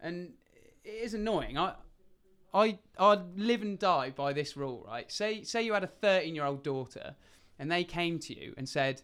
[0.00, 0.30] and
[0.84, 1.58] it is annoying.
[1.58, 1.74] I,
[2.52, 5.10] I, I live and die by this rule, right?
[5.10, 7.16] Say, say you had a 13 year old daughter,
[7.58, 9.02] and they came to you and said,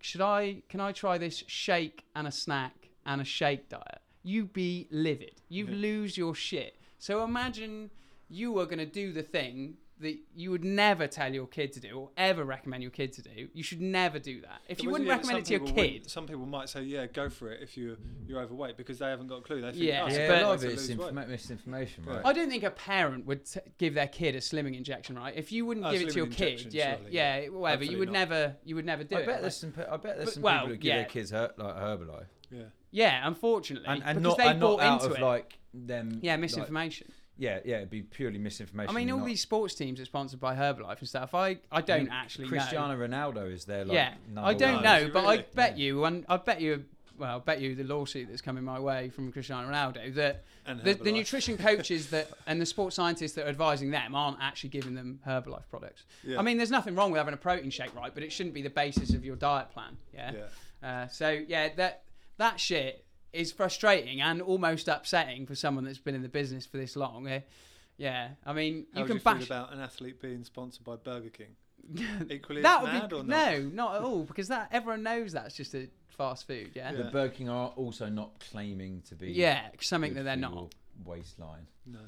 [0.00, 0.62] "Should I?
[0.68, 5.40] Can I try this shake and a snack and a shake diet?" You'd be livid.
[5.48, 5.80] You would Yeah.
[5.80, 6.76] lose your shit.
[6.98, 7.90] So imagine
[8.28, 11.80] you were going to do the thing that you would never tell your kid to
[11.80, 13.48] do or ever recommend your kid to do.
[13.52, 14.62] You should never do that.
[14.66, 16.70] If But you wouldn't yeah, recommend it to your people wouldn't- kid, Some people might
[16.70, 19.60] say, "Yeah, go for it if you you're overweight," because they haven't got a clue.
[19.60, 21.28] They think, Yeah, oh, it's Yeah, a but- a lot of it's lose weight." inf-
[21.28, 22.24] misinformation, right?
[22.24, 25.34] I don't think a parent would t- give their kid a slimming injection, right?
[25.36, 27.98] If you wouldn't Oh, give it to your kid, yeah, surely, yeah, whatever, Hopefully you
[27.98, 28.12] would not.
[28.30, 29.26] never, you would never do I it.
[29.26, 29.52] bet right?
[29.52, 29.74] some.
[29.76, 30.96] I bet there's But- some well, people that give yeah.
[30.96, 32.62] their kids her, like Herbalife, Yeah.
[32.90, 35.24] Yeah, unfortunately, and, and because not they and bought not out into of it.
[35.24, 36.18] like them.
[36.22, 37.12] yeah, like- misinformation.
[37.38, 38.94] yeah, yeah, it'd be purely misinformation.
[38.94, 41.34] I mean, all not- these sports teams are sponsored by Herbalife and stuff.
[41.34, 42.50] I, I don't I mean, actually know.
[42.50, 43.84] Cristiano Ronaldo is there.
[43.84, 44.84] Like, yeah, number I don't one.
[44.84, 45.44] know, Is he but I really?
[45.54, 45.84] bet Yeah.
[45.84, 46.84] you, and I bet you,
[47.18, 50.80] well, I bet you the lawsuit that's coming my way from Cristiano Ronaldo that And
[50.80, 51.12] the, the Herbalife.
[51.14, 55.20] nutrition coaches that and the sports scientists that are advising them aren't actually giving them
[55.26, 56.04] Herbalife products.
[56.26, 56.38] Yeah.
[56.38, 58.12] I mean, there's nothing wrong with having a protein shake, right?
[58.12, 59.96] But it shouldn't be the basis of your diet plan.
[60.14, 60.32] Yeah.
[60.82, 60.88] yeah.
[60.88, 62.04] Uh, so yeah, that
[62.40, 66.78] that shit is frustrating and almost upsetting for someone that's been in the business for
[66.78, 67.28] this long.
[67.28, 67.40] Uh,
[67.96, 69.46] yeah, I mean, How you can you bash.
[69.46, 71.54] about an athlete being sponsored by Burger King?
[72.30, 73.52] equally that as would mad be or not?
[73.52, 76.70] no, not at all, because that everyone knows that's just a fast food.
[76.74, 76.96] Yeah, Yeah.
[76.98, 80.74] The Burger King are also not claiming to be yeah, something good that they're not.
[81.04, 82.00] waistline No.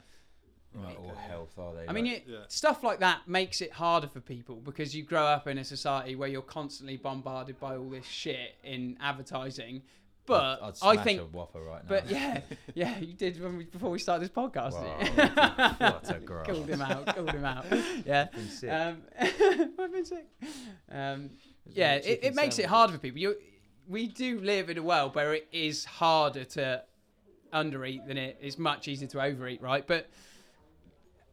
[0.74, 1.86] right, or health, are they?
[1.88, 2.44] I mean, Like, you, Yeah.
[2.48, 6.16] stuff like that makes it harder for people because you grow up in a society
[6.16, 9.82] where you're constantly bombarded by all this shit in advertising.
[10.24, 11.88] But I'd, I'd I think, a Whopper right now.
[11.88, 12.40] but yeah,
[12.74, 14.72] yeah, you did when we, before we started this podcast.
[14.74, 16.46] Wow, what a grass.
[16.46, 17.66] called him out, called him out.
[18.06, 18.26] Yeah.
[18.32, 18.70] Been sick.
[18.70, 20.26] Um, I've been sick.
[20.90, 21.30] Um,
[21.66, 23.18] yeah, it, it makes it hard for people.
[23.18, 23.36] You,
[23.88, 26.82] we do live in a world where it is harder to
[27.52, 29.86] undereat than it is much easier to overeat, right?
[29.86, 30.08] But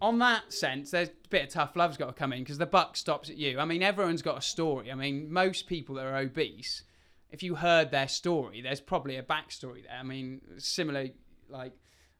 [0.01, 2.65] on that sense, there's a bit of tough love's got to come in because the
[2.65, 3.59] buck stops at you.
[3.59, 4.91] I mean, everyone's got a story.
[4.91, 6.83] I mean, most people that are obese,
[7.31, 9.97] if you heard their story, there's probably a backstory there.
[9.99, 11.07] I mean, similar,
[11.49, 11.73] like,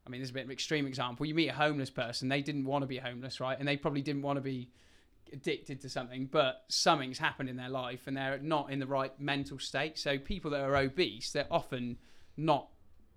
[0.06, 1.26] I mean, there's a bit of an extreme example.
[1.26, 3.58] You meet a homeless person, they didn't want to be homeless, right?
[3.58, 4.70] And they probably didn't want to be
[5.32, 9.12] addicted to something, but something's happened in their life and they're not in the right
[9.20, 9.98] mental state.
[9.98, 11.98] So people that are obese, they're often
[12.36, 12.68] not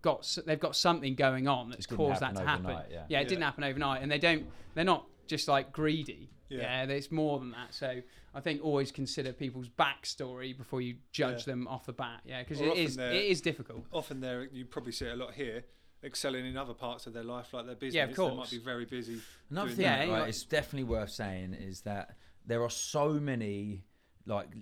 [0.02, 2.66] got they've got something going on that's caused that to happen.
[2.66, 3.04] overnight, yeah.
[3.04, 3.24] it Yeah.
[3.24, 4.46] didn't happen overnight, and they don't.
[4.76, 6.30] They're not just like greedy.
[6.50, 6.86] Yeah.
[6.86, 7.74] Yeah, it's more than that.
[7.74, 8.02] So
[8.36, 11.54] I think always consider people's backstory before you judge Yeah.
[11.54, 12.22] them off the bat.
[12.26, 13.86] Yeah, because Or it often is they're- it is difficult.
[13.92, 15.64] Often there, you probably see it a lot here,
[16.04, 17.96] excelling in other parts of their life, like their business.
[17.96, 18.36] Yeah, of They course.
[18.36, 19.20] might be very busy.
[19.50, 20.00] Another doing thing, that.
[20.00, 22.16] right, Yeah, you- it's definitely worth saying is that
[22.46, 23.86] there are so many
[24.28, 24.62] like s-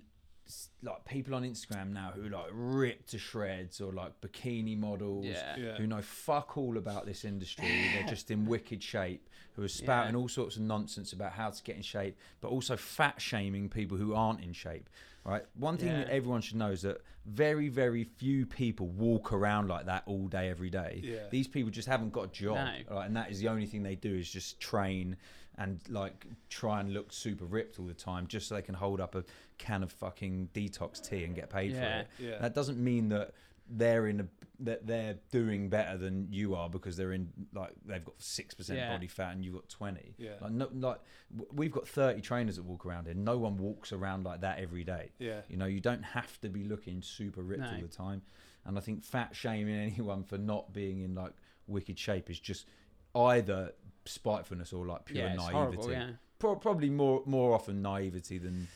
[0.82, 5.56] like people on Instagram now who like rip to shreds or like bikini models Yeah.
[5.56, 5.74] Yeah.
[5.76, 7.66] who know fuck all about this industry.
[7.94, 10.20] They're just in wicked shape, who are spouting Yeah.
[10.20, 13.96] all sorts of nonsense about how to get in shape, but also fat shaming people
[13.96, 14.88] who aren't in shape.
[15.24, 15.44] Right.
[15.54, 19.86] One thing that everyone should know is that very, very few people walk around like
[19.86, 21.00] that all day, every day.
[21.04, 21.28] Yeah.
[21.30, 22.96] These people just haven't got a job, No.
[22.96, 23.06] right?
[23.06, 25.16] and that is the only thing they do is just train
[25.62, 29.00] and like try and look super ripped all the time, just so they can hold
[29.00, 29.24] up a
[29.58, 32.00] can of fucking detox tea and get paid for Yeah.
[32.00, 32.06] it.
[32.18, 32.38] Yeah.
[32.38, 33.32] That doesn't mean that
[33.68, 34.26] they're in a
[34.60, 38.78] that they're doing better than you are because they're in like they've got six percent
[38.78, 38.92] Yeah.
[38.92, 40.14] body fat and you've got twenty.
[40.18, 40.34] Yeah.
[40.40, 43.14] Like no, like w- we've got thirty trainers that walk around here.
[43.14, 45.10] No one walks around like that every day.
[45.18, 45.40] yeah.
[45.48, 47.82] You know, you don't have to be looking super ripped all No.
[47.82, 48.22] the time.
[48.64, 51.32] And I think fat shaming anyone for not being in like
[51.66, 52.66] wicked shape is just
[53.14, 53.72] either
[54.04, 55.56] spitefulness or like pure yeah, it's naivety.
[55.56, 55.90] horrible.
[55.90, 56.10] Yeah.
[56.38, 58.68] Pro- probably more more often naivety than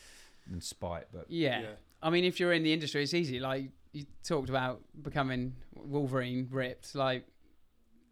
[0.49, 1.07] than spite.
[1.13, 1.61] But yeah.
[1.61, 1.67] Yeah.
[2.03, 3.41] I mean, if you're in the industry, it's easy.
[3.41, 6.95] Like you talked about becoming Wolverine ripped.
[6.95, 7.27] Like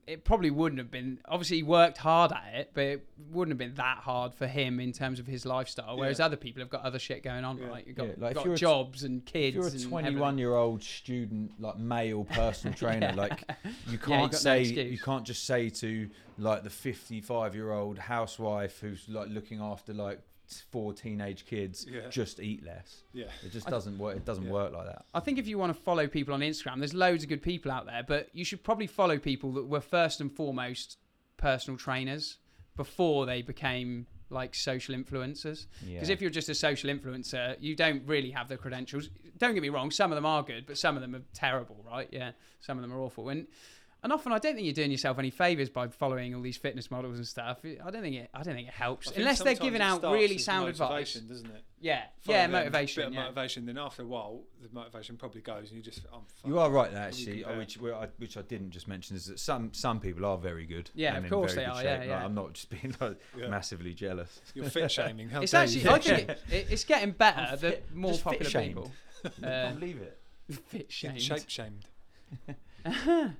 [0.06, 1.18] it probably wouldn't have been.
[1.26, 4.78] Obviously, he worked hard at it, but it wouldn't have been that hard for him
[4.80, 5.96] in terms of his lifestyle.
[5.96, 6.26] Whereas Yeah.
[6.26, 7.66] other people have got other shit going on, Yeah.
[7.66, 7.86] right?
[7.86, 9.54] You've got, Yeah, like if got you're t- jobs and if kids.
[9.56, 13.44] you're a 21 year old student, like male personal trainer, like
[13.88, 14.92] you can't no say excuse.
[14.92, 16.08] you can't just say to
[16.38, 20.20] like the 55 year old housewife who's like looking after like
[20.70, 22.08] four teenage kids, Yeah.
[22.08, 23.02] just eat less.
[23.12, 23.26] Yeah.
[23.44, 24.16] It just doesn't work.
[24.16, 24.50] It doesn't Yeah.
[24.52, 25.06] work like that.
[25.14, 27.70] I think if you want to follow people on Instagram, there's loads of good people
[27.70, 30.98] out there, but you should probably follow people that were first and foremost
[31.36, 32.38] personal trainers
[32.76, 35.66] before they became like social influencers.
[35.84, 35.94] Yeah.
[35.94, 39.08] Because if you're just a social influencer, you don't really have the credentials.
[39.38, 41.84] Don't get me wrong, some of them are good, but some of them are terrible,
[41.86, 42.08] right?
[42.12, 43.28] Yeah, some of them are awful.
[43.28, 43.46] And
[44.04, 46.90] and often I don't think you're doing yourself any favors by following all these fitness
[46.90, 47.58] models and stuff.
[47.64, 48.30] I don't think it.
[48.32, 51.14] I don't think it helps think unless they're giving out really sound advice.
[51.14, 51.64] doesn't it?
[51.80, 53.00] Yeah, Follow yeah, them, motivation.
[53.02, 53.22] Bit of yeah.
[53.24, 53.66] motivation.
[53.66, 56.00] Then after a while, the motivation probably goes, and you just.
[56.14, 57.76] I'm You are right, there, actually, uh, which
[58.18, 60.90] which I, didn't just mention is that some some people are very good.
[60.94, 61.84] Yeah, and of in course very they good are, shape.
[61.86, 62.24] yeah, Like, yeah.
[62.24, 63.48] I'm not just being like, Yeah.
[63.48, 64.40] massively jealous.
[64.54, 65.28] You're fit shaming.
[65.30, 65.90] How It's dare actually, you?
[65.90, 67.40] I think it, it, it's getting better.
[67.52, 68.74] I'm The more just fit popular shamed.
[68.76, 68.92] people.
[69.24, 70.18] I Uh, can't believe it.
[70.68, 71.20] fit shamed.
[71.22, 71.86] Shape shamed.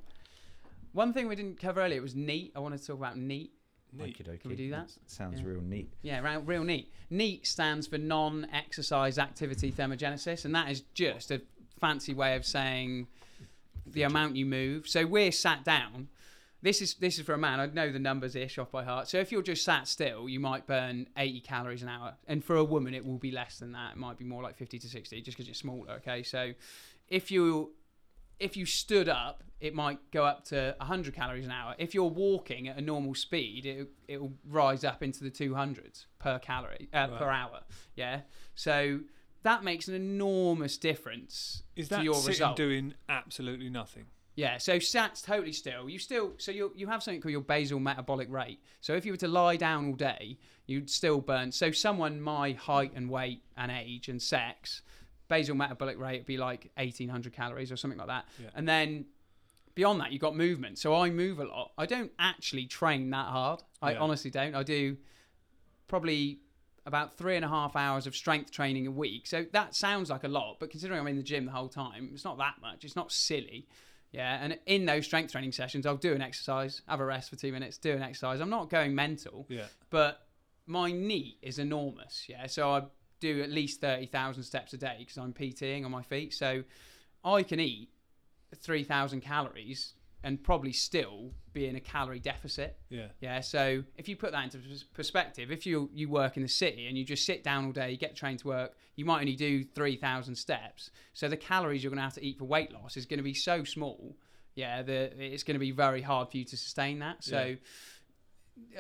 [0.95, 2.53] One thing we didn't cover earlier it was neat.
[2.55, 3.53] I wanted to talk about neat.
[3.93, 4.17] Neat.
[4.21, 4.41] Okey-dokey.
[4.41, 4.91] Can we do that?
[5.07, 5.47] Sounds Yeah.
[5.47, 5.93] real neat.
[6.03, 6.93] Yeah, ra- real neat.
[7.11, 11.43] NEAT stands for non-exercise activity thermogenesis, and that is just a
[11.81, 13.09] fancy way of saying
[13.87, 14.89] the amount you move.
[14.89, 16.09] So we're sat down.
[16.63, 17.61] This is this is for a man.
[17.61, 19.07] I know the numbers ish off by heart.
[19.09, 22.57] So if you're just sat still, you might burn 80 calories an hour, and for
[22.57, 23.93] a woman, it will be less than that.
[23.93, 25.91] It might be more like 50 to 60, just because you're smaller.
[25.95, 26.55] Okay, so
[27.09, 27.75] if you
[28.39, 31.75] if you stood up, it might go up to 100 calories an hour.
[31.79, 36.07] If you're walking at a normal speed, it it will rise up into the 200s
[36.19, 37.61] per calorie uh, per hour.
[37.97, 38.21] Yeah,
[38.55, 39.01] so
[39.43, 42.57] that makes an enormous difference Is to that your sitting result.
[42.57, 44.07] doing absolutely nothing?
[44.37, 45.89] Yeah, so sat totally still.
[45.89, 48.61] You still so you you have something called your basal metabolic rate.
[48.81, 51.53] So if you were to lie down all day, you'd still burn.
[51.53, 54.83] So someone my height and weight and age and sex,
[55.29, 58.27] basal metabolic rate would be like eighteen hundred calories or something like that.
[58.41, 58.49] Yeah.
[58.55, 59.07] And then
[59.75, 60.79] beyond that, you've got movement.
[60.79, 61.73] So I move a lot.
[61.77, 63.61] I don't actually train that hard.
[63.83, 63.99] I Yeah.
[64.01, 64.55] honestly don't.
[64.55, 64.97] I do
[65.89, 66.41] probably
[66.87, 69.27] about three and a half hours of strength training a week.
[69.27, 72.11] So that sounds like a lot, but considering I'm in the gym the whole time,
[72.13, 72.85] it's not that much.
[72.85, 73.67] It's not silly.
[74.13, 77.37] Yeah, and in those strength training sessions, I'll do an exercise, have a rest for
[77.37, 78.41] two minutes, do an exercise.
[78.41, 79.67] I'm not going mental, Yeah.
[79.91, 80.29] but
[80.67, 82.27] my NEAT is enormous.
[82.29, 82.83] Yeah, so I
[83.33, 86.35] do at least thirty thousand steps a day because I'm PTing on my feet.
[86.35, 86.65] So
[87.25, 87.89] I can eat
[88.55, 89.95] three thousand calories
[90.25, 92.79] and probably still be in a calorie deficit.
[92.89, 93.09] Yeah.
[93.21, 94.59] Yeah, so if you put that into
[94.95, 97.91] perspective, if you you work in the city and you just sit down all day,
[97.91, 100.91] you get trained to work, you might only do three thousand steps.
[101.13, 103.25] So the calories you're going to have to eat for weight loss is going to
[103.25, 104.17] be so small.
[104.55, 107.25] Yeah, the, it's going to be very hard for you to sustain that.
[107.25, 107.55] So uh,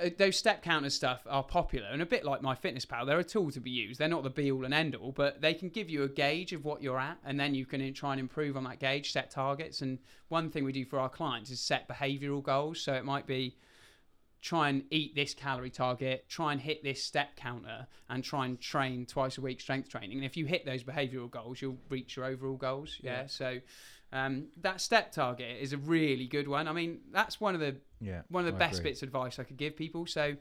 [0.00, 3.50] Uh, those step counter stuff are popular and a bit like MyFitnessPal they're a tool
[3.50, 3.98] to be used.
[3.98, 6.52] They're not the be all and end all but they can give you a gauge
[6.52, 9.10] of what you're at and then you can uh, try and improve on that gauge
[9.12, 9.82] set targets.
[9.82, 9.98] And
[10.28, 12.80] one thing we do for our clients is set behavioral goals.
[12.80, 13.56] So it might be
[14.42, 18.60] try and eat this calorie target try and hit this step counter and try and
[18.60, 20.18] train twice a week strength training.
[20.18, 22.98] And if you hit those behavioral goals you'll reach your overall goals.
[23.00, 23.26] Yeah, Yeah.
[23.26, 23.58] so
[24.14, 27.76] um, that step target is a really good one i mean that's one of the
[28.00, 28.22] Yeah.
[28.28, 28.90] one of the I best agree.
[28.90, 30.06] bits of advice I could give people.
[30.06, 30.36] So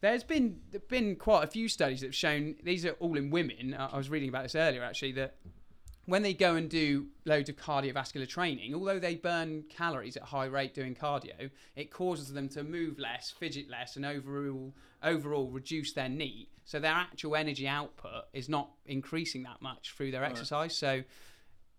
[0.00, 3.30] there's been there've been quite a few studies that have shown these are all in
[3.30, 3.74] women.
[3.74, 5.36] I I was reading about this earlier actually that
[6.04, 10.44] when they go and do loads of cardiovascular training, although they burn calories at high
[10.44, 14.72] rate doing cardio, it causes them to move less, fidget less, and overall
[15.02, 16.48] overall reduce their NEAT.
[16.64, 20.30] So their actual energy output is not increasing that much through their Right.
[20.30, 20.76] exercise.
[20.76, 21.02] So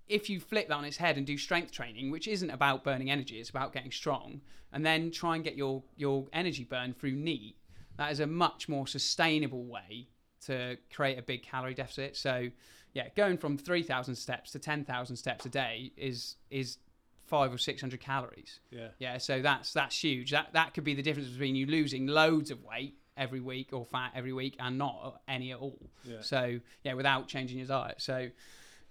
[0.09, 3.11] if you flip that on its head and do strength training, which isn't about burning
[3.11, 7.13] energy, it's about getting strong, and then try and get your your energy burn through
[7.13, 7.57] NEAT,
[7.97, 10.07] that is a much more sustainable way
[10.45, 12.15] to create a big calorie deficit.
[12.15, 12.49] So,
[12.93, 16.77] yeah, going from three thousand steps to ten thousand steps a day is is
[17.25, 18.59] five or six hundred calories.
[18.71, 18.89] Yeah.
[18.99, 20.31] Yeah, so that's that's huge.
[20.31, 23.83] That that could be the difference between you losing loads of weight every week or
[23.83, 25.89] fat every week and not any at all.
[26.03, 26.21] Yeah.
[26.21, 28.01] So yeah, without changing your diet.
[28.01, 28.29] So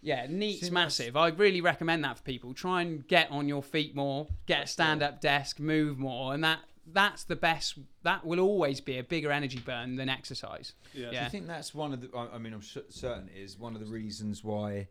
[0.03, 1.17] yeah, neat's See, massive.
[1.17, 2.55] I really recommend that for people.
[2.55, 6.61] Try and get on your feet more, get a stand-up desk, move more, and that
[6.93, 7.79] that's the best.
[8.05, 10.75] That will always be a bigger energy burn than exercise.
[10.95, 11.09] Yeah.
[11.11, 11.25] Do Yeah.
[11.25, 12.09] you think that's one of the?
[12.17, 14.87] I I mean, I'm cer- certain it is one of the reasons why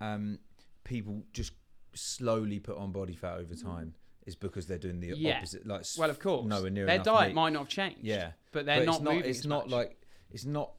[0.00, 0.38] um,
[0.84, 1.52] people just
[1.94, 3.94] slowly put on body fat over time
[4.26, 5.38] is because they're doing the Yeah.
[5.38, 5.66] opposite.
[5.66, 7.34] Like, s- Well, of course, nowhere near their enough diet NEAT.
[7.34, 8.04] might not have changed.
[8.04, 9.14] Yeah, but they're but not it's not.
[9.14, 9.30] moving.
[9.30, 9.72] It's as not much.
[9.72, 10.00] like
[10.30, 10.72] it's not.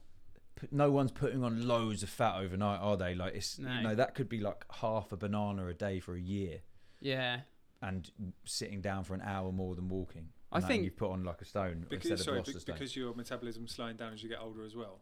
[0.62, 3.14] P- No one's putting on loads of fat overnight, are they?
[3.14, 3.72] Like it's No.
[3.74, 6.60] you know that could be like half a banana a day for a year,
[7.00, 7.40] yeah.
[7.82, 8.10] and
[8.44, 10.30] sitting down for an hour more than walking.
[10.50, 12.56] I And think- you've put on like a stone Because instead sorry, of be- lost
[12.56, 12.74] a stone.
[12.76, 15.00] because your metabolism's slowing down as you get older as well.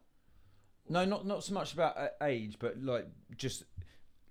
[0.89, 3.07] No, not not so much about uh, age, but like
[3.37, 3.65] just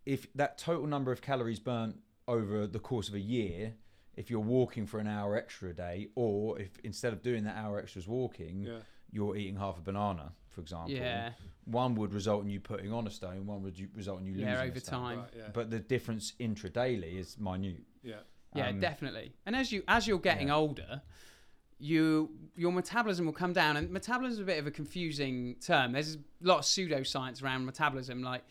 [0.06, 1.98] if that total number of calories burnt
[2.28, 3.76] over the course of a year,
[4.16, 7.56] if you're walking for an hour extra a day, or if instead of doing that
[7.58, 8.80] hour extra is walking, Yeah.
[9.12, 11.32] You're eating half a banana, for example, Yeah.
[11.66, 14.48] one would result in you putting on a stone, one would result in you losing
[14.48, 15.00] Yeah, a over stone.
[15.02, 15.20] time.
[15.20, 15.34] Right.
[15.38, 15.50] Yeah.
[15.54, 17.84] But the difference intradaily is minute.
[18.04, 18.22] yeah.
[18.56, 19.34] Yeah, Um, definitely.
[19.46, 20.56] And as you as you're getting yeah.
[20.56, 21.02] older,
[21.78, 23.78] you your metabolism will come down.
[23.78, 25.92] And metabolism is a bit of a confusing term.
[25.94, 28.22] There's a lot of pseudoscience around metabolism.
[28.24, 28.44] Like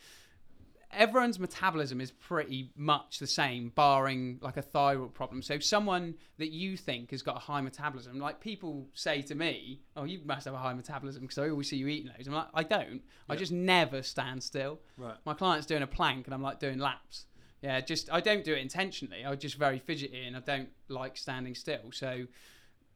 [0.90, 5.42] everyone's metabolism is pretty much the same, barring like a thyroid problem.
[5.42, 9.82] So someone that you think has got a high metabolism, like people say to me,
[9.96, 12.34] "Oh, you must have a high metabolism because I always see you eating loads." I'm
[12.34, 13.02] like, I don't.
[13.28, 15.16] I just never stand still Right.
[15.24, 17.26] my client's doing a plank and I'm like doing laps.
[17.62, 19.24] Yeah, just I don't do it intentionally.
[19.26, 21.90] I'm just very fidgety and I don't like standing still.
[21.92, 22.26] So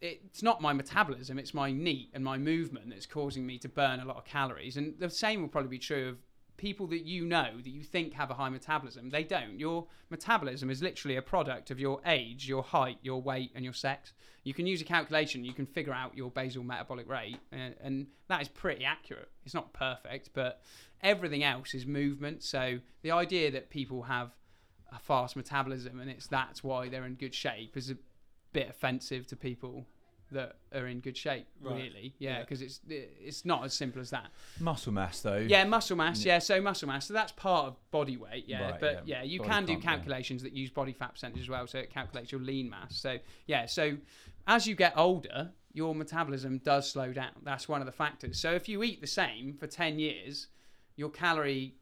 [0.01, 4.01] it's not my metabolism, it's my NEAT and my movement that's causing me to burn
[4.01, 4.77] a lot of calories.
[4.77, 6.19] And the same will probably be true of
[6.63, 9.11] people that you know that you think have a high metabolism.
[9.11, 9.59] They don't.
[9.59, 13.75] Your metabolism is literally a product of your age, your height, your weight, and your
[13.75, 14.13] sex.
[14.45, 18.07] You can use a calculation, you can figure out your basal metabolic rate, and, and
[18.29, 19.29] that is pretty accurate.
[19.45, 20.63] It's not perfect, but
[21.03, 22.45] everything else is movement.
[22.45, 24.31] So the idea that people have
[24.95, 27.97] a fast metabolism and it's that's why they're in good shape is a
[28.53, 29.87] bit offensive to people
[30.33, 31.47] that are in good shape.
[31.61, 31.75] Right.
[31.77, 32.41] Really, yeah, Yeah.
[32.41, 34.27] because it's it's not as simple as that.
[34.61, 35.37] Muscle mass, though.
[35.37, 36.25] Yeah, muscle mass.
[36.25, 37.07] Yeah, so muscle mass.
[37.07, 38.45] So that's part of body weight.
[38.49, 39.91] Yeah, Right, but yeah, yeah, you body can do comp, yeah.
[39.97, 41.67] calculations that use body fat percentage as well.
[41.67, 42.97] So it calculates your lean mass.
[42.97, 43.97] So yeah, so
[44.47, 47.31] as you get older, your metabolism does slow down.
[47.45, 48.39] That's one of the factors.
[48.39, 50.49] So if you eat the same for ten years,
[50.97, 51.75] your calorie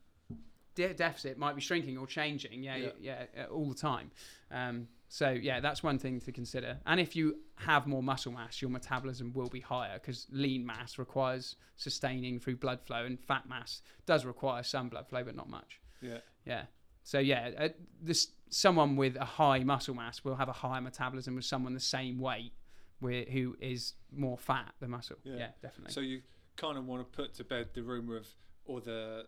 [0.75, 2.63] de- deficit might be shrinking or changing.
[2.63, 2.89] Yeah, Yeah.
[3.01, 4.11] yeah, yeah, all the time.
[4.53, 6.79] Um, so yeah, that's one thing to consider.
[6.87, 10.99] And if you have more muscle mass, your metabolism will be higher because lean mass
[10.99, 15.51] requires sustaining through blood flow, and fat mass does require some blood flow, but not
[15.51, 15.81] much.
[16.01, 16.19] Yeah.
[16.47, 16.63] Yeah.
[17.03, 17.69] So yeah, uh,
[18.01, 21.81] this someone with a high muscle mass will have a higher metabolism with someone the
[21.81, 22.53] same weight,
[23.01, 25.17] with, who is more fat than muscle.
[25.25, 25.37] Yeah.
[25.39, 25.93] Yeah, definitely.
[25.93, 26.23] So you
[26.57, 28.29] kind of want to put to bed the rumor of
[28.65, 29.25] or the.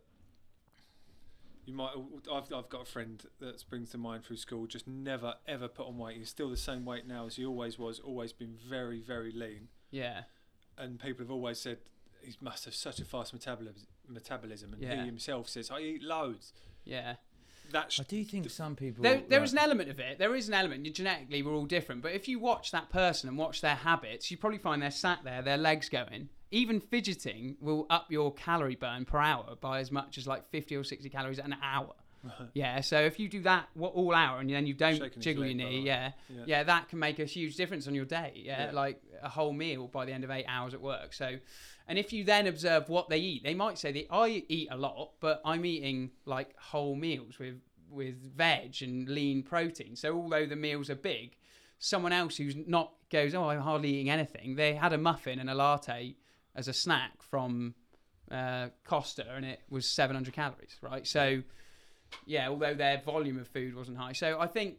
[1.65, 1.93] You might.
[2.33, 4.67] I've I've got a friend that springs to mind through school.
[4.67, 6.17] Just never ever put on weight.
[6.17, 8.01] He's still the same weight now as he always was.
[8.01, 9.69] Always been very very lean.
[9.91, 10.23] Yeah.
[10.77, 11.79] And people have always said
[12.23, 13.87] he must have such a fast metabolism.
[14.09, 15.01] Metabolism, and Yeah.
[15.01, 16.53] he himself says I eat loads.
[16.85, 17.17] Yeah.
[17.71, 19.03] That's I do think some people.
[19.05, 20.19] There, there like- is an element of it.
[20.19, 20.93] There is an element.
[20.93, 22.03] Genetically, we're all different.
[22.03, 25.21] But if you watch that person and watch their habits, you probably find they're sat
[25.23, 26.29] there, their legs going.
[26.53, 30.77] Even fidgeting will up your calorie burn per hour by as much as like 50
[30.77, 31.95] or 60 calories an hour.
[32.55, 35.55] Yeah, so if you do that all hour and then you don't Shaking jiggle your
[35.55, 36.43] knee, yeah, Yeah.
[36.47, 38.43] yeah, that can make a huge difference on your day.
[38.45, 38.71] Yeah, Yeah.
[38.73, 41.15] like a whole meal by the end of eight hours at work.
[41.15, 41.39] So,
[41.89, 44.77] and if you then observe what they eat, they might say that I eat a
[44.77, 47.61] lot, but I'm eating like whole meals with
[47.91, 49.97] with veg and lean protein.
[49.97, 51.37] So although the meals are big,
[51.79, 54.55] someone else who's not goes, oh, I'm hardly eating anything.
[54.55, 56.15] They had a muffin and a latte
[56.55, 57.75] as a snack from
[58.31, 61.07] uh, Costa, and it was 700 calories, right?
[61.07, 61.43] So
[62.27, 64.13] yeah, although their volume of food wasn't high.
[64.13, 64.77] So I think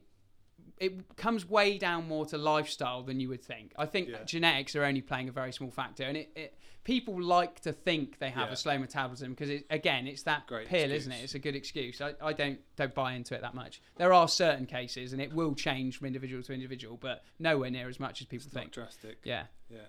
[0.79, 3.73] it comes way down more to lifestyle than you would think.
[3.77, 4.23] I think Yeah.
[4.23, 8.19] genetics are only playing a very small factor, and it, it people like to think
[8.19, 8.53] they have Yeah.
[8.53, 11.23] a slow metabolism because it, again, it's that Great pill, isn't it?
[11.23, 12.01] It's a good excuse.
[12.01, 13.81] I, I don't don't buy into it that much.
[13.97, 17.87] There are certain cases, and it will change from individual to individual, but nowhere near
[17.89, 18.73] as much as people it's not think.
[18.73, 19.17] drastic.
[19.23, 19.79] Yeah, Yeah.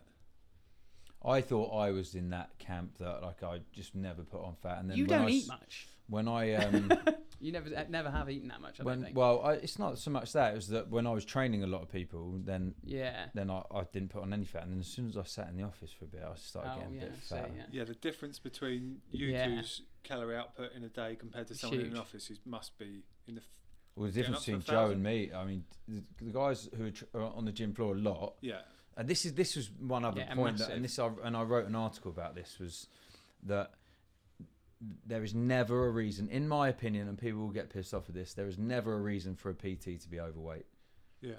[1.26, 4.78] I thought I was in that camp that like I just never put on fat,
[4.80, 5.88] and then you when don't I, eat much.
[6.09, 6.92] When I um,
[7.40, 8.80] You never never have eaten that much.
[8.80, 9.16] I when don't think.
[9.16, 11.66] well, I, it's not so much that it was that when I was training a
[11.66, 13.26] lot of people, then yeah.
[13.34, 15.48] then I, I didn't put on any fat, and then as soon as I sat
[15.48, 17.51] in the office for a bit, I started Oh, getting a yeah, bit so, fat.
[17.56, 17.62] yeah.
[17.72, 19.46] Yeah, the difference between you Yeah.
[19.46, 22.78] two's calorie output in a day compared to It's someone in an office is must
[22.78, 23.40] be in the.
[23.40, 23.48] F-
[23.96, 26.68] Well, the difference up to a between Joe and me, I mean, the, the guys
[26.76, 28.60] who are, tr- are on the gym floor a lot, yeah,
[28.96, 31.42] and this is this was one other Yeah, point that, and this I, and I
[31.42, 32.86] wrote an article about this was
[33.44, 33.72] that
[35.06, 38.16] there is never a reason, in my opinion, and people will get pissed off with
[38.16, 38.34] this.
[38.34, 40.66] There is never a reason for a PT to be overweight,
[41.20, 41.34] yeah,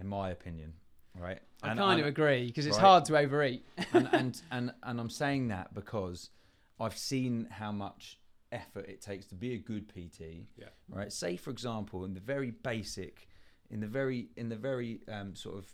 [0.00, 0.74] in my opinion,
[1.18, 1.40] right?
[1.62, 2.84] I And kind I'm- of agree because it's right.
[2.84, 3.64] hard to overeat.
[3.92, 6.30] and, and and and I'm saying that because
[6.78, 8.18] I've seen how much
[8.52, 10.46] effort it takes to be a good PT.
[10.56, 10.66] Yeah.
[10.88, 11.12] Right.
[11.12, 13.28] Say for example, in the very basic,
[13.70, 15.66] in the very in the very um, sort of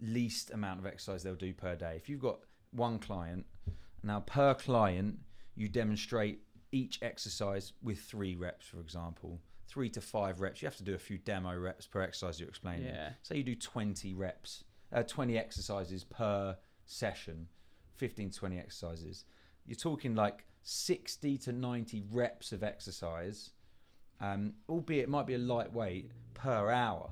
[0.00, 1.94] least amount of exercise they'll do per day.
[1.96, 2.40] If you've got
[2.70, 3.46] one client,
[4.02, 5.18] now per client
[5.54, 6.40] you demonstrate
[6.72, 9.40] each exercise with three reps, for example.
[9.68, 10.62] Three to five reps.
[10.62, 12.86] You have to do a few demo reps per exercise you're explaining.
[12.86, 13.10] Yeah.
[13.22, 17.48] Say you do 20 reps, uh, 20 exercises per session,
[17.96, 19.24] 15 to 20 exercises.
[19.66, 23.50] You're talking like 60 to 90 reps of exercise,
[24.20, 27.10] um, albeit it might be a lightweight per hour.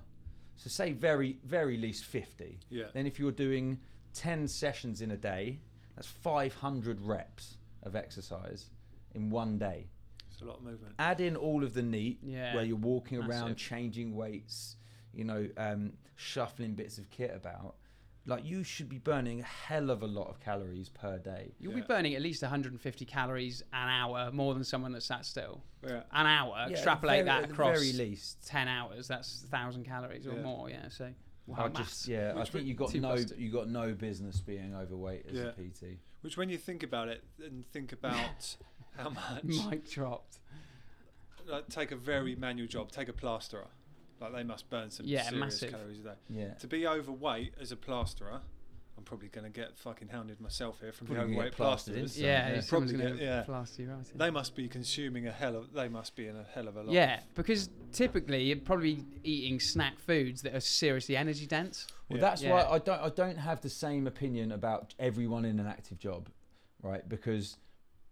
[0.57, 2.61] So say very, very least 50.
[2.71, 2.85] yeah.
[2.93, 3.79] Then if you're doing
[4.15, 5.61] 10 sessions in a day,
[5.97, 8.71] that's 500 reps of exercise
[9.15, 9.87] in one day.
[10.31, 10.95] It's a lot of movement.
[10.99, 12.55] Add in all of the neat, Yeah.
[12.55, 13.57] where you're walking around, Massive.
[13.57, 14.77] changing weights,
[15.13, 17.77] you know, um, shuffling bits of kit about.
[18.27, 21.53] Like you should be burning a hell of a lot of calories per day.
[21.61, 21.81] You'll Yeah.
[21.81, 25.63] be burning at least 150 calories an hour more than someone that sat still.
[25.87, 28.47] Yeah, An hour, Yeah, extrapolate very- that at the across very least.
[28.47, 30.43] 10 hours, that's 1,000 calories or Yeah.
[30.43, 30.89] more, yeah.
[30.89, 31.13] So,
[31.55, 33.39] I just yeah, I think we- you got no busted.
[33.39, 35.43] you got no business being overweight as Yeah.
[35.49, 35.99] a PT.
[36.23, 38.57] which when you think about it and think about
[38.97, 40.39] how much, Mic dropped.
[41.47, 43.69] like, take a very manual job, take a plasterer,
[44.25, 45.71] like they must burn some Yeah, serious massive.
[45.73, 46.15] calories a day.
[46.29, 46.55] Yeah.
[46.55, 48.41] To be overweight as a plasterer,
[48.97, 51.57] I'm probably going to get fucking hounded myself here from the Probably gonna overweight get
[51.57, 52.15] plastered plasterers.
[52.15, 52.61] So, yeah, yeah.
[52.61, 53.43] someone's Probably going to get- yeah.
[53.43, 54.07] plaster you right.
[54.15, 55.73] They must be consuming a hell of.
[55.73, 56.93] They must be in a hell of a lot.
[56.93, 61.87] Yeah, because typically you're probably eating snack foods that are seriously energy dense.
[62.09, 62.23] Well, Yeah.
[62.23, 62.53] that's Yeah.
[62.53, 66.29] why I don't I don't have the same opinion about everyone in an active job,
[66.83, 67.07] right?
[67.09, 67.57] Because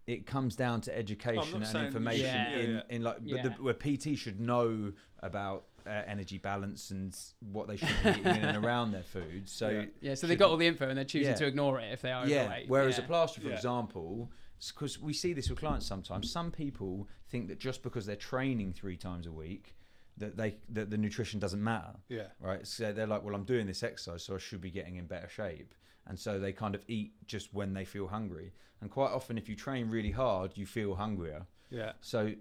[0.05, 2.49] it comes down to education and information Yeah.
[2.49, 7.17] Yeah, in, in like but the, where PT should know about uh, energy balance and
[7.51, 9.47] what they should be eating in and around their food.
[9.49, 9.85] So Yeah.
[10.01, 11.37] Yeah, so they should- got all the info and they're choosing Yeah.
[11.37, 12.43] to ignore it if they are yeah.
[12.43, 12.69] overweight.
[12.69, 13.03] Whereas yeah.
[13.03, 13.55] a plaster, for Yeah.
[13.55, 14.31] example,
[14.67, 16.31] because we see this with clients sometimes.
[16.31, 19.75] Some people think that just because they're training three times a week,
[20.17, 22.27] that they that the nutrition doesn't matter Yeah.
[22.39, 22.65] right?
[22.67, 25.27] So they're like, well, I'm doing this exercise, so I should be getting in better
[25.27, 25.73] shape.
[26.05, 28.53] And so they kind of eat just when they feel hungry.
[28.81, 31.47] And quite often, if you train really hard, you feel hungrier.
[31.69, 31.93] Yeah.
[32.01, 32.37] So, w-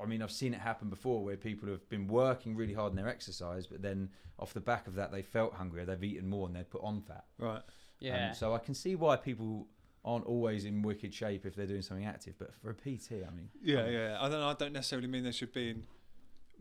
[0.00, 2.96] I mean, I've seen it happen before where people have been working really hard in
[2.96, 6.46] their exercise, but then off the back of that, they felt hungrier, they've eaten more,
[6.46, 7.24] and they've put on fat.
[7.38, 7.62] Right.
[8.00, 8.28] yeah.
[8.28, 9.66] Um, so I can see why people
[10.04, 12.34] aren't always in wicked shape if they're doing something active.
[12.38, 14.18] But for a PT, I mean, Yeah, yeah.
[14.20, 14.42] I don't.
[14.42, 15.84] I don't necessarily mean they should be in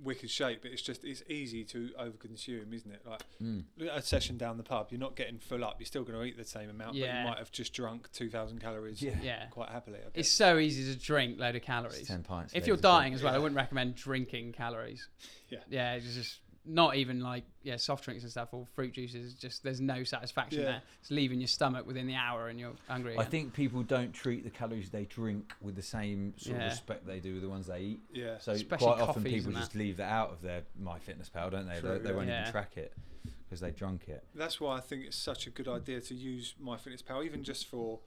[0.02, 3.02] wicked shape, but it's just it's easy to overconsume, isn't it?
[3.06, 3.64] Like Mm.
[3.92, 5.76] a session down the pub, you're not getting full up.
[5.80, 8.30] You're still going to eat the same amount, but you might have just drunk two
[8.30, 9.02] thousand calories.
[9.02, 9.16] Yeah.
[9.22, 9.46] Yeah.
[9.48, 10.00] quite happily.
[10.00, 12.08] I It's so easy to drink load of It's calories.
[12.08, 12.54] ten pints.
[12.56, 15.08] If you're to dying as well, I wouldn't recommend drinking calories.
[15.50, 15.60] Yeah.
[15.70, 19.34] Yeah, it's just not even like yeah, soft drinks and stuff or fruit juices.
[19.34, 20.66] Just there's no satisfaction Yeah.
[20.66, 20.82] there.
[21.02, 23.18] It's leaving your stomach within the hour and you're hungry.
[23.18, 26.66] I think people don't treat the calories they drink with the same sort Yeah.
[26.68, 28.02] of respect they do with the ones they eat.
[28.14, 31.80] yeah, So Especially quite often people just leave that out of their MyFitnessPal, don't they?
[31.80, 32.16] True, they, they yeah.
[32.16, 32.42] won't Yeah.
[32.42, 32.94] even track it
[33.46, 34.24] because they've drunk it.
[34.34, 38.00] that's why I think it's such a good idea to use MyFitnessPal, even just for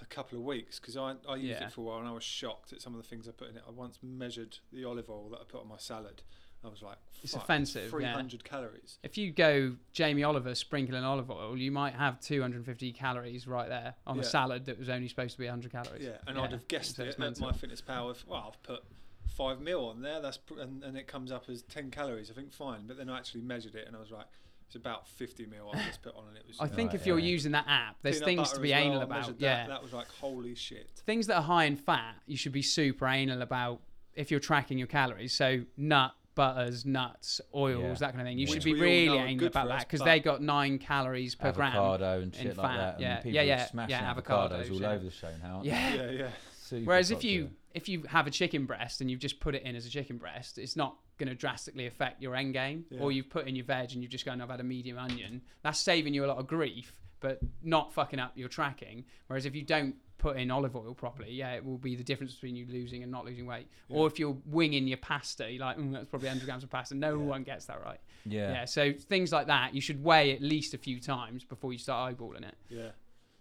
[0.00, 1.66] a couple of weeks, because I I used Yeah.
[1.66, 3.48] it for a while and I was shocked at some of the things I put
[3.50, 3.64] in it.
[3.66, 6.22] I once measured the olive oil that I put on my salad.
[6.64, 7.90] I was like, It's "Fuck, offensive, yeah.
[8.14, 8.98] 300 calories.
[9.02, 13.94] if you go Jamie Oliver sprinkling olive oil, you might have 250 calories right there
[14.06, 14.22] on Yeah.
[14.22, 16.04] a salad that was only supposed to be 100 calories.
[16.04, 17.48] Yeah, and I'd have guessed so it it's at mental.
[17.50, 18.10] MyFitnessPal.
[18.10, 18.82] If well, I've put
[19.28, 22.30] five mil on there, that's pr- and, and it comes up as 10 calories.
[22.30, 24.26] I think fine, but then I actually measured it and I was like,
[24.66, 26.56] it's about 50 mil I just put on, and it was.
[26.60, 27.26] I think Right, if you're yeah.
[27.30, 29.20] using that app, there's peanut things to be well, anal about.
[29.20, 30.90] measured Yeah, that, that was like holy shit.
[31.06, 33.80] things that are high in fat, you should be super anal about
[34.14, 35.32] if you're tracking your calories.
[35.32, 37.94] So nut, butters, nuts, oils, Yeah.
[37.94, 38.38] that kind of thing.
[38.38, 40.00] You Which should be we all really know are anal good about for that because
[40.00, 41.72] but- they got nine calories per gram.
[41.72, 42.92] Avocado and in shit like fat, that.
[42.94, 43.16] And yeah.
[43.16, 44.90] people Yeah, are yeah, smashing yeah, avocados, avocados, all yeah.
[44.92, 45.54] over the show now.
[45.56, 45.94] aren't Yeah.
[45.94, 46.28] Yeah, yeah.
[46.62, 47.56] Super Whereas if you popular.
[47.74, 50.16] if you have a chicken breast and you've just put it in as a chicken
[50.18, 52.84] breast, it's not going to drastically affect your end game.
[52.90, 53.00] Yeah.
[53.00, 55.42] Or you've put in your veg and you've just gone, I've had a medium onion.
[55.62, 59.04] That's saving you a lot of grief, but not fucking up your tracking.
[59.26, 62.34] Whereas if you don't put in olive oil properly, yeah, it will be the difference
[62.34, 63.68] between you losing and not losing weight.
[63.88, 66.94] Or if you're winging your pasta, you're like, mm, that's probably 100 grams of pasta.
[66.94, 67.24] No Yeah.
[67.24, 68.00] one gets that right.
[68.24, 68.50] yeah.
[68.52, 68.64] Yeah.
[68.64, 72.16] So things like that, you should weigh at least a few times before you start
[72.18, 72.56] eyeballing it.
[72.68, 72.90] Yeah.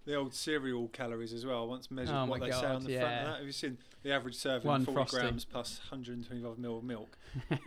[0.08, 1.64] The old cereal calories as well.
[1.64, 3.38] I once measured Oh what my they say on the front of that.
[3.38, 4.66] Have you seen the average serving?
[4.66, 5.18] One 40 frosty.
[5.20, 7.18] grams plus 125 ml of milk.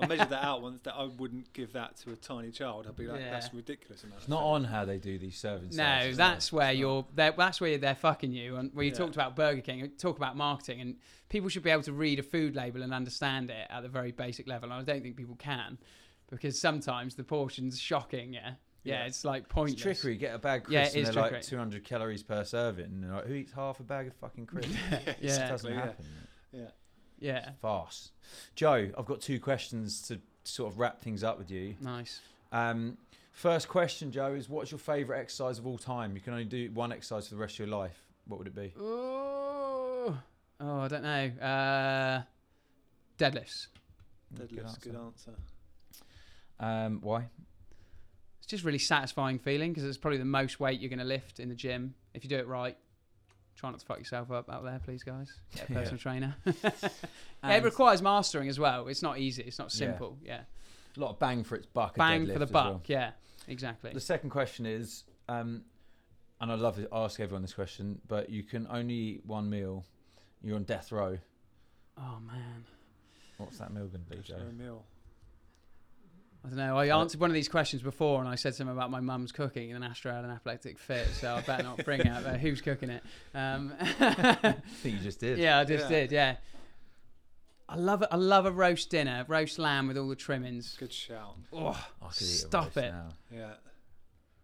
[0.00, 2.86] I measured that out once that I wouldn't give that to a tiny child.
[2.88, 3.30] I'd be like, Yeah.
[3.30, 4.20] that's ridiculous amount.
[4.20, 5.72] It's not on how they do these servings.
[5.76, 7.06] No, sizes, that's is where It's you're.
[7.14, 8.56] They're, that's where they're fucking you.
[8.56, 8.96] And where you Yeah.
[8.96, 10.96] talked about Burger King, you talk about marketing, and
[11.28, 14.12] people should be able to read a food label and understand it at the very
[14.12, 14.72] basic level.
[14.72, 15.76] And I don't think people can,
[16.30, 18.32] because sometimes the portion's shocking.
[18.32, 18.52] Yeah,
[18.85, 19.07] yeah, Yeah.
[19.07, 20.16] it's like It's trickery.
[20.16, 22.85] Get a bag of Yeah, crisps it and they're like 200 calories per serving.
[22.86, 24.73] And they're like, who eats half a bag of fucking crisps?
[24.90, 25.81] yeah, It doesn't exactly, yeah.
[25.81, 26.05] happen.
[26.52, 26.69] Yeah.
[27.23, 28.12] Yeah, Farce.
[28.55, 31.74] Joe, I've got two questions to sort of wrap things up with you.
[31.81, 32.20] nice.
[32.51, 32.97] Um,
[33.32, 36.15] first question, Joe, is what's your favourite exercise of all time?
[36.15, 37.97] You can only do one exercise for the rest of your life.
[38.27, 38.73] What would it be?
[38.81, 40.16] Oh,
[40.61, 41.31] oh, I don't know.
[41.47, 42.23] Uh,
[43.19, 43.66] deadlifts.
[44.35, 45.35] Deadlift's good answer.
[46.59, 47.27] Um, why?
[48.51, 51.39] It's just really satisfying feeling because it's probably the most weight you're going to lift
[51.39, 52.77] in the gym if you do it right.
[53.55, 55.32] Try not to fuck yourself up out there, please, guys.
[55.55, 55.78] Get a Yeah.
[55.78, 56.36] personal trainer.
[57.44, 58.89] yeah, it requires mastering as well.
[58.89, 59.44] It's not easy.
[59.44, 60.18] It's not simple.
[60.24, 60.40] Yeah,
[60.97, 61.94] a lot of bang for its buck.
[61.94, 62.64] bang for the buck.
[62.64, 62.82] well.
[62.86, 63.12] Yeah,
[63.47, 63.93] exactly.
[63.94, 65.62] The second question is, um,
[66.40, 69.85] and I love to ask everyone this question, but you can only eat one meal.
[70.43, 71.18] You're on death row.
[71.97, 72.64] Oh man,
[73.39, 74.39] What's that meal going to be, Joe?
[74.39, 74.85] no meal.
[76.44, 76.78] I don't know.
[76.78, 79.30] I Uh, answered one of these questions before, and I said something about my mum's
[79.30, 82.38] cooking, and Astro had an apoplectic fit, so I better not bring it out there.
[82.38, 83.02] Who's cooking it?
[83.34, 85.38] Um, I think you just did.
[85.38, 85.88] yeah, I just Yeah.
[86.00, 86.12] did.
[86.12, 86.36] Yeah.
[87.68, 88.08] I love it.
[88.10, 90.76] I love a roast dinner, roast lamb with all the trimmings.
[90.78, 91.36] Good shout.
[91.52, 91.68] Oh,
[92.02, 92.90] I could eat a Stop it.
[92.90, 93.08] now.
[93.30, 93.52] Yeah.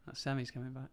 [0.07, 0.91] that semi's coming back.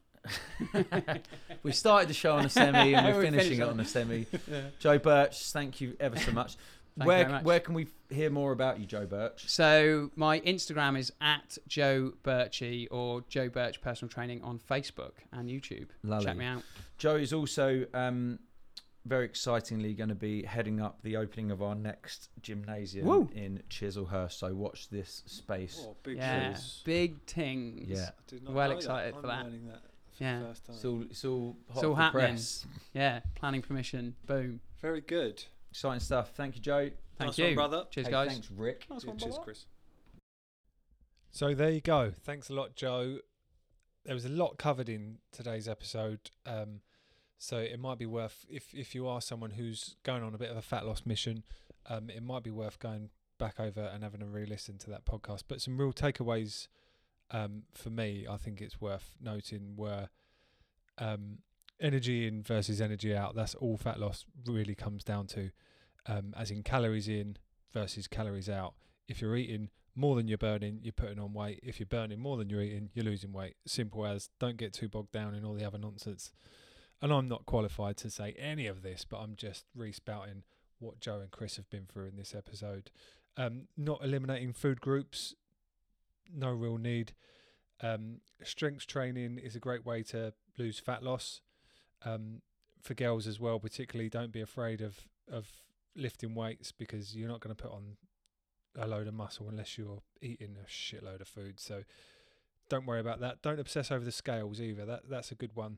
[1.63, 3.79] We started the show on a semi and we're We finishing finished it on- on
[3.81, 4.25] a semi.
[4.49, 4.61] Yeah.
[4.79, 6.55] Joe Birch, thank you ever so much.
[6.97, 7.43] Thank you where very much.
[7.43, 9.49] where can we hear more about you, Joe Birch?
[9.49, 15.49] So my Instagram is at Joe Birchy or Joe Birch Personal Training on Facebook and
[15.49, 15.87] YouTube.
[16.03, 16.25] Lovely.
[16.25, 16.61] Check me out.
[16.99, 18.37] Joe is also um,
[19.05, 23.27] very excitingly going to be heading up the opening of our next gymnasium Woo.
[23.33, 24.33] in Chislehurst.
[24.33, 25.83] So watch this space.
[25.87, 26.81] Oh, big yeah, shoes.
[26.85, 27.89] big things.
[27.89, 28.11] Yeah.
[28.27, 29.21] Did not Well excited that.
[29.21, 29.45] for I'm that.
[29.45, 29.81] learning that
[30.15, 30.39] for Yeah.
[30.39, 30.75] the first time.
[30.75, 32.25] It's all it's all hot It's all happening.
[32.27, 32.65] press.
[32.93, 34.15] Yeah, planning permission.
[34.27, 34.59] Boom.
[34.79, 35.43] Very good.
[35.73, 36.29] Exciting stuff.
[36.35, 36.91] Thank you, Joe.
[37.17, 37.45] Thank nice you.
[37.45, 37.85] One, brother.
[37.89, 38.31] Cheers, Hey, guys.
[38.33, 38.85] Thanks, Rick.
[38.91, 39.43] Nice Yeah, one, cheers, brother.
[39.43, 39.65] Chris.
[41.31, 42.13] So there you go.
[42.23, 43.17] Thanks a lot, Joe.
[44.05, 46.29] There was a lot covered in today's episode.
[46.45, 46.81] Um,
[47.39, 50.51] so it might be worth if if you are someone who's going on a bit
[50.51, 51.43] of a fat loss mission,
[51.89, 53.09] um, it might be worth going
[53.39, 55.45] back over and having a re-listen to that podcast.
[55.47, 56.67] But some real takeaways
[57.31, 60.09] um, for me, I think it's worth noting were
[60.99, 61.39] um,
[61.79, 63.35] energy in versus energy out.
[63.35, 65.51] That's all fat loss really comes down to,
[66.05, 67.37] um, as in calories in
[67.73, 68.73] versus calories out.
[69.07, 71.59] If you're eating more than you're burning, you're putting on weight.
[71.61, 73.55] If you're burning more than you're eating, you're losing weight.
[73.65, 74.29] Simple as.
[74.39, 76.31] Don't get too bogged down in all the other nonsense.
[77.01, 80.43] And I'm not qualified to say any of this, but I'm just respouting
[80.79, 82.91] what Joe and Chris have been through in this episode.
[83.35, 85.33] Um, not eliminating food groups,
[86.33, 87.13] no real need.
[87.81, 91.41] Um, strength training is a great way to lose fat loss.
[92.05, 92.41] Um,
[92.81, 95.47] for girls as well, particularly, don't be afraid of of
[95.95, 97.97] lifting weights because you're not going to put on
[98.77, 101.59] a load of muscle unless you're eating a shitload of food.
[101.59, 101.83] So
[102.69, 103.41] don't worry about that.
[103.41, 104.85] Don't obsess over the scales either.
[104.85, 105.77] That that's a good one.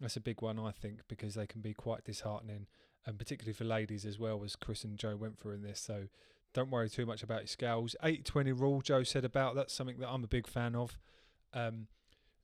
[0.00, 2.66] That's a big one, I think, because they can be quite disheartening,
[3.06, 5.80] and particularly for ladies as well, as Chris and Joe went through in this.
[5.80, 6.08] So
[6.54, 7.94] don't worry too much about your scales.
[8.02, 10.98] 80-20 rule, Joe said about that's something that I'm a big fan of.
[11.54, 11.86] Um,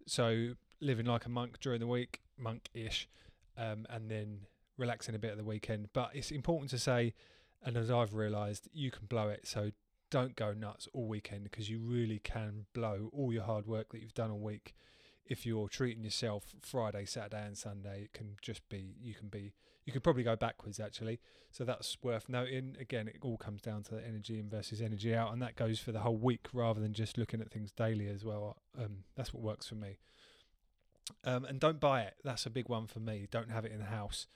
[0.07, 3.09] so living like a monk during the week, monk-ish,
[3.57, 4.41] um, and then
[4.77, 5.89] relaxing a bit at the weekend.
[5.93, 7.15] But it's important to say,
[7.63, 9.47] and as I've realised, you can blow it.
[9.47, 9.73] So
[10.11, 14.01] don't go nuts all weekend because you really can blow all your hard work that
[14.01, 14.75] you've done all week.
[15.27, 19.53] If you're treating yourself Friday, Saturday, and Sunday, it can just be you can be
[19.85, 21.21] you could probably go backwards actually.
[21.51, 22.77] So that's worth noting.
[22.81, 25.79] Again, it all comes down to the energy in versus energy out, and that goes
[25.81, 28.57] for the whole week rather than just looking at things daily as well.
[28.79, 29.99] Um, that's what works for me.
[31.25, 32.15] Um, and don't buy it.
[32.25, 33.27] That's a big one for me.
[33.31, 34.27] Don't have it in the house.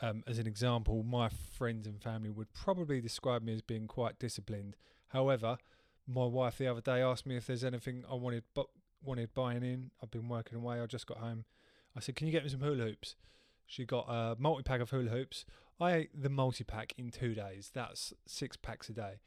[0.00, 4.18] Um, as an example, my friends and family would probably describe me as being quite
[4.18, 4.76] disciplined.
[5.08, 5.58] However,
[6.06, 8.64] my wife the other day asked me if there's anything I wanted bu-
[9.02, 9.90] wanted buying in.
[10.02, 10.80] I've been working away.
[10.80, 11.44] I just got home.
[11.96, 13.16] I said, "Can you get me some hula hoops?"
[13.66, 15.44] She got a multi pack of hula hoops.
[15.78, 17.70] I ate the multi pack in two days.
[17.72, 19.20] That's six packs a day.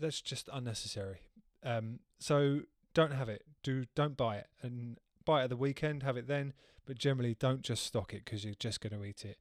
[0.00, 1.20] That's just unnecessary.
[1.62, 2.62] Um, so
[2.94, 3.44] don't have it.
[3.62, 4.98] Do don't buy it and
[5.28, 6.02] it at the weekend.
[6.02, 6.52] Have it then,
[6.86, 9.38] but generally don't just stock it because you're just going to eat it.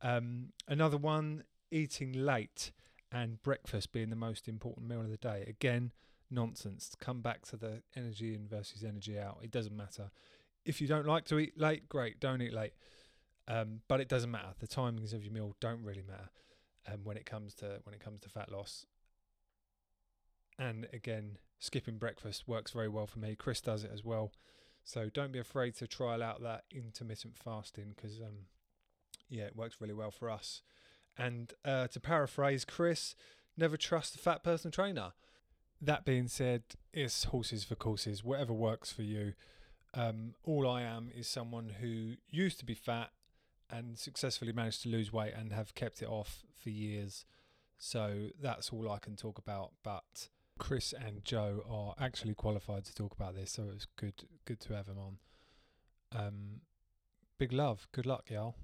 [0.00, 2.72] Um, another one: eating late
[3.10, 5.44] and breakfast being the most important meal of the day.
[5.46, 5.92] Again,
[6.30, 6.92] nonsense.
[6.98, 9.38] Come back to the energy in versus energy out.
[9.42, 10.10] It doesn't matter.
[10.64, 12.72] If you don't like to eat late, great, don't eat late.
[13.48, 14.54] Um, but it doesn't matter.
[14.60, 16.30] The timings of your meal don't really matter
[16.90, 18.86] um, when it comes to when it comes to fat loss.
[20.58, 23.34] And again, skipping breakfast works very well for me.
[23.34, 24.32] Chris does it as well.
[24.84, 28.46] So don't be afraid to trial out that intermittent fasting because um,
[29.28, 30.62] yeah, it works really well for us.
[31.16, 33.14] And uh, to paraphrase Chris,
[33.56, 35.12] never trust a fat personal trainer.
[35.80, 39.34] That being said, it's horses for courses, whatever works for you.
[39.94, 43.10] Um, all I am is someone who used to be fat
[43.70, 47.24] and successfully managed to lose weight and have kept it off for years.
[47.78, 49.72] So that's all I can talk about.
[49.82, 54.24] But Chris and Joe are actually qualified to talk about this, so it was good
[54.44, 55.16] good to have them on.
[56.14, 56.60] Um,
[57.38, 57.88] big love.
[57.92, 58.54] Good luck, y'all.